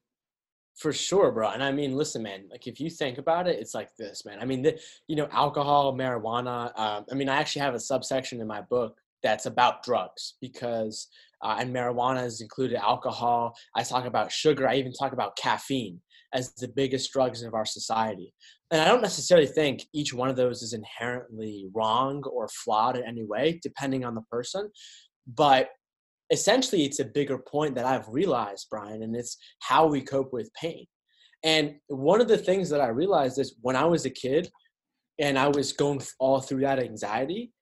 For 0.79 0.93
sure, 0.93 1.33
bro. 1.33 1.51
And 1.51 1.62
I 1.62 1.73
mean, 1.73 1.97
listen, 1.97 2.23
man. 2.23 2.45
Like, 2.51 2.69
if 2.69 2.79
you 2.79 2.88
think 2.88 3.19
about 3.19 3.49
it, 3.49 3.59
it's 3.59 3.75
like 3.75 3.91
this, 3.99 4.25
man. 4.25 4.38
I 4.41 4.45
mean, 4.45 4.62
the, 4.62 4.79
you 5.09 5.17
know, 5.17 5.29
alcohol, 5.33 5.93
marijuana. 5.93 6.79
Um, 6.79 7.05
I 7.11 7.14
mean, 7.14 7.29
I 7.29 7.37
actually 7.37 7.62
have 7.62 7.75
a 7.75 7.81
subsection 7.81 8.41
in 8.41 8.47
my 8.47 8.62
book 8.62 8.97
that's 9.23 9.47
about 9.47 9.83
drugs 9.83 10.35
because, 10.41 11.09
uh, 11.43 11.57
and 11.59 11.75
marijuana 11.75 12.25
is 12.25 12.41
included. 12.41 12.77
Alcohol. 12.77 13.57
I 13.75 13.83
talk 13.83 14.05
about 14.05 14.31
sugar. 14.31 14.69
I 14.69 14.77
even 14.77 14.93
talk 14.93 15.12
about 15.12 15.37
caffeine 15.37 16.01
as 16.33 16.55
the 16.55 16.69
biggest 16.69 17.12
drugs 17.12 17.43
of 17.43 17.55
our 17.55 17.67
society. 17.67 18.33
And 18.71 18.81
I 18.81 18.85
don't 18.85 19.03
necessarily 19.03 19.47
think 19.47 19.85
each 19.93 20.14
one 20.14 20.29
of 20.29 20.37
those 20.37 20.62
is 20.62 20.75
inherently 20.75 21.69
wrong 21.75 22.23
or 22.31 22.49
flawed 22.49 22.97
in 22.97 23.05
any 23.05 23.25
way, 23.25 23.59
depending 23.62 24.05
on 24.05 24.14
the 24.14 24.23
person. 24.31 24.71
But 25.27 25.71
essentially 26.31 26.85
it's 26.85 27.01
a 27.01 27.05
bigger 27.05 27.38
point 27.38 27.75
that 27.75 27.87
I've 27.87 28.09
realized, 28.09 28.67
Brian, 28.71 29.03
and 29.03 29.17
it's 29.17 29.37
how 29.61 29.87
we 29.87 30.01
cope 30.01 30.33
with 30.33 30.53
pain. 30.55 30.87
And 31.45 31.77
one 31.88 32.21
of 32.21 32.29
the 32.29 32.38
things 32.38 32.69
that 32.71 32.81
I 32.81 32.88
realized 32.88 33.38
is 33.38 33.57
when 33.61 33.77
I 33.77 33.85
was 33.85 34.05
a 34.05 34.11
kid 34.11 34.51
and 35.19 35.38
I 35.38 35.49
was 35.49 35.73
going 35.73 36.03
all 36.19 36.41
through 36.41 36.61
that 36.62 36.79
anxiety, 36.79 37.53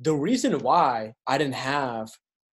the 0.00 0.14
reason 0.14 0.58
why 0.60 1.12
I 1.26 1.38
didn't 1.38 1.54
have 1.54 2.08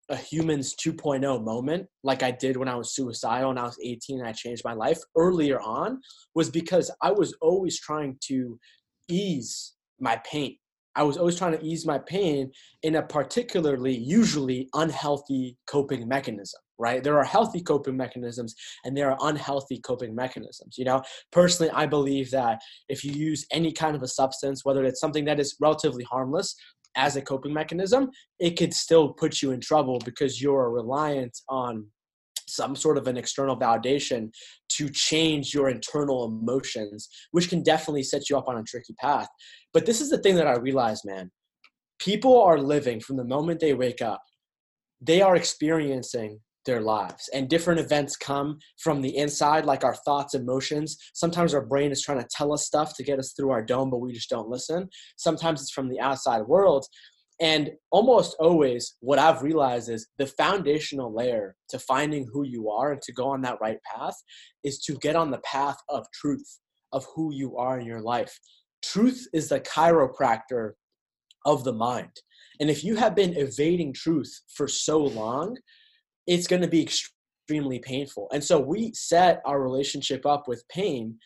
a 0.09 0.16
humans 0.16 0.74
2.0 0.74 1.44
moment 1.44 1.87
like 2.02 2.22
I 2.22 2.33
did 2.33 2.56
when 2.56 2.68
I 2.68 2.74
was 2.74 2.94
suicidal 2.94 3.50
and 3.50 3.59
I 3.59 3.64
was 3.64 3.78
18 3.83 4.18
and 4.18 4.28
I 4.28 4.33
changed 4.33 4.62
my 4.64 4.72
life 4.72 4.98
earlier 5.16 5.61
on 5.61 6.00
was 6.35 6.50
because 6.50 6.90
I 7.00 7.12
was 7.12 7.35
always 7.40 7.78
trying 7.78 8.18
to 8.24 8.59
ease 9.09 9.74
my 10.00 10.20
pain. 10.30 10.56
I 10.96 11.03
was 11.03 11.16
always 11.16 11.37
trying 11.37 11.57
to 11.57 11.64
ease 11.64 11.87
my 11.87 11.98
pain 11.98 12.50
in 12.83 12.96
a 12.96 13.03
particularly, 13.03 13.96
usually 13.96 14.68
unhealthy 14.74 15.57
coping 15.66 16.09
mechanism, 16.09 16.61
right? 16.79 17.03
There 17.03 17.18
are 17.18 17.24
healthy 17.24 17.61
coping 17.61 17.96
mechanisms 17.96 18.55
and 18.85 18.96
there 18.96 19.11
are 19.11 19.18
unhealthy 19.20 19.81
coping 19.81 20.14
mechanisms. 20.14 20.76
You 20.76 20.87
know, 20.87 21.03
personally, 21.31 21.70
I 21.72 21.87
believe 21.87 22.31
that 22.33 22.61
if 22.88 23.05
you 23.05 23.12
use 23.12 23.46
any 23.53 23.72
kind 23.72 23.94
of 23.94 24.03
a 24.03 24.09
substance, 24.09 24.64
whether 24.64 24.85
it's 24.85 25.00
something 25.00 25.24
that 25.26 25.40
is 25.40 25.57
relatively 25.61 26.05
harmless 26.05 26.57
as 26.96 27.16
a 27.16 27.22
coping 27.22 27.53
mechanism, 27.53 28.11
it 28.40 28.59
could 28.59 28.74
still 28.74 29.12
put 29.12 29.42
you 29.42 29.53
in 29.53 29.61
trouble 29.61 30.00
because 30.05 30.42
you're 30.42 30.70
reliant 30.70 31.38
on 31.48 31.87
some 32.54 32.76
sort 32.76 32.98
of 32.98 33.06
an 33.06 33.16
external 33.16 33.56
validation 33.56 34.30
to 34.70 34.88
change 34.88 35.54
your 35.54 35.68
internal 35.68 36.26
emotions, 36.26 37.08
which 37.30 37.48
can 37.48 37.62
definitely 37.62 38.02
set 38.02 38.28
you 38.28 38.36
up 38.36 38.48
on 38.48 38.58
a 38.58 38.62
tricky 38.64 38.94
path. 38.94 39.28
But 39.72 39.86
this 39.86 40.00
is 40.00 40.10
the 40.10 40.18
thing 40.18 40.34
that 40.36 40.46
I 40.46 40.56
realized, 40.56 41.02
man. 41.04 41.30
People 41.98 42.40
are 42.40 42.58
living 42.58 43.00
from 43.00 43.16
the 43.16 43.24
moment 43.24 43.60
they 43.60 43.74
wake 43.74 44.00
up, 44.00 44.22
they 45.00 45.22
are 45.22 45.36
experiencing 45.36 46.40
their 46.66 46.80
lives 46.80 47.28
and 47.32 47.48
different 47.48 47.80
events 47.80 48.16
come 48.16 48.58
from 48.78 49.00
the 49.00 49.16
inside 49.16 49.64
like 49.64 49.82
our 49.82 49.94
thoughts 49.94 50.34
emotions 50.34 50.96
sometimes 51.14 51.54
our 51.54 51.64
brain 51.64 51.90
is 51.90 52.02
trying 52.02 52.20
to 52.20 52.28
tell 52.30 52.52
us 52.52 52.66
stuff 52.66 52.94
to 52.94 53.02
get 53.02 53.18
us 53.18 53.32
through 53.32 53.50
our 53.50 53.62
dome 53.62 53.88
but 53.88 54.00
we 54.00 54.12
just 54.12 54.28
don't 54.28 54.48
listen 54.48 54.88
sometimes 55.16 55.62
it's 55.62 55.72
from 55.72 55.88
the 55.88 55.98
outside 56.00 56.42
world 56.42 56.84
and 57.40 57.70
almost 57.90 58.37
always, 58.38 58.96
what 59.00 59.18
I've 59.18 59.42
realized 59.42 59.88
is 59.88 60.09
the 60.18 60.26
foundational 60.26 61.14
layer 61.14 61.57
to 61.70 61.79
finding 61.79 62.29
who 62.31 62.44
you 62.44 62.68
are 62.70 62.92
and 62.92 63.03
to 63.03 63.12
go 63.12 63.29
on 63.29 63.40
that 63.42 63.59
right 63.62 63.79
path 63.83 64.16
is 64.62 64.79
to 64.81 64.98
get 64.98 65.16
on 65.16 65.31
the 65.31 65.38
path 65.38 65.79
of 65.88 66.07
truth 66.12 66.59
of 66.92 67.07
who 67.14 67.33
you 67.33 67.57
are 67.57 67.81
in 67.81 67.87
your 67.87 68.03
life. 68.03 68.38
Truth 68.83 69.26
is 69.33 69.48
the 69.48 69.61
chiropractor 69.61 70.72
of 71.46 71.64
the 71.64 71.72
mind. 71.72 72.12
And 72.61 72.68
if 72.68 72.85
you 72.85 72.96
have 72.96 73.14
been 73.14 73.35
evading 73.37 73.94
truth 73.94 74.42
for 74.55 74.68
so 74.68 74.98
long, 74.98 75.57
it's 76.26 76.46
going 76.46 76.62
to 76.62 76.68
be 76.68 76.83
extremely 76.83 77.79
painful. 77.79 78.29
And 78.35 78.44
so 78.44 78.61
we 78.61 78.92
set 78.92 79.40
our 79.46 79.62
relationship 79.62 80.26
up 80.26 80.46
with 80.46 80.68
pain 80.68 81.16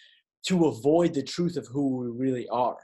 to 0.46 0.66
avoid 0.66 1.12
the 1.12 1.24
truth 1.24 1.57
of 1.57 1.66
who 1.66 1.96
we 1.96 2.24
really 2.24 2.48
are. 2.50 2.79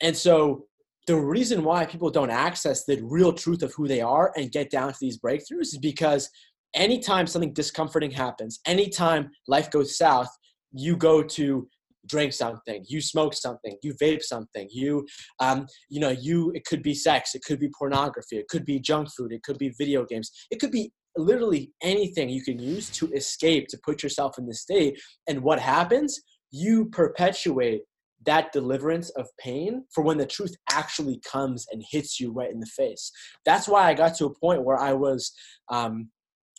And 0.00 0.16
so 0.16 0.66
the 1.06 1.16
reason 1.16 1.64
why 1.64 1.84
people 1.84 2.10
don't 2.10 2.30
access 2.30 2.84
the 2.84 3.00
real 3.02 3.32
truth 3.32 3.62
of 3.62 3.72
who 3.74 3.88
they 3.88 4.00
are 4.00 4.32
and 4.36 4.52
get 4.52 4.70
down 4.70 4.92
to 4.92 4.98
these 5.00 5.18
breakthroughs 5.18 5.72
is 5.72 5.78
because 5.78 6.30
anytime 6.74 7.26
something 7.26 7.52
discomforting 7.52 8.10
happens, 8.10 8.60
anytime 8.66 9.30
life 9.48 9.70
goes 9.70 9.96
south, 9.96 10.28
you 10.72 10.96
go 10.96 11.22
to 11.22 11.68
drink 12.06 12.32
something, 12.32 12.84
you 12.88 13.00
smoke 13.00 13.34
something, 13.34 13.76
you 13.82 13.94
vape 13.94 14.22
something, 14.22 14.68
you, 14.70 15.06
um, 15.40 15.66
you 15.88 16.00
know, 16.00 16.10
you. 16.10 16.50
It 16.54 16.64
could 16.64 16.82
be 16.82 16.94
sex, 16.94 17.34
it 17.34 17.42
could 17.44 17.60
be 17.60 17.70
pornography, 17.76 18.38
it 18.38 18.48
could 18.48 18.64
be 18.64 18.80
junk 18.80 19.08
food, 19.16 19.32
it 19.32 19.42
could 19.42 19.58
be 19.58 19.72
video 19.78 20.04
games, 20.04 20.30
it 20.50 20.60
could 20.60 20.72
be 20.72 20.92
literally 21.16 21.72
anything 21.82 22.28
you 22.28 22.42
can 22.42 22.58
use 22.58 22.88
to 22.90 23.10
escape 23.12 23.68
to 23.68 23.78
put 23.84 24.02
yourself 24.02 24.38
in 24.38 24.46
this 24.46 24.62
state. 24.62 24.98
And 25.28 25.42
what 25.42 25.60
happens? 25.60 26.20
You 26.50 26.86
perpetuate 26.86 27.82
that 28.26 28.52
deliverance 28.52 29.10
of 29.10 29.28
pain 29.38 29.84
for 29.92 30.02
when 30.02 30.18
the 30.18 30.26
truth 30.26 30.54
actually 30.70 31.20
comes 31.30 31.66
and 31.72 31.82
hits 31.90 32.20
you 32.20 32.32
right 32.32 32.50
in 32.50 32.60
the 32.60 32.66
face. 32.66 33.10
That's 33.44 33.68
why 33.68 33.88
I 33.88 33.94
got 33.94 34.14
to 34.16 34.26
a 34.26 34.34
point 34.38 34.64
where 34.64 34.78
I 34.78 34.92
was 34.92 35.32
um, 35.70 36.08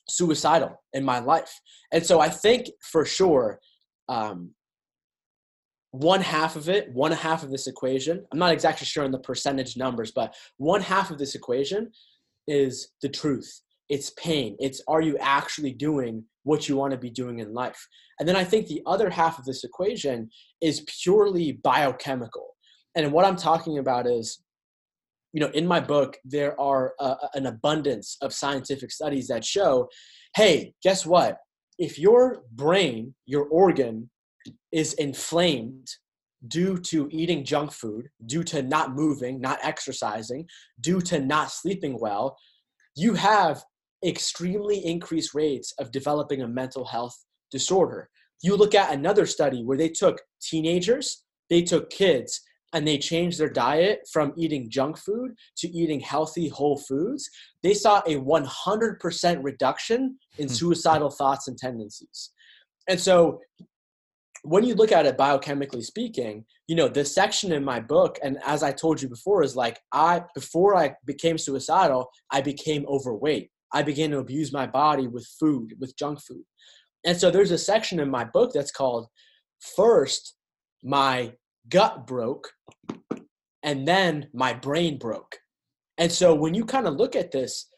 suicidal 0.09 0.81
in 0.93 1.03
my 1.03 1.19
life. 1.19 1.53
And 1.91 2.05
so 2.05 2.19
I 2.19 2.29
think 2.29 2.67
for 2.81 3.05
sure, 3.05 3.59
um, 4.09 4.51
one 5.91 6.21
half 6.21 6.55
of 6.55 6.69
it, 6.69 6.91
one 6.91 7.11
half 7.11 7.43
of 7.43 7.51
this 7.51 7.67
equation, 7.67 8.25
I'm 8.31 8.39
not 8.39 8.51
exactly 8.51 8.85
sure 8.85 9.03
on 9.03 9.11
the 9.11 9.19
percentage 9.19 9.77
numbers, 9.77 10.11
but 10.11 10.35
one 10.57 10.81
half 10.81 11.11
of 11.11 11.19
this 11.19 11.35
equation 11.35 11.91
is 12.47 12.89
the 13.01 13.09
truth. 13.09 13.61
It's 13.89 14.11
pain. 14.11 14.55
It's 14.59 14.81
are 14.87 15.01
you 15.01 15.17
actually 15.19 15.73
doing 15.73 16.23
what 16.43 16.67
you 16.67 16.75
want 16.75 16.91
to 16.91 16.97
be 16.97 17.09
doing 17.09 17.39
in 17.39 17.53
life? 17.53 17.87
And 18.19 18.27
then 18.27 18.35
I 18.35 18.43
think 18.43 18.67
the 18.67 18.81
other 18.85 19.09
half 19.09 19.39
of 19.39 19.45
this 19.45 19.63
equation 19.63 20.29
is 20.61 20.85
purely 21.01 21.53
biochemical. 21.63 22.55
And 22.95 23.11
what 23.11 23.25
I'm 23.25 23.35
talking 23.35 23.79
about 23.79 24.07
is, 24.07 24.43
you 25.33 25.39
know, 25.39 25.49
in 25.49 25.65
my 25.65 25.79
book, 25.79 26.17
there 26.23 26.59
are 26.59 26.93
a, 26.99 27.15
an 27.33 27.47
abundance 27.47 28.17
of 28.21 28.33
scientific 28.33 28.91
studies 28.91 29.27
that 29.27 29.43
show 29.43 29.89
hey, 30.35 30.73
guess 30.81 31.05
what? 31.05 31.37
If 31.77 31.99
your 31.99 32.41
brain, 32.51 33.13
your 33.25 33.45
organ, 33.45 34.09
is 34.71 34.93
inflamed 34.93 35.87
due 36.47 36.77
to 36.77 37.07
eating 37.11 37.45
junk 37.45 37.71
food, 37.71 38.09
due 38.25 38.43
to 38.43 38.61
not 38.61 38.93
moving, 38.93 39.39
not 39.39 39.59
exercising, 39.61 40.47
due 40.81 41.01
to 41.01 41.19
not 41.19 41.51
sleeping 41.51 41.97
well, 41.99 42.37
you 42.95 43.13
have 43.13 43.63
extremely 44.05 44.85
increased 44.85 45.33
rates 45.33 45.73
of 45.79 45.91
developing 45.91 46.41
a 46.41 46.47
mental 46.47 46.85
health 46.85 47.15
disorder. 47.51 48.09
You 48.41 48.55
look 48.55 48.75
at 48.75 48.93
another 48.93 49.25
study 49.25 49.63
where 49.63 49.77
they 49.77 49.89
took 49.89 50.21
teenagers, 50.41 51.23
they 51.49 51.61
took 51.61 51.89
kids, 51.89 52.41
and 52.73 52.87
they 52.87 52.97
changed 52.97 53.39
their 53.39 53.49
diet 53.49 53.99
from 54.11 54.33
eating 54.35 54.69
junk 54.69 54.97
food 54.97 55.31
to 55.57 55.69
eating 55.69 55.99
healthy 55.99 56.49
whole 56.49 56.77
foods. 56.77 57.29
They 57.61 57.73
saw 57.73 57.99
a 57.99 58.15
100% 58.15 59.43
reduction 59.43 60.17
in 60.37 60.47
hmm. 60.47 60.53
suicidal 60.53 61.11
thoughts 61.11 61.47
and 61.47 61.57
tendencies. 61.57 62.31
And 62.89 62.99
so 62.99 63.39
when 64.43 64.65
you 64.65 64.75
look 64.75 64.91
at 64.91 65.05
it 65.05 65.17
biochemically 65.17 65.83
speaking, 65.83 66.45
you 66.67 66.75
know, 66.75 66.89
the 66.89 67.05
section 67.05 67.53
in 67.53 67.63
my 67.63 67.79
book, 67.79 68.19
and 68.21 68.37
as 68.45 68.61
I 68.61 68.73
told 68.73 69.01
you 69.01 69.07
before, 69.07 69.41
is 69.43 69.55
like 69.55 69.79
I 69.93 70.23
before 70.35 70.75
I 70.75 70.95
became 71.05 71.37
suicidal, 71.37 72.09
I 72.29 72.41
became 72.41 72.85
overweight. 72.87 73.51
I 73.73 73.81
began 73.83 74.11
to 74.11 74.19
abuse 74.19 74.53
my 74.53 74.67
body 74.67 75.07
with 75.07 75.27
food, 75.39 75.73
with 75.79 75.97
junk 75.97 76.21
food. 76.21 76.43
And 77.05 77.17
so 77.17 77.31
there's 77.31 77.51
a 77.51 77.57
section 77.57 77.99
in 77.99 78.09
my 78.09 78.23
book 78.23 78.51
that's 78.53 78.71
called 78.71 79.07
First, 79.75 80.35
My 80.83 81.33
Gut 81.69 82.07
Broke, 82.07 82.49
and 83.63 83.87
then 83.87 84.29
My 84.33 84.53
Brain 84.53 84.97
Broke. 84.97 85.37
And 85.97 86.11
so 86.11 86.33
when 86.33 86.53
you 86.53 86.65
kind 86.65 86.87
of 86.87 86.95
look 86.95 87.15
at 87.15 87.31
this, 87.31 87.69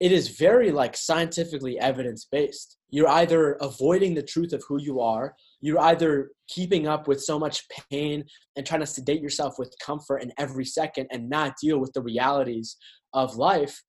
it 0.00 0.12
is 0.12 0.28
very 0.28 0.72
like 0.72 0.96
scientifically 0.96 1.78
evidence 1.78 2.26
based. 2.30 2.78
You're 2.88 3.08
either 3.08 3.52
avoiding 3.60 4.14
the 4.14 4.22
truth 4.22 4.54
of 4.54 4.64
who 4.66 4.80
you 4.80 5.00
are, 5.00 5.34
you're 5.60 5.80
either 5.80 6.30
keeping 6.48 6.88
up 6.88 7.06
with 7.06 7.22
so 7.22 7.38
much 7.38 7.64
pain 7.90 8.24
and 8.56 8.66
trying 8.66 8.80
to 8.80 8.86
sedate 8.86 9.20
yourself 9.20 9.54
with 9.58 9.74
comfort 9.84 10.22
in 10.22 10.32
every 10.38 10.64
second 10.64 11.08
and 11.12 11.28
not 11.28 11.54
deal 11.62 11.78
with 11.78 11.92
the 11.92 12.00
realities 12.00 12.76
of 13.12 13.36
life. 13.36 13.82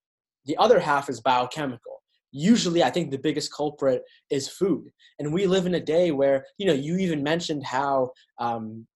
The 0.45 0.57
other 0.57 0.79
half 0.79 1.09
is 1.09 1.21
biochemical. 1.21 2.01
Usually, 2.31 2.81
I 2.83 2.89
think 2.89 3.11
the 3.11 3.17
biggest 3.17 3.53
culprit 3.53 4.03
is 4.29 4.47
food. 4.47 4.89
And 5.19 5.33
we 5.33 5.45
live 5.47 5.65
in 5.65 5.75
a 5.75 5.79
day 5.81 6.11
where, 6.11 6.45
you 6.57 6.65
know, 6.65 6.73
you 6.73 6.97
even 6.97 7.21
mentioned 7.21 7.65
how 7.65 8.11
um, 8.39 8.87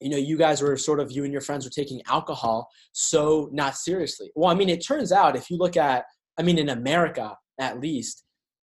you 0.00 0.10
know 0.10 0.16
you 0.16 0.36
guys 0.36 0.62
were 0.62 0.76
sort 0.76 1.00
of 1.00 1.10
you 1.10 1.24
and 1.24 1.32
your 1.32 1.42
friends 1.42 1.64
were 1.64 1.70
taking 1.70 2.00
alcohol 2.06 2.68
so 2.92 3.48
not 3.52 3.76
seriously 3.76 4.30
well 4.34 4.50
i 4.50 4.54
mean 4.54 4.68
it 4.68 4.84
turns 4.84 5.12
out 5.12 5.36
if 5.36 5.50
you 5.50 5.56
look 5.56 5.76
at 5.76 6.04
i 6.38 6.42
mean 6.42 6.58
in 6.58 6.68
america 6.68 7.36
at 7.58 7.80
least 7.80 8.24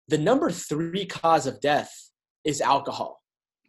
the 0.09 0.19
number 0.19 0.51
three 0.51 1.05
cause 1.05 1.47
of 1.47 1.61
death 1.61 1.93
is 2.45 2.61
alcohol 2.61 3.21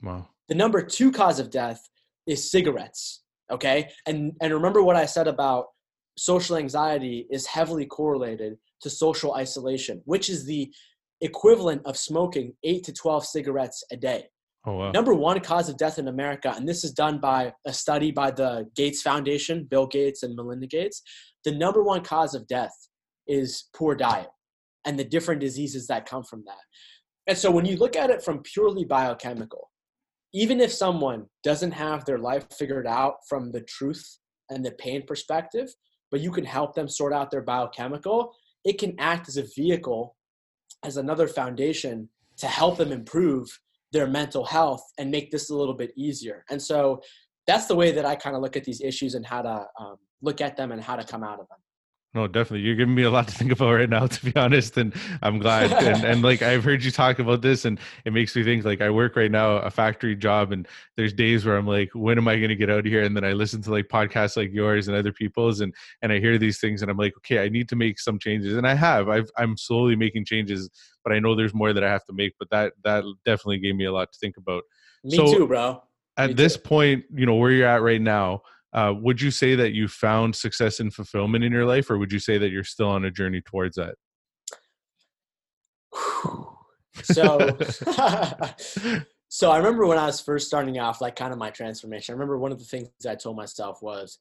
wow 0.03 0.27
the 0.49 0.55
number 0.55 0.81
two 0.81 1.11
cause 1.11 1.39
of 1.39 1.49
death 1.49 1.81
is 2.27 2.51
cigarettes 2.51 3.23
okay 3.51 3.89
and 4.05 4.33
and 4.41 4.53
remember 4.53 4.83
what 4.83 4.95
i 4.95 5.05
said 5.05 5.27
about 5.27 5.65
social 6.17 6.57
anxiety 6.57 7.27
is 7.29 7.45
heavily 7.45 7.85
correlated 7.85 8.57
to 8.81 8.89
social 8.89 9.35
isolation 9.35 10.01
which 10.05 10.29
is 10.29 10.45
the 10.45 10.71
equivalent 11.21 11.81
of 11.85 11.97
smoking 11.97 12.53
8 12.63 12.83
to 12.83 12.93
12 12.93 13.25
cigarettes 13.25 13.83
a 13.91 13.97
day 13.97 14.25
Oh, 14.67 14.73
wow. 14.73 14.91
Number 14.91 15.13
one 15.13 15.39
cause 15.39 15.69
of 15.69 15.77
death 15.77 15.97
in 15.97 16.09
America, 16.09 16.53
and 16.53 16.67
this 16.67 16.83
is 16.83 16.91
done 16.91 17.19
by 17.19 17.53
a 17.65 17.71
study 17.71 18.11
by 18.11 18.31
the 18.31 18.69
Gates 18.75 19.01
Foundation, 19.01 19.63
Bill 19.63 19.87
Gates 19.87 20.23
and 20.23 20.35
Melinda 20.35 20.67
Gates. 20.67 21.01
The 21.45 21.53
number 21.53 21.81
one 21.81 22.03
cause 22.03 22.35
of 22.35 22.45
death 22.47 22.73
is 23.27 23.69
poor 23.73 23.95
diet 23.95 24.27
and 24.83 24.99
the 24.99 25.05
different 25.05 25.39
diseases 25.39 25.87
that 25.87 26.05
come 26.05 26.23
from 26.23 26.43
that. 26.47 26.59
And 27.27 27.37
so 27.37 27.49
when 27.49 27.65
you 27.65 27.77
look 27.77 27.95
at 27.95 28.09
it 28.09 28.21
from 28.21 28.43
purely 28.43 28.83
biochemical, 28.83 29.69
even 30.33 30.59
if 30.59 30.73
someone 30.73 31.27
doesn't 31.43 31.71
have 31.71 32.03
their 32.03 32.19
life 32.19 32.45
figured 32.51 32.87
out 32.87 33.15
from 33.29 33.51
the 33.51 33.61
truth 33.61 34.17
and 34.49 34.65
the 34.65 34.71
pain 34.71 35.03
perspective, 35.07 35.69
but 36.11 36.19
you 36.19 36.31
can 36.31 36.45
help 36.45 36.73
them 36.75 36.87
sort 36.87 37.13
out 37.13 37.31
their 37.31 37.41
biochemical, 37.41 38.33
it 38.63 38.77
can 38.77 38.95
act 38.99 39.27
as 39.27 39.37
a 39.37 39.45
vehicle, 39.55 40.15
as 40.83 40.97
another 40.97 41.27
foundation 41.27 42.09
to 42.37 42.47
help 42.47 42.77
them 42.77 42.91
improve 42.91 43.47
their 43.91 44.07
mental 44.07 44.45
health 44.45 44.83
and 44.97 45.09
make 45.09 45.31
this 45.31 45.49
a 45.49 45.55
little 45.55 45.73
bit 45.73 45.91
easier. 45.95 46.43
And 46.49 46.61
so 46.61 47.01
that's 47.45 47.67
the 47.67 47.75
way 47.75 47.91
that 47.91 48.05
I 48.05 48.15
kind 48.15 48.35
of 48.35 48.41
look 48.41 48.57
at 48.57 48.63
these 48.63 48.81
issues 48.81 49.15
and 49.15 49.25
how 49.25 49.41
to 49.41 49.65
um, 49.79 49.95
look 50.21 50.41
at 50.41 50.57
them 50.57 50.71
and 50.71 50.81
how 50.81 50.95
to 50.95 51.03
come 51.03 51.23
out 51.23 51.39
of 51.39 51.47
them. 51.47 51.57
No, 52.17 52.25
definitely. 52.25 52.61
You're 52.61 52.75
giving 52.75 52.95
me 52.95 53.03
a 53.03 53.11
lot 53.11 53.27
to 53.27 53.33
think 53.35 53.51
about 53.51 53.73
right 53.73 53.87
now, 53.87 54.07
to 54.07 54.25
be 54.25 54.35
honest. 54.35 54.75
And 54.75 54.91
I'm 55.21 55.37
glad. 55.37 55.71
and, 55.71 56.03
and 56.03 56.23
like 56.23 56.41
I've 56.41 56.63
heard 56.63 56.83
you 56.83 56.89
talk 56.89 57.19
about 57.19 57.43
this, 57.43 57.63
and 57.63 57.79
it 58.05 58.11
makes 58.11 58.35
me 58.35 58.43
think 58.43 58.65
like 58.65 58.81
I 58.81 58.89
work 58.89 59.15
right 59.15 59.29
now 59.29 59.57
a 59.57 59.69
factory 59.69 60.15
job, 60.15 60.51
and 60.51 60.67
there's 60.95 61.13
days 61.13 61.45
where 61.45 61.55
I'm 61.55 61.67
like, 61.67 61.91
when 61.93 62.17
am 62.17 62.27
I 62.27 62.37
going 62.37 62.49
to 62.49 62.55
get 62.55 62.71
out 62.71 62.79
of 62.79 62.85
here? 62.85 63.03
And 63.03 63.15
then 63.15 63.23
I 63.23 63.33
listen 63.33 63.61
to 63.61 63.71
like 63.71 63.87
podcasts 63.87 64.35
like 64.35 64.51
yours 64.51 64.87
and 64.87 64.97
other 64.97 65.13
people's, 65.13 65.59
and 65.61 65.71
and 66.01 66.11
I 66.11 66.19
hear 66.19 66.39
these 66.39 66.59
things, 66.59 66.81
and 66.81 66.89
I'm 66.89 66.97
like, 66.97 67.15
okay, 67.17 67.37
I 67.37 67.49
need 67.49 67.69
to 67.69 67.75
make 67.75 67.99
some 67.99 68.17
changes, 68.17 68.57
and 68.57 68.65
I 68.65 68.73
have. 68.73 69.09
I've 69.09 69.29
I'm 69.37 69.55
slowly 69.55 69.95
making 69.95 70.25
changes, 70.25 70.71
but 71.03 71.13
I 71.13 71.19
know 71.19 71.35
there's 71.35 71.53
more 71.53 71.71
that 71.71 71.83
I 71.83 71.91
have 71.91 72.05
to 72.05 72.13
make. 72.13 72.33
But 72.39 72.49
that 72.49 72.73
that 72.83 73.03
definitely 73.25 73.59
gave 73.59 73.75
me 73.75 73.85
a 73.85 73.91
lot 73.91 74.11
to 74.11 74.17
think 74.17 74.37
about. 74.37 74.63
Me 75.03 75.17
so, 75.17 75.31
too, 75.31 75.45
bro. 75.45 75.73
Me 75.73 75.79
at 76.17 76.27
too. 76.29 76.33
this 76.33 76.57
point, 76.57 77.05
you 77.13 77.27
know 77.27 77.35
where 77.35 77.51
you're 77.51 77.67
at 77.67 77.83
right 77.83 78.01
now 78.01 78.41
uh, 78.73 78.93
would 78.95 79.21
you 79.21 79.31
say 79.31 79.55
that 79.55 79.73
you 79.73 79.87
found 79.87 80.35
success 80.35 80.79
and 80.79 80.93
fulfillment 80.93 81.43
in 81.43 81.51
your 81.51 81.65
life, 81.65 81.89
or 81.89 81.97
would 81.97 82.11
you 82.11 82.19
say 82.19 82.37
that 82.37 82.49
you're 82.49 82.63
still 82.63 82.89
on 82.89 83.05
a 83.05 83.11
journey 83.11 83.41
towards 83.41 83.77
that? 83.77 83.95
so, 87.03 87.57
so 89.29 89.51
I 89.51 89.57
remember 89.57 89.85
when 89.85 89.97
I 89.97 90.05
was 90.05 90.19
first 90.19 90.47
starting 90.47 90.79
off, 90.79 91.01
like 91.01 91.15
kind 91.15 91.31
of 91.31 91.39
my 91.39 91.49
transformation. 91.49 92.13
I 92.13 92.15
remember 92.15 92.37
one 92.37 92.51
of 92.51 92.59
the 92.59 92.65
things 92.65 92.89
I 93.07 93.15
told 93.15 93.37
myself 93.37 93.81
was, 93.81 94.19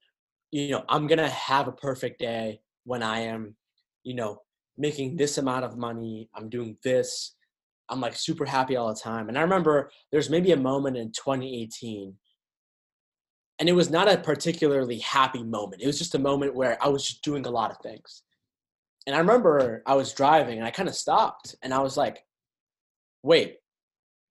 you 0.53 0.70
know, 0.70 0.84
I'm 0.88 1.07
gonna 1.07 1.28
have 1.28 1.68
a 1.68 1.72
perfect 1.72 2.20
day 2.20 2.61
when 2.84 3.03
I 3.03 3.20
am, 3.20 3.57
you 4.05 4.14
know, 4.14 4.42
making 4.78 5.16
this 5.16 5.38
amount 5.38 5.64
of 5.64 5.76
money. 5.76 6.28
I'm 6.34 6.49
doing 6.49 6.76
this. 6.84 7.34
I'm 7.88 8.01
like 8.01 8.14
super 8.14 8.44
happy 8.44 8.76
all 8.76 8.88
the 8.88 9.01
time. 9.01 9.28
And 9.28 9.38
I 9.38 9.42
remember 9.42 9.90
there's 10.12 10.30
maybe 10.30 10.53
a 10.53 10.57
moment 10.57 10.97
in 10.97 11.12
2018 11.12 12.14
and 13.59 13.69
it 13.69 13.73
was 13.73 13.91
not 13.91 14.11
a 14.11 14.19
particularly 14.19 14.99
happy 14.99 15.43
moment. 15.43 15.83
It 15.83 15.87
was 15.87 15.99
just 15.99 16.15
a 16.15 16.19
moment 16.19 16.55
where 16.55 16.77
I 16.83 16.89
was 16.89 17.07
just 17.07 17.23
doing 17.23 17.47
a 17.47 17.51
lot 17.51 17.71
of 17.71 17.79
things. 17.79 18.23
And 19.07 19.15
I 19.15 19.19
remember 19.19 19.83
I 19.87 19.95
was 19.95 20.13
driving 20.13 20.59
and 20.59 20.67
I 20.67 20.71
kind 20.71 20.89
of 20.89 20.95
stopped 20.95 21.55
and 21.63 21.73
I 21.73 21.79
was 21.79 21.97
like, 21.97 22.25
wait, 23.23 23.57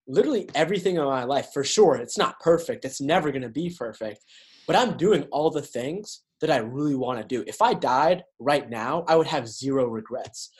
literally 0.07 0.47
everything 0.53 0.97
in 0.97 1.03
my 1.03 1.23
life, 1.23 1.49
for 1.53 1.63
sure, 1.63 1.95
it's 1.95 2.17
not 2.17 2.39
perfect. 2.39 2.85
It's 2.85 3.01
never 3.01 3.31
going 3.31 3.41
to 3.41 3.49
be 3.49 3.73
perfect. 3.75 4.19
But 4.67 4.75
I'm 4.75 4.97
doing 4.97 5.23
all 5.31 5.49
the 5.49 5.61
things 5.61 6.21
that 6.41 6.51
I 6.51 6.57
really 6.57 6.95
want 6.95 7.19
to 7.19 7.25
do. 7.25 7.43
If 7.47 7.61
I 7.61 7.73
died 7.73 8.23
right 8.39 8.69
now, 8.69 9.05
I 9.07 9.15
would 9.15 9.27
have 9.27 9.47
zero 9.47 9.87
regrets. 9.87 10.51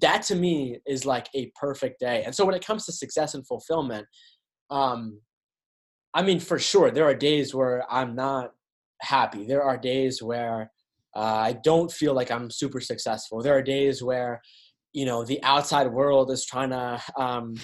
That 0.00 0.22
to 0.24 0.34
me 0.34 0.78
is 0.86 1.04
like 1.04 1.28
a 1.34 1.50
perfect 1.58 2.00
day. 2.00 2.22
And 2.24 2.34
so 2.34 2.44
when 2.44 2.54
it 2.54 2.64
comes 2.64 2.86
to 2.86 2.92
success 2.92 3.34
and 3.34 3.46
fulfillment, 3.46 4.06
um, 4.70 5.20
I 6.14 6.22
mean, 6.22 6.40
for 6.40 6.58
sure, 6.58 6.90
there 6.90 7.04
are 7.04 7.14
days 7.14 7.54
where 7.54 7.84
I'm 7.90 8.14
not 8.14 8.52
happy. 9.00 9.46
There 9.46 9.62
are 9.62 9.76
days 9.76 10.22
where 10.22 10.70
uh, 11.14 11.20
I 11.20 11.58
don't 11.64 11.90
feel 11.90 12.14
like 12.14 12.30
I'm 12.30 12.50
super 12.50 12.80
successful. 12.80 13.42
There 13.42 13.56
are 13.56 13.62
days 13.62 14.02
where, 14.02 14.40
you 14.92 15.06
know, 15.06 15.24
the 15.24 15.42
outside 15.42 15.90
world 15.90 16.30
is 16.30 16.44
trying 16.44 16.70
to, 16.70 17.02
um, 17.16 17.54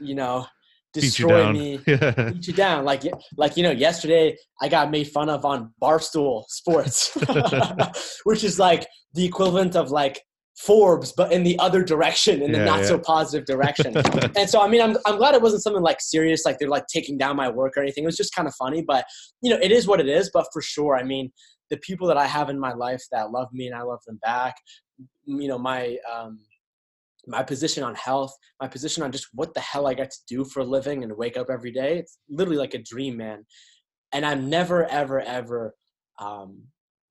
you 0.00 0.14
know, 0.14 0.46
destroy 0.92 1.52
me, 1.52 1.78
beat 1.86 2.46
you 2.46 2.52
down. 2.52 2.84
Like, 2.84 3.02
like 3.36 3.56
you 3.56 3.62
know, 3.62 3.70
yesterday 3.70 4.36
I 4.60 4.68
got 4.68 4.90
made 4.90 5.08
fun 5.08 5.28
of 5.28 5.44
on 5.44 5.72
Barstool 5.80 6.44
Sports, 6.48 7.16
which 8.24 8.44
is 8.44 8.58
like 8.58 8.86
the 9.14 9.24
equivalent 9.24 9.76
of 9.76 9.90
like 9.90 10.22
Forbes, 10.58 11.12
but 11.12 11.32
in 11.32 11.44
the 11.44 11.56
other 11.60 11.84
direction, 11.84 12.42
in 12.42 12.50
the 12.50 12.58
yeah, 12.58 12.64
not 12.64 12.80
yeah. 12.80 12.86
so 12.86 12.98
positive 12.98 13.46
direction. 13.46 13.96
and 14.36 14.50
so, 14.50 14.60
I 14.60 14.68
mean, 14.68 14.80
I'm, 14.80 14.96
I'm 15.06 15.16
glad 15.16 15.34
it 15.34 15.42
wasn't 15.42 15.62
something 15.62 15.82
like 15.82 16.00
serious, 16.00 16.44
like 16.44 16.58
they're 16.58 16.68
like 16.68 16.86
taking 16.92 17.16
down 17.16 17.36
my 17.36 17.48
work 17.48 17.76
or 17.76 17.82
anything. 17.82 18.02
It 18.02 18.06
was 18.06 18.16
just 18.16 18.34
kind 18.34 18.48
of 18.48 18.54
funny, 18.56 18.82
but 18.82 19.04
you 19.40 19.50
know, 19.50 19.58
it 19.62 19.70
is 19.70 19.86
what 19.86 20.00
it 20.00 20.08
is. 20.08 20.30
But 20.34 20.46
for 20.52 20.60
sure, 20.60 20.96
I 20.96 21.04
mean, 21.04 21.30
the 21.70 21.76
people 21.76 22.08
that 22.08 22.16
I 22.16 22.26
have 22.26 22.50
in 22.50 22.58
my 22.58 22.72
life 22.72 23.02
that 23.12 23.30
love 23.30 23.48
me 23.52 23.68
and 23.68 23.76
I 23.76 23.82
love 23.82 24.00
them 24.04 24.18
back, 24.20 24.56
you 25.26 25.46
know, 25.46 25.58
my, 25.58 25.96
um, 26.12 26.40
my 27.28 27.44
position 27.44 27.84
on 27.84 27.94
health, 27.94 28.34
my 28.60 28.66
position 28.66 29.04
on 29.04 29.12
just 29.12 29.28
what 29.34 29.54
the 29.54 29.60
hell 29.60 29.86
I 29.86 29.94
get 29.94 30.10
to 30.10 30.18
do 30.26 30.44
for 30.44 30.60
a 30.60 30.64
living 30.64 31.04
and 31.04 31.16
wake 31.16 31.36
up 31.36 31.50
every 31.50 31.70
day. 31.70 31.98
It's 31.98 32.18
literally 32.28 32.58
like 32.58 32.74
a 32.74 32.82
dream, 32.82 33.16
man. 33.16 33.44
And 34.12 34.26
I'm 34.26 34.50
never, 34.50 34.86
ever, 34.86 35.20
ever, 35.20 35.74
um, 36.18 36.62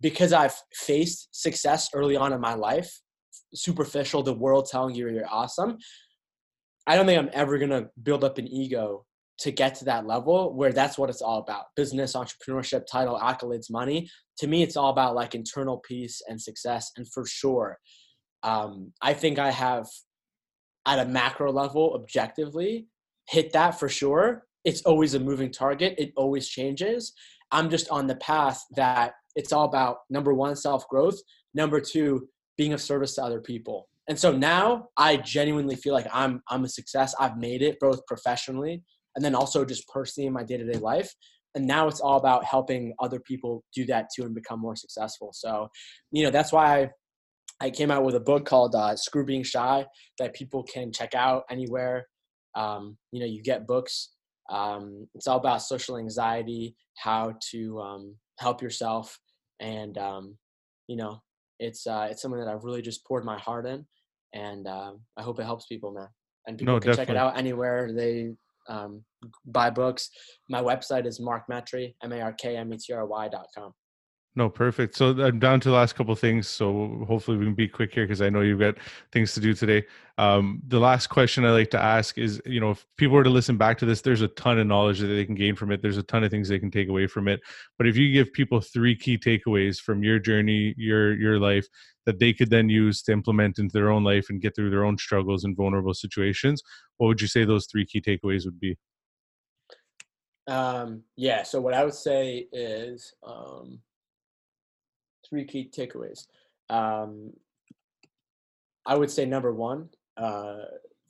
because 0.01 0.33
I've 0.33 0.55
faced 0.73 1.29
success 1.31 1.89
early 1.93 2.17
on 2.17 2.33
in 2.33 2.41
my 2.41 2.55
life, 2.55 2.91
superficial, 3.53 4.23
the 4.23 4.33
world 4.33 4.67
telling 4.69 4.95
you 4.95 5.09
you're 5.09 5.25
awesome. 5.29 5.77
I 6.85 6.95
don't 6.95 7.05
think 7.05 7.19
I'm 7.19 7.29
ever 7.33 7.57
gonna 7.57 7.87
build 8.01 8.23
up 8.23 8.37
an 8.37 8.47
ego 8.47 9.05
to 9.39 9.51
get 9.51 9.75
to 9.75 9.85
that 9.85 10.07
level 10.07 10.55
where 10.55 10.73
that's 10.73 10.97
what 10.97 11.09
it's 11.09 11.21
all 11.21 11.39
about. 11.39 11.65
Business 11.75 12.13
entrepreneurship 12.13 12.85
title 12.89 13.19
accolades 13.19 13.69
money 13.69 14.09
to 14.39 14.47
me 14.47 14.63
it's 14.63 14.77
all 14.77 14.89
about 14.89 15.15
like 15.15 15.33
internal 15.35 15.77
peace 15.79 16.21
and 16.27 16.39
success 16.39 16.91
and 16.95 17.11
for 17.11 17.25
sure 17.25 17.77
um, 18.43 18.91
i 19.01 19.13
think 19.13 19.39
i 19.39 19.49
have 19.49 19.87
at 20.85 20.99
a 20.99 21.05
macro 21.05 21.51
level 21.51 21.93
objectively 21.95 22.87
hit 23.27 23.53
that 23.53 23.79
for 23.79 23.89
sure. 23.89 24.45
It's 24.63 24.81
always 24.81 25.13
a 25.13 25.19
moving 25.19 25.51
target. 25.51 25.95
It 25.97 26.11
always 26.15 26.47
changes. 26.47 27.13
I'm 27.51 27.69
just 27.69 27.89
on 27.89 28.07
the 28.07 28.15
path 28.15 28.61
that 28.75 29.13
it's 29.35 29.53
all 29.53 29.65
about 29.65 29.99
number 30.09 30.33
one 30.33 30.55
self 30.55 30.87
growth 30.89 31.19
number 31.53 31.79
two 31.79 32.27
being 32.58 32.74
of 32.74 32.82
service 32.82 33.16
to 33.16 33.24
other 33.24 33.41
people. 33.41 33.88
And 34.10 34.18
so 34.18 34.32
now 34.32 34.88
I 34.97 35.18
genuinely 35.18 35.76
feel 35.76 35.93
like 35.93 36.08
I'm 36.14 36.41
I'm 36.49 36.64
a 36.64 36.70
success. 36.70 37.14
I've 37.20 37.38
made 37.38 37.62
it 37.62 37.78
both 37.80 38.05
professionally 38.05 38.84
and 39.16 39.26
then 39.26 39.36
also 39.36 39.66
just 39.66 39.88
personally 39.88 40.28
in 40.28 40.34
my 40.34 40.43
day-to-day 40.43 40.80
life. 40.80 41.14
And 41.55 41.66
now 41.66 41.88
it's 41.88 41.99
all 41.99 42.18
about 42.18 42.45
helping 42.45 42.93
other 42.99 43.20
people 43.20 43.64
do 43.74 43.86
that 43.86 44.08
too 44.16 44.24
and 44.24 44.36
become 44.36 44.60
more 44.60 44.76
successful. 44.76 45.32
So, 45.34 45.70
you 46.12 46.24
know, 46.24 46.30
that's 46.30 46.51
why 46.51 46.82
I, 46.82 46.89
I 47.60 47.70
came 47.72 47.89
out 47.89 48.03
with 48.03 48.16
a 48.16 48.20
book 48.20 48.45
called 48.45 48.76
uh, 48.76 48.95
Screw 48.95 49.26
Being 49.26 49.43
Shy 49.43 49.86
that 50.20 50.36
people 50.36 50.64
can 50.64 50.91
check 50.91 51.16
out 51.16 51.43
anywhere. 51.49 52.05
Um, 52.55 52.97
you 53.12 53.20
know, 53.20 53.26
you 53.26 53.41
get 53.41 53.66
books. 53.66 54.14
Um, 54.49 55.08
it's 55.16 55.28
all 55.28 55.38
about 55.38 55.64
social 55.64 55.97
anxiety, 55.97 56.76
how 56.95 57.34
to 57.51 57.82
um, 57.82 58.16
help 58.39 58.62
yourself, 58.62 59.20
and 59.60 59.97
um, 59.97 60.38
you 60.88 60.95
know, 60.95 61.22
it's 61.60 61.88
uh, 61.88 62.08
it's 62.10 62.22
something 62.22 62.39
that 62.39 62.49
I've 62.49 62.64
really 62.64 62.82
just 62.82 63.05
poured 63.05 63.26
my 63.26 63.38
heart 63.38 63.66
in, 63.66 63.86
and 64.34 64.68
uh, 64.68 64.93
I 65.18 65.24
hope 65.24 65.39
it 65.39 65.43
helps 65.43 65.66
people, 65.66 65.91
man. 65.91 66.08
And 66.47 66.58
people 66.58 66.76
no, 66.76 66.80
can 66.80 66.91
definitely. 66.91 67.05
check 67.05 67.16
it 67.16 67.18
out 67.18 67.38
anywhere 67.38 67.91
they 67.93 68.32
um, 68.70 69.03
buy 69.45 69.70
books. 69.70 70.10
My 70.49 70.62
website 70.62 71.05
is 71.05 71.20
Mark 71.20 71.43
Metry, 71.51 71.95
M 72.03 72.14
A 72.14 72.22
R 72.22 72.34
K 72.34 72.55
M 72.58 72.74
E 72.74 72.78
T 72.78 72.93
R 72.93 73.05
Y 73.05 73.28
dot 73.30 73.47
com. 73.55 73.74
No, 74.38 74.51
perfect. 74.51 74.95
So 74.95 75.19
I'm 75.19 75.39
down 75.39 75.59
to 75.61 75.69
the 75.69 75.73
last 75.73 75.95
couple 75.95 76.13
things. 76.13 76.47
So 76.47 77.03
hopefully 77.07 77.38
we 77.38 77.45
can 77.45 77.55
be 77.55 77.67
quick 77.67 77.91
here 77.91 78.03
because 78.03 78.21
I 78.21 78.29
know 78.29 78.41
you've 78.41 78.59
got 78.59 78.75
things 79.11 79.33
to 79.33 79.39
do 79.39 79.55
today. 79.55 79.83
Um, 80.19 80.61
the 80.67 80.77
last 80.77 81.07
question 81.07 81.43
I 81.43 81.49
like 81.49 81.71
to 81.71 81.81
ask 81.81 82.19
is, 82.19 82.39
you 82.45 82.59
know, 82.59 82.69
if 82.69 82.85
people 82.97 83.15
were 83.15 83.23
to 83.23 83.31
listen 83.31 83.57
back 83.57 83.79
to 83.79 83.88
this, 83.88 84.01
there's 84.01 84.21
a 84.21 84.27
ton 84.27 84.59
of 84.59 84.67
knowledge 84.67 84.99
that 84.99 85.07
they 85.07 85.25
can 85.25 85.33
gain 85.33 85.55
from 85.55 85.71
it. 85.71 85.81
There's 85.81 85.97
a 85.97 86.03
ton 86.03 86.23
of 86.23 86.29
things 86.29 86.49
they 86.49 86.59
can 86.59 86.69
take 86.69 86.88
away 86.88 87.07
from 87.07 87.27
it. 87.27 87.39
But 87.79 87.88
if 87.88 87.97
you 87.97 88.13
give 88.13 88.31
people 88.31 88.61
three 88.61 88.95
key 88.95 89.17
takeaways 89.17 89.79
from 89.79 90.03
your 90.03 90.19
journey, 90.19 90.75
your 90.77 91.15
your 91.15 91.39
life 91.39 91.67
that 92.05 92.19
they 92.19 92.31
could 92.31 92.51
then 92.51 92.69
use 92.69 93.01
to 93.03 93.13
implement 93.13 93.57
into 93.57 93.73
their 93.73 93.89
own 93.89 94.03
life 94.03 94.27
and 94.29 94.39
get 94.39 94.55
through 94.55 94.69
their 94.69 94.85
own 94.85 94.99
struggles 94.99 95.45
and 95.45 95.57
vulnerable 95.57 95.95
situations, 95.95 96.61
what 96.97 97.07
would 97.07 97.21
you 97.21 97.27
say 97.27 97.43
those 97.43 97.65
three 97.65 97.88
key 97.88 98.01
takeaways 98.01 98.45
would 98.45 98.59
be? 98.59 98.77
Um, 100.45 101.01
yeah. 101.15 101.41
So 101.41 101.59
what 101.59 101.73
I 101.73 101.83
would 101.83 101.95
say 101.95 102.45
is. 102.51 103.15
Um, 103.25 103.79
three 105.30 105.45
key 105.45 105.69
takeaways. 105.71 106.28
Um, 106.69 107.34
I 108.86 108.95
would 108.95 109.11
say 109.11 109.25
number 109.25 109.53
one, 109.53 109.89
uh, 110.15 110.59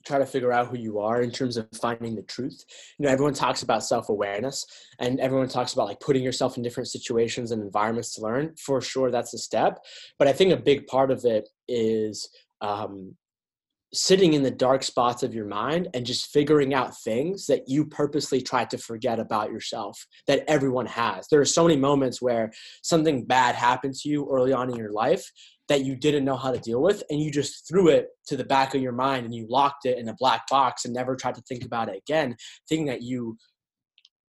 try 0.05 0.17
to 0.17 0.25
figure 0.25 0.53
out 0.53 0.67
who 0.67 0.77
you 0.77 0.99
are 0.99 1.21
in 1.21 1.31
terms 1.31 1.57
of 1.57 1.67
finding 1.79 2.15
the 2.15 2.21
truth. 2.23 2.63
You 2.97 3.05
know, 3.05 3.11
everyone 3.11 3.33
talks 3.33 3.61
about 3.61 3.83
self 3.83 4.09
awareness 4.09 4.65
and 4.99 5.19
everyone 5.19 5.49
talks 5.49 5.73
about 5.73 5.87
like 5.87 5.99
putting 5.99 6.23
yourself 6.23 6.57
in 6.57 6.63
different 6.63 6.89
situations 6.89 7.51
and 7.51 7.61
environments 7.61 8.15
to 8.15 8.21
learn. 8.21 8.55
For 8.57 8.81
sure, 8.81 9.11
that's 9.11 9.33
a 9.33 9.37
step. 9.37 9.83
But 10.17 10.27
I 10.27 10.33
think 10.33 10.51
a 10.51 10.57
big 10.57 10.87
part 10.87 11.11
of 11.11 11.25
it 11.25 11.49
is 11.67 12.29
um, 12.61 13.15
sitting 13.93 14.33
in 14.33 14.43
the 14.43 14.51
dark 14.51 14.83
spots 14.83 15.23
of 15.23 15.33
your 15.33 15.45
mind 15.45 15.87
and 15.93 16.05
just 16.05 16.31
figuring 16.31 16.73
out 16.73 16.97
things 16.97 17.45
that 17.47 17.67
you 17.67 17.85
purposely 17.85 18.41
tried 18.41 18.69
to 18.69 18.77
forget 18.77 19.19
about 19.19 19.51
yourself 19.51 20.05
that 20.27 20.43
everyone 20.47 20.85
has. 20.85 21.27
There 21.29 21.39
are 21.39 21.45
so 21.45 21.63
many 21.63 21.77
moments 21.77 22.21
where 22.21 22.51
something 22.83 23.23
bad 23.25 23.55
happened 23.55 23.93
to 23.95 24.09
you 24.09 24.27
early 24.29 24.51
on 24.51 24.69
in 24.69 24.75
your 24.75 24.91
life 24.91 25.25
that 25.69 25.85
you 25.85 25.95
didn't 25.95 26.25
know 26.25 26.35
how 26.35 26.51
to 26.51 26.59
deal 26.59 26.81
with 26.81 27.03
and 27.09 27.21
you 27.21 27.31
just 27.31 27.67
threw 27.67 27.89
it 27.89 28.07
to 28.27 28.37
the 28.37 28.43
back 28.43 28.73
of 28.75 28.81
your 28.81 28.91
mind 28.91 29.25
and 29.25 29.35
you 29.35 29.45
locked 29.49 29.85
it 29.85 29.97
in 29.97 30.09
a 30.09 30.15
black 30.15 30.47
box 30.47 30.85
and 30.85 30.93
never 30.93 31.15
tried 31.15 31.35
to 31.35 31.41
think 31.41 31.65
about 31.65 31.89
it 31.89 31.97
again 31.97 32.35
thinking 32.69 32.87
that 32.87 33.01
you 33.01 33.37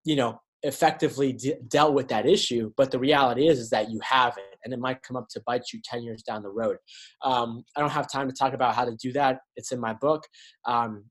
you 0.03 0.15
know 0.15 0.39
effectively 0.63 1.33
de- 1.33 1.59
dealt 1.67 1.93
with 1.93 2.07
that 2.07 2.25
issue 2.25 2.71
but 2.75 2.89
the 2.89 2.99
reality 2.99 3.47
is 3.47 3.59
is 3.59 3.69
that 3.69 3.91
you 3.91 3.99
haven't 4.03 4.43
and 4.67 4.73
it 4.73 4.79
might 4.79 5.01
come 5.01 5.15
up 5.15 5.29
to 5.29 5.41
bite 5.45 5.63
you 5.73 5.79
10 5.83 6.03
years 6.03 6.21
down 6.23 6.43
the 6.43 6.49
road. 6.49 6.77
Um, 7.23 7.63
i 7.75 7.79
don't 7.79 7.89
have 7.89 8.11
time 8.11 8.27
to 8.27 8.35
talk 8.35 8.53
about 8.53 8.75
how 8.75 8.85
to 8.85 8.95
do 9.01 9.13
that. 9.13 9.39
It's 9.55 9.71
in 9.71 9.79
my 9.79 9.93
book. 9.93 10.23
Um, 10.65 11.05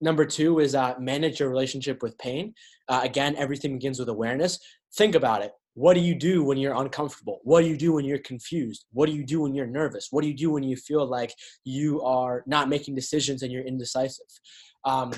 number 0.00 0.24
two 0.24 0.58
is 0.58 0.74
uh, 0.74 0.94
manage 0.98 1.40
your 1.40 1.48
relationship 1.48 2.02
with 2.02 2.18
pain. 2.18 2.54
Uh, 2.88 3.00
again 3.04 3.36
everything 3.36 3.74
begins 3.74 3.98
with 3.98 4.08
awareness. 4.08 4.58
Think 4.96 5.14
about 5.14 5.42
it. 5.42 5.52
What 5.74 5.94
do 5.94 6.00
you 6.00 6.14
do 6.14 6.42
when 6.42 6.58
you're 6.58 6.74
uncomfortable? 6.74 7.40
What 7.44 7.60
do 7.60 7.68
you 7.68 7.76
do 7.76 7.92
when 7.92 8.04
you're 8.04 8.18
confused? 8.18 8.86
What 8.92 9.06
do 9.06 9.12
you 9.12 9.24
do 9.24 9.42
when 9.42 9.54
you're 9.54 9.66
nervous? 9.66 10.08
What 10.10 10.22
do 10.22 10.28
you 10.28 10.36
do 10.36 10.50
when 10.50 10.62
you 10.62 10.76
feel 10.76 11.06
like 11.06 11.34
you 11.64 12.02
are 12.02 12.42
not 12.46 12.68
making 12.68 12.94
decisions 12.94 13.42
and 13.42 13.52
you're 13.52 13.64
indecisive? 13.64 14.26
Um, 14.84 15.12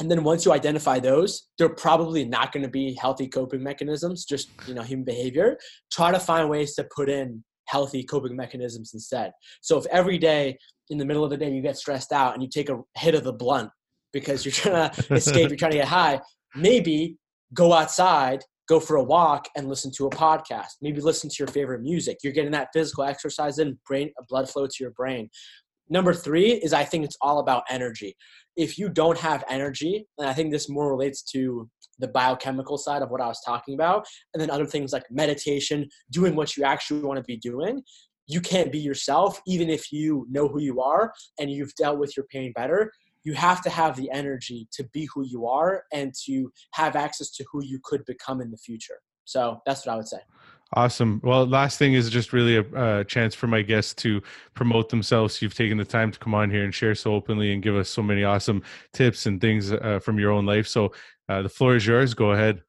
and 0.00 0.10
then 0.10 0.24
once 0.24 0.44
you 0.44 0.52
identify 0.52 0.98
those 0.98 1.48
they're 1.58 1.68
probably 1.68 2.24
not 2.24 2.52
going 2.52 2.62
to 2.62 2.68
be 2.68 2.94
healthy 3.00 3.28
coping 3.28 3.62
mechanisms 3.62 4.24
just 4.24 4.50
you 4.66 4.74
know 4.74 4.82
human 4.82 5.04
behavior. 5.04 5.56
Try 5.92 6.10
to 6.10 6.20
find 6.20 6.48
ways 6.48 6.74
to 6.74 6.86
put 6.94 7.08
in 7.08 7.44
healthy 7.66 8.02
coping 8.02 8.36
mechanisms 8.36 8.92
instead. 8.94 9.32
So 9.62 9.78
if 9.78 9.86
every 9.86 10.18
day 10.18 10.58
in 10.90 10.98
the 10.98 11.04
middle 11.04 11.24
of 11.24 11.30
the 11.30 11.36
day 11.36 11.50
you 11.50 11.62
get 11.62 11.78
stressed 11.78 12.12
out 12.12 12.34
and 12.34 12.42
you 12.42 12.48
take 12.48 12.68
a 12.68 12.78
hit 12.96 13.14
of 13.14 13.24
the 13.24 13.32
blunt 13.32 13.70
because 14.12 14.44
you're 14.44 14.52
trying 14.52 14.90
to 14.92 15.14
escape 15.14 15.48
you're 15.48 15.56
trying 15.56 15.72
to 15.72 15.78
get 15.78 15.88
high 15.88 16.20
maybe 16.54 17.16
go 17.54 17.72
outside 17.72 18.42
go 18.68 18.80
for 18.80 18.96
a 18.96 19.02
walk 19.02 19.46
and 19.56 19.68
listen 19.68 19.90
to 19.90 20.06
a 20.06 20.10
podcast. 20.10 20.76
Maybe 20.80 21.00
listen 21.00 21.28
to 21.28 21.36
your 21.38 21.48
favorite 21.48 21.82
music. 21.82 22.16
You're 22.24 22.32
getting 22.32 22.52
that 22.52 22.68
physical 22.72 23.04
exercise 23.04 23.58
in 23.58 23.78
brain 23.86 24.10
blood 24.30 24.48
flow 24.48 24.66
to 24.66 24.76
your 24.80 24.92
brain. 24.92 25.28
Number 25.90 26.14
three 26.14 26.52
is 26.52 26.72
i 26.72 26.82
think 26.82 27.04
it's 27.04 27.16
all 27.20 27.40
about 27.40 27.64
energy 27.68 28.16
if 28.56 28.78
you 28.78 28.88
don't 28.88 29.18
have 29.18 29.44
energy, 29.48 30.06
and 30.18 30.28
I 30.28 30.32
think 30.32 30.50
this 30.50 30.68
more 30.68 30.90
relates 30.90 31.22
to 31.32 31.68
the 31.98 32.08
biochemical 32.08 32.78
side 32.78 33.02
of 33.02 33.10
what 33.10 33.20
I 33.20 33.26
was 33.26 33.40
talking 33.44 33.74
about, 33.74 34.06
and 34.32 34.40
then 34.40 34.50
other 34.50 34.66
things 34.66 34.92
like 34.92 35.04
meditation, 35.10 35.88
doing 36.10 36.34
what 36.34 36.56
you 36.56 36.64
actually 36.64 37.02
want 37.02 37.18
to 37.18 37.24
be 37.24 37.36
doing, 37.36 37.82
you 38.26 38.40
can't 38.40 38.72
be 38.72 38.78
yourself, 38.78 39.40
even 39.46 39.68
if 39.68 39.92
you 39.92 40.26
know 40.30 40.48
who 40.48 40.60
you 40.60 40.80
are 40.80 41.12
and 41.38 41.50
you've 41.50 41.74
dealt 41.74 41.98
with 41.98 42.16
your 42.16 42.26
pain 42.26 42.52
better. 42.54 42.90
You 43.22 43.34
have 43.34 43.62
to 43.62 43.70
have 43.70 43.96
the 43.96 44.10
energy 44.10 44.68
to 44.72 44.84
be 44.92 45.08
who 45.14 45.24
you 45.26 45.46
are 45.46 45.84
and 45.92 46.12
to 46.26 46.50
have 46.72 46.96
access 46.96 47.30
to 47.32 47.44
who 47.50 47.64
you 47.64 47.80
could 47.82 48.04
become 48.04 48.40
in 48.40 48.50
the 48.50 48.58
future. 48.58 48.98
So 49.24 49.60
that's 49.64 49.86
what 49.86 49.92
I 49.92 49.96
would 49.96 50.08
say. 50.08 50.18
Awesome. 50.76 51.20
Well, 51.22 51.46
last 51.46 51.78
thing 51.78 51.94
is 51.94 52.10
just 52.10 52.32
really 52.32 52.56
a, 52.56 52.98
a, 52.98 53.04
chance 53.04 53.32
for 53.32 53.46
my 53.46 53.62
guests 53.62 53.94
to 53.94 54.20
promote 54.54 54.88
themselves. 54.88 55.40
You've 55.40 55.54
taken 55.54 55.78
the 55.78 55.84
time 55.84 56.10
to 56.10 56.18
come 56.18 56.34
on 56.34 56.50
here 56.50 56.64
and 56.64 56.74
share 56.74 56.96
so 56.96 57.14
openly 57.14 57.52
and 57.52 57.62
give 57.62 57.76
us 57.76 57.88
so 57.88 58.02
many 58.02 58.24
awesome 58.24 58.60
tips 58.92 59.26
and 59.26 59.40
things 59.40 59.72
uh, 59.72 60.00
from 60.02 60.18
your 60.18 60.32
own 60.32 60.46
life. 60.46 60.66
So 60.66 60.92
uh, 61.28 61.42
the 61.42 61.48
floor 61.48 61.76
is 61.76 61.86
yours. 61.86 62.12
Go 62.12 62.32
ahead. 62.32 62.60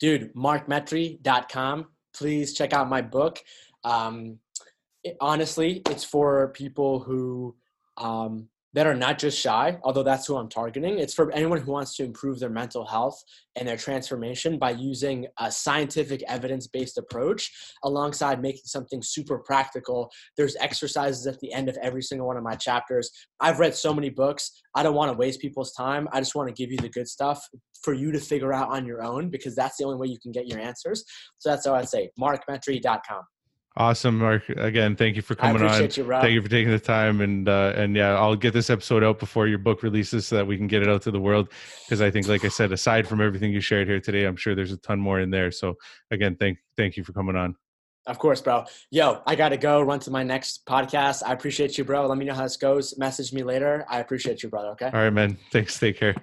Dude, 0.00 0.34
markmetry.com. 0.34 1.88
Please 2.16 2.54
check 2.54 2.72
out 2.72 2.88
my 2.88 3.02
book. 3.02 3.38
Um, 3.84 4.38
it, 5.02 5.18
honestly, 5.20 5.82
it's 5.90 6.04
for 6.04 6.48
people 6.48 7.00
who 7.00 7.54
um, 7.98 8.48
that 8.74 8.86
are 8.86 8.94
not 8.94 9.18
just 9.18 9.38
shy, 9.38 9.78
although 9.84 10.02
that's 10.02 10.26
who 10.26 10.36
I'm 10.36 10.48
targeting. 10.48 10.98
It's 10.98 11.14
for 11.14 11.30
anyone 11.32 11.60
who 11.60 11.72
wants 11.72 11.96
to 11.96 12.04
improve 12.04 12.40
their 12.40 12.50
mental 12.50 12.84
health 12.84 13.22
and 13.56 13.66
their 13.66 13.76
transformation 13.76 14.58
by 14.58 14.70
using 14.72 15.26
a 15.38 15.50
scientific 15.50 16.24
evidence 16.26 16.66
based 16.66 16.98
approach 16.98 17.52
alongside 17.84 18.42
making 18.42 18.62
something 18.64 19.00
super 19.00 19.38
practical. 19.38 20.10
There's 20.36 20.56
exercises 20.56 21.26
at 21.26 21.38
the 21.38 21.52
end 21.52 21.68
of 21.68 21.76
every 21.80 22.02
single 22.02 22.26
one 22.26 22.36
of 22.36 22.42
my 22.42 22.56
chapters. 22.56 23.10
I've 23.40 23.60
read 23.60 23.76
so 23.76 23.94
many 23.94 24.10
books. 24.10 24.50
I 24.74 24.82
don't 24.82 24.96
want 24.96 25.12
to 25.12 25.16
waste 25.16 25.40
people's 25.40 25.72
time. 25.72 26.08
I 26.12 26.18
just 26.18 26.34
want 26.34 26.48
to 26.48 26.54
give 26.54 26.72
you 26.72 26.78
the 26.78 26.88
good 26.88 27.08
stuff 27.08 27.48
for 27.82 27.94
you 27.94 28.10
to 28.10 28.18
figure 28.18 28.52
out 28.52 28.70
on 28.70 28.86
your 28.86 29.04
own 29.04 29.30
because 29.30 29.54
that's 29.54 29.76
the 29.76 29.84
only 29.84 29.98
way 29.98 30.08
you 30.08 30.18
can 30.18 30.32
get 30.32 30.48
your 30.48 30.58
answers. 30.58 31.04
So 31.38 31.50
that's 31.50 31.64
how 31.64 31.74
I'd 31.74 31.88
say 31.88 32.10
markmetry.com. 32.18 33.22
Awesome, 33.76 34.18
Mark. 34.18 34.48
Again, 34.50 34.94
thank 34.94 35.16
you 35.16 35.22
for 35.22 35.34
coming 35.34 35.60
on. 35.62 35.82
You, 35.82 35.88
thank 35.88 36.30
you 36.30 36.40
for 36.40 36.48
taking 36.48 36.70
the 36.70 36.78
time, 36.78 37.20
and 37.20 37.48
uh, 37.48 37.72
and 37.74 37.96
yeah, 37.96 38.14
I'll 38.14 38.36
get 38.36 38.52
this 38.54 38.70
episode 38.70 39.02
out 39.02 39.18
before 39.18 39.48
your 39.48 39.58
book 39.58 39.82
releases 39.82 40.28
so 40.28 40.36
that 40.36 40.46
we 40.46 40.56
can 40.56 40.68
get 40.68 40.82
it 40.82 40.88
out 40.88 41.02
to 41.02 41.10
the 41.10 41.18
world. 41.18 41.48
Because 41.84 42.00
I 42.00 42.08
think, 42.08 42.28
like 42.28 42.44
I 42.44 42.48
said, 42.48 42.70
aside 42.70 43.08
from 43.08 43.20
everything 43.20 43.52
you 43.52 43.60
shared 43.60 43.88
here 43.88 43.98
today, 43.98 44.26
I'm 44.26 44.36
sure 44.36 44.54
there's 44.54 44.70
a 44.70 44.76
ton 44.76 45.00
more 45.00 45.18
in 45.18 45.30
there. 45.30 45.50
So 45.50 45.74
again, 46.12 46.36
thank 46.38 46.58
thank 46.76 46.96
you 46.96 47.02
for 47.02 47.12
coming 47.12 47.34
on. 47.34 47.56
Of 48.06 48.20
course, 48.20 48.40
bro. 48.40 48.64
Yo, 48.90 49.22
I 49.26 49.34
got 49.34 49.48
to 49.48 49.56
go 49.56 49.80
run 49.80 49.98
to 50.00 50.10
my 50.10 50.22
next 50.22 50.66
podcast. 50.66 51.22
I 51.26 51.32
appreciate 51.32 51.76
you, 51.76 51.84
bro. 51.84 52.06
Let 52.06 52.18
me 52.18 52.26
know 52.26 52.34
how 52.34 52.44
this 52.44 52.56
goes. 52.56 52.96
Message 52.96 53.32
me 53.32 53.42
later. 53.42 53.84
I 53.88 53.98
appreciate 53.98 54.42
you, 54.44 54.50
brother. 54.50 54.68
Okay. 54.68 54.86
All 54.86 54.92
right, 54.92 55.12
man. 55.12 55.36
Thanks. 55.50 55.80
Take 55.80 55.98
care. 55.98 56.14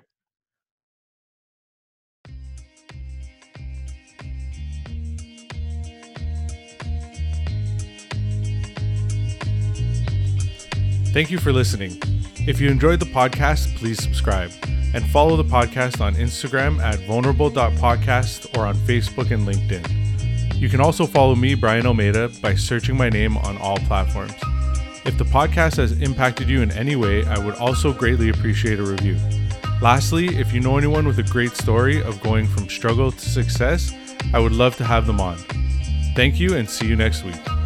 Thank 11.14 11.30
you 11.30 11.40
for 11.40 11.52
listening. 11.52 12.02
If 12.48 12.62
you 12.62 12.70
enjoyed 12.70 13.02
the 13.02 13.06
podcast, 13.06 13.76
please 13.76 14.02
subscribe 14.02 14.50
and 14.94 15.06
follow 15.08 15.36
the 15.36 15.44
podcast 15.44 16.00
on 16.00 16.16
Instagram 16.16 16.80
at 16.80 17.00
vulnerable.podcast 17.00 18.58
or 18.58 18.66
on 18.66 18.76
Facebook 18.76 19.32
and 19.32 19.46
LinkedIn. 19.46 20.56
You 20.56 20.70
can 20.70 20.80
also 20.80 21.06
follow 21.06 21.36
me, 21.36 21.54
Brian 21.54 21.86
Almeida, 21.86 22.30
by 22.42 22.56
searching 22.56 22.96
my 22.96 23.10
name 23.10 23.36
on 23.36 23.58
all 23.58 23.78
platforms. 23.80 24.34
If 25.04 25.18
the 25.18 25.26
podcast 25.26 25.78
has 25.78 25.92
impacted 26.02 26.48
you 26.48 26.62
in 26.62 26.72
any 26.72 26.96
way, 26.96 27.26
I 27.26 27.38
would 27.40 27.56
also 27.56 27.92
greatly 27.92 28.30
appreciate 28.30 28.80
a 28.80 28.84
review. 28.84 29.18
Lastly, 29.82 30.28
if 30.38 30.54
you 30.54 30.62
know 30.62 30.78
anyone 30.78 31.06
with 31.06 31.20
a 31.20 31.24
great 31.24 31.58
story 31.58 32.02
of 32.02 32.22
going 32.24 32.48
from 32.48 32.70
struggle 32.70 33.12
to 33.12 33.30
success, 33.30 33.94
I 34.34 34.40
would 34.40 34.54
love 34.54 34.78
to 34.78 34.86
have 34.86 35.08
them 35.08 35.20
on. 35.20 35.38
Thank 36.16 36.40
you 36.40 36.56
and 36.56 36.70
see 36.70 36.88
you 36.88 36.96
next 36.96 37.26
week. 37.26 37.61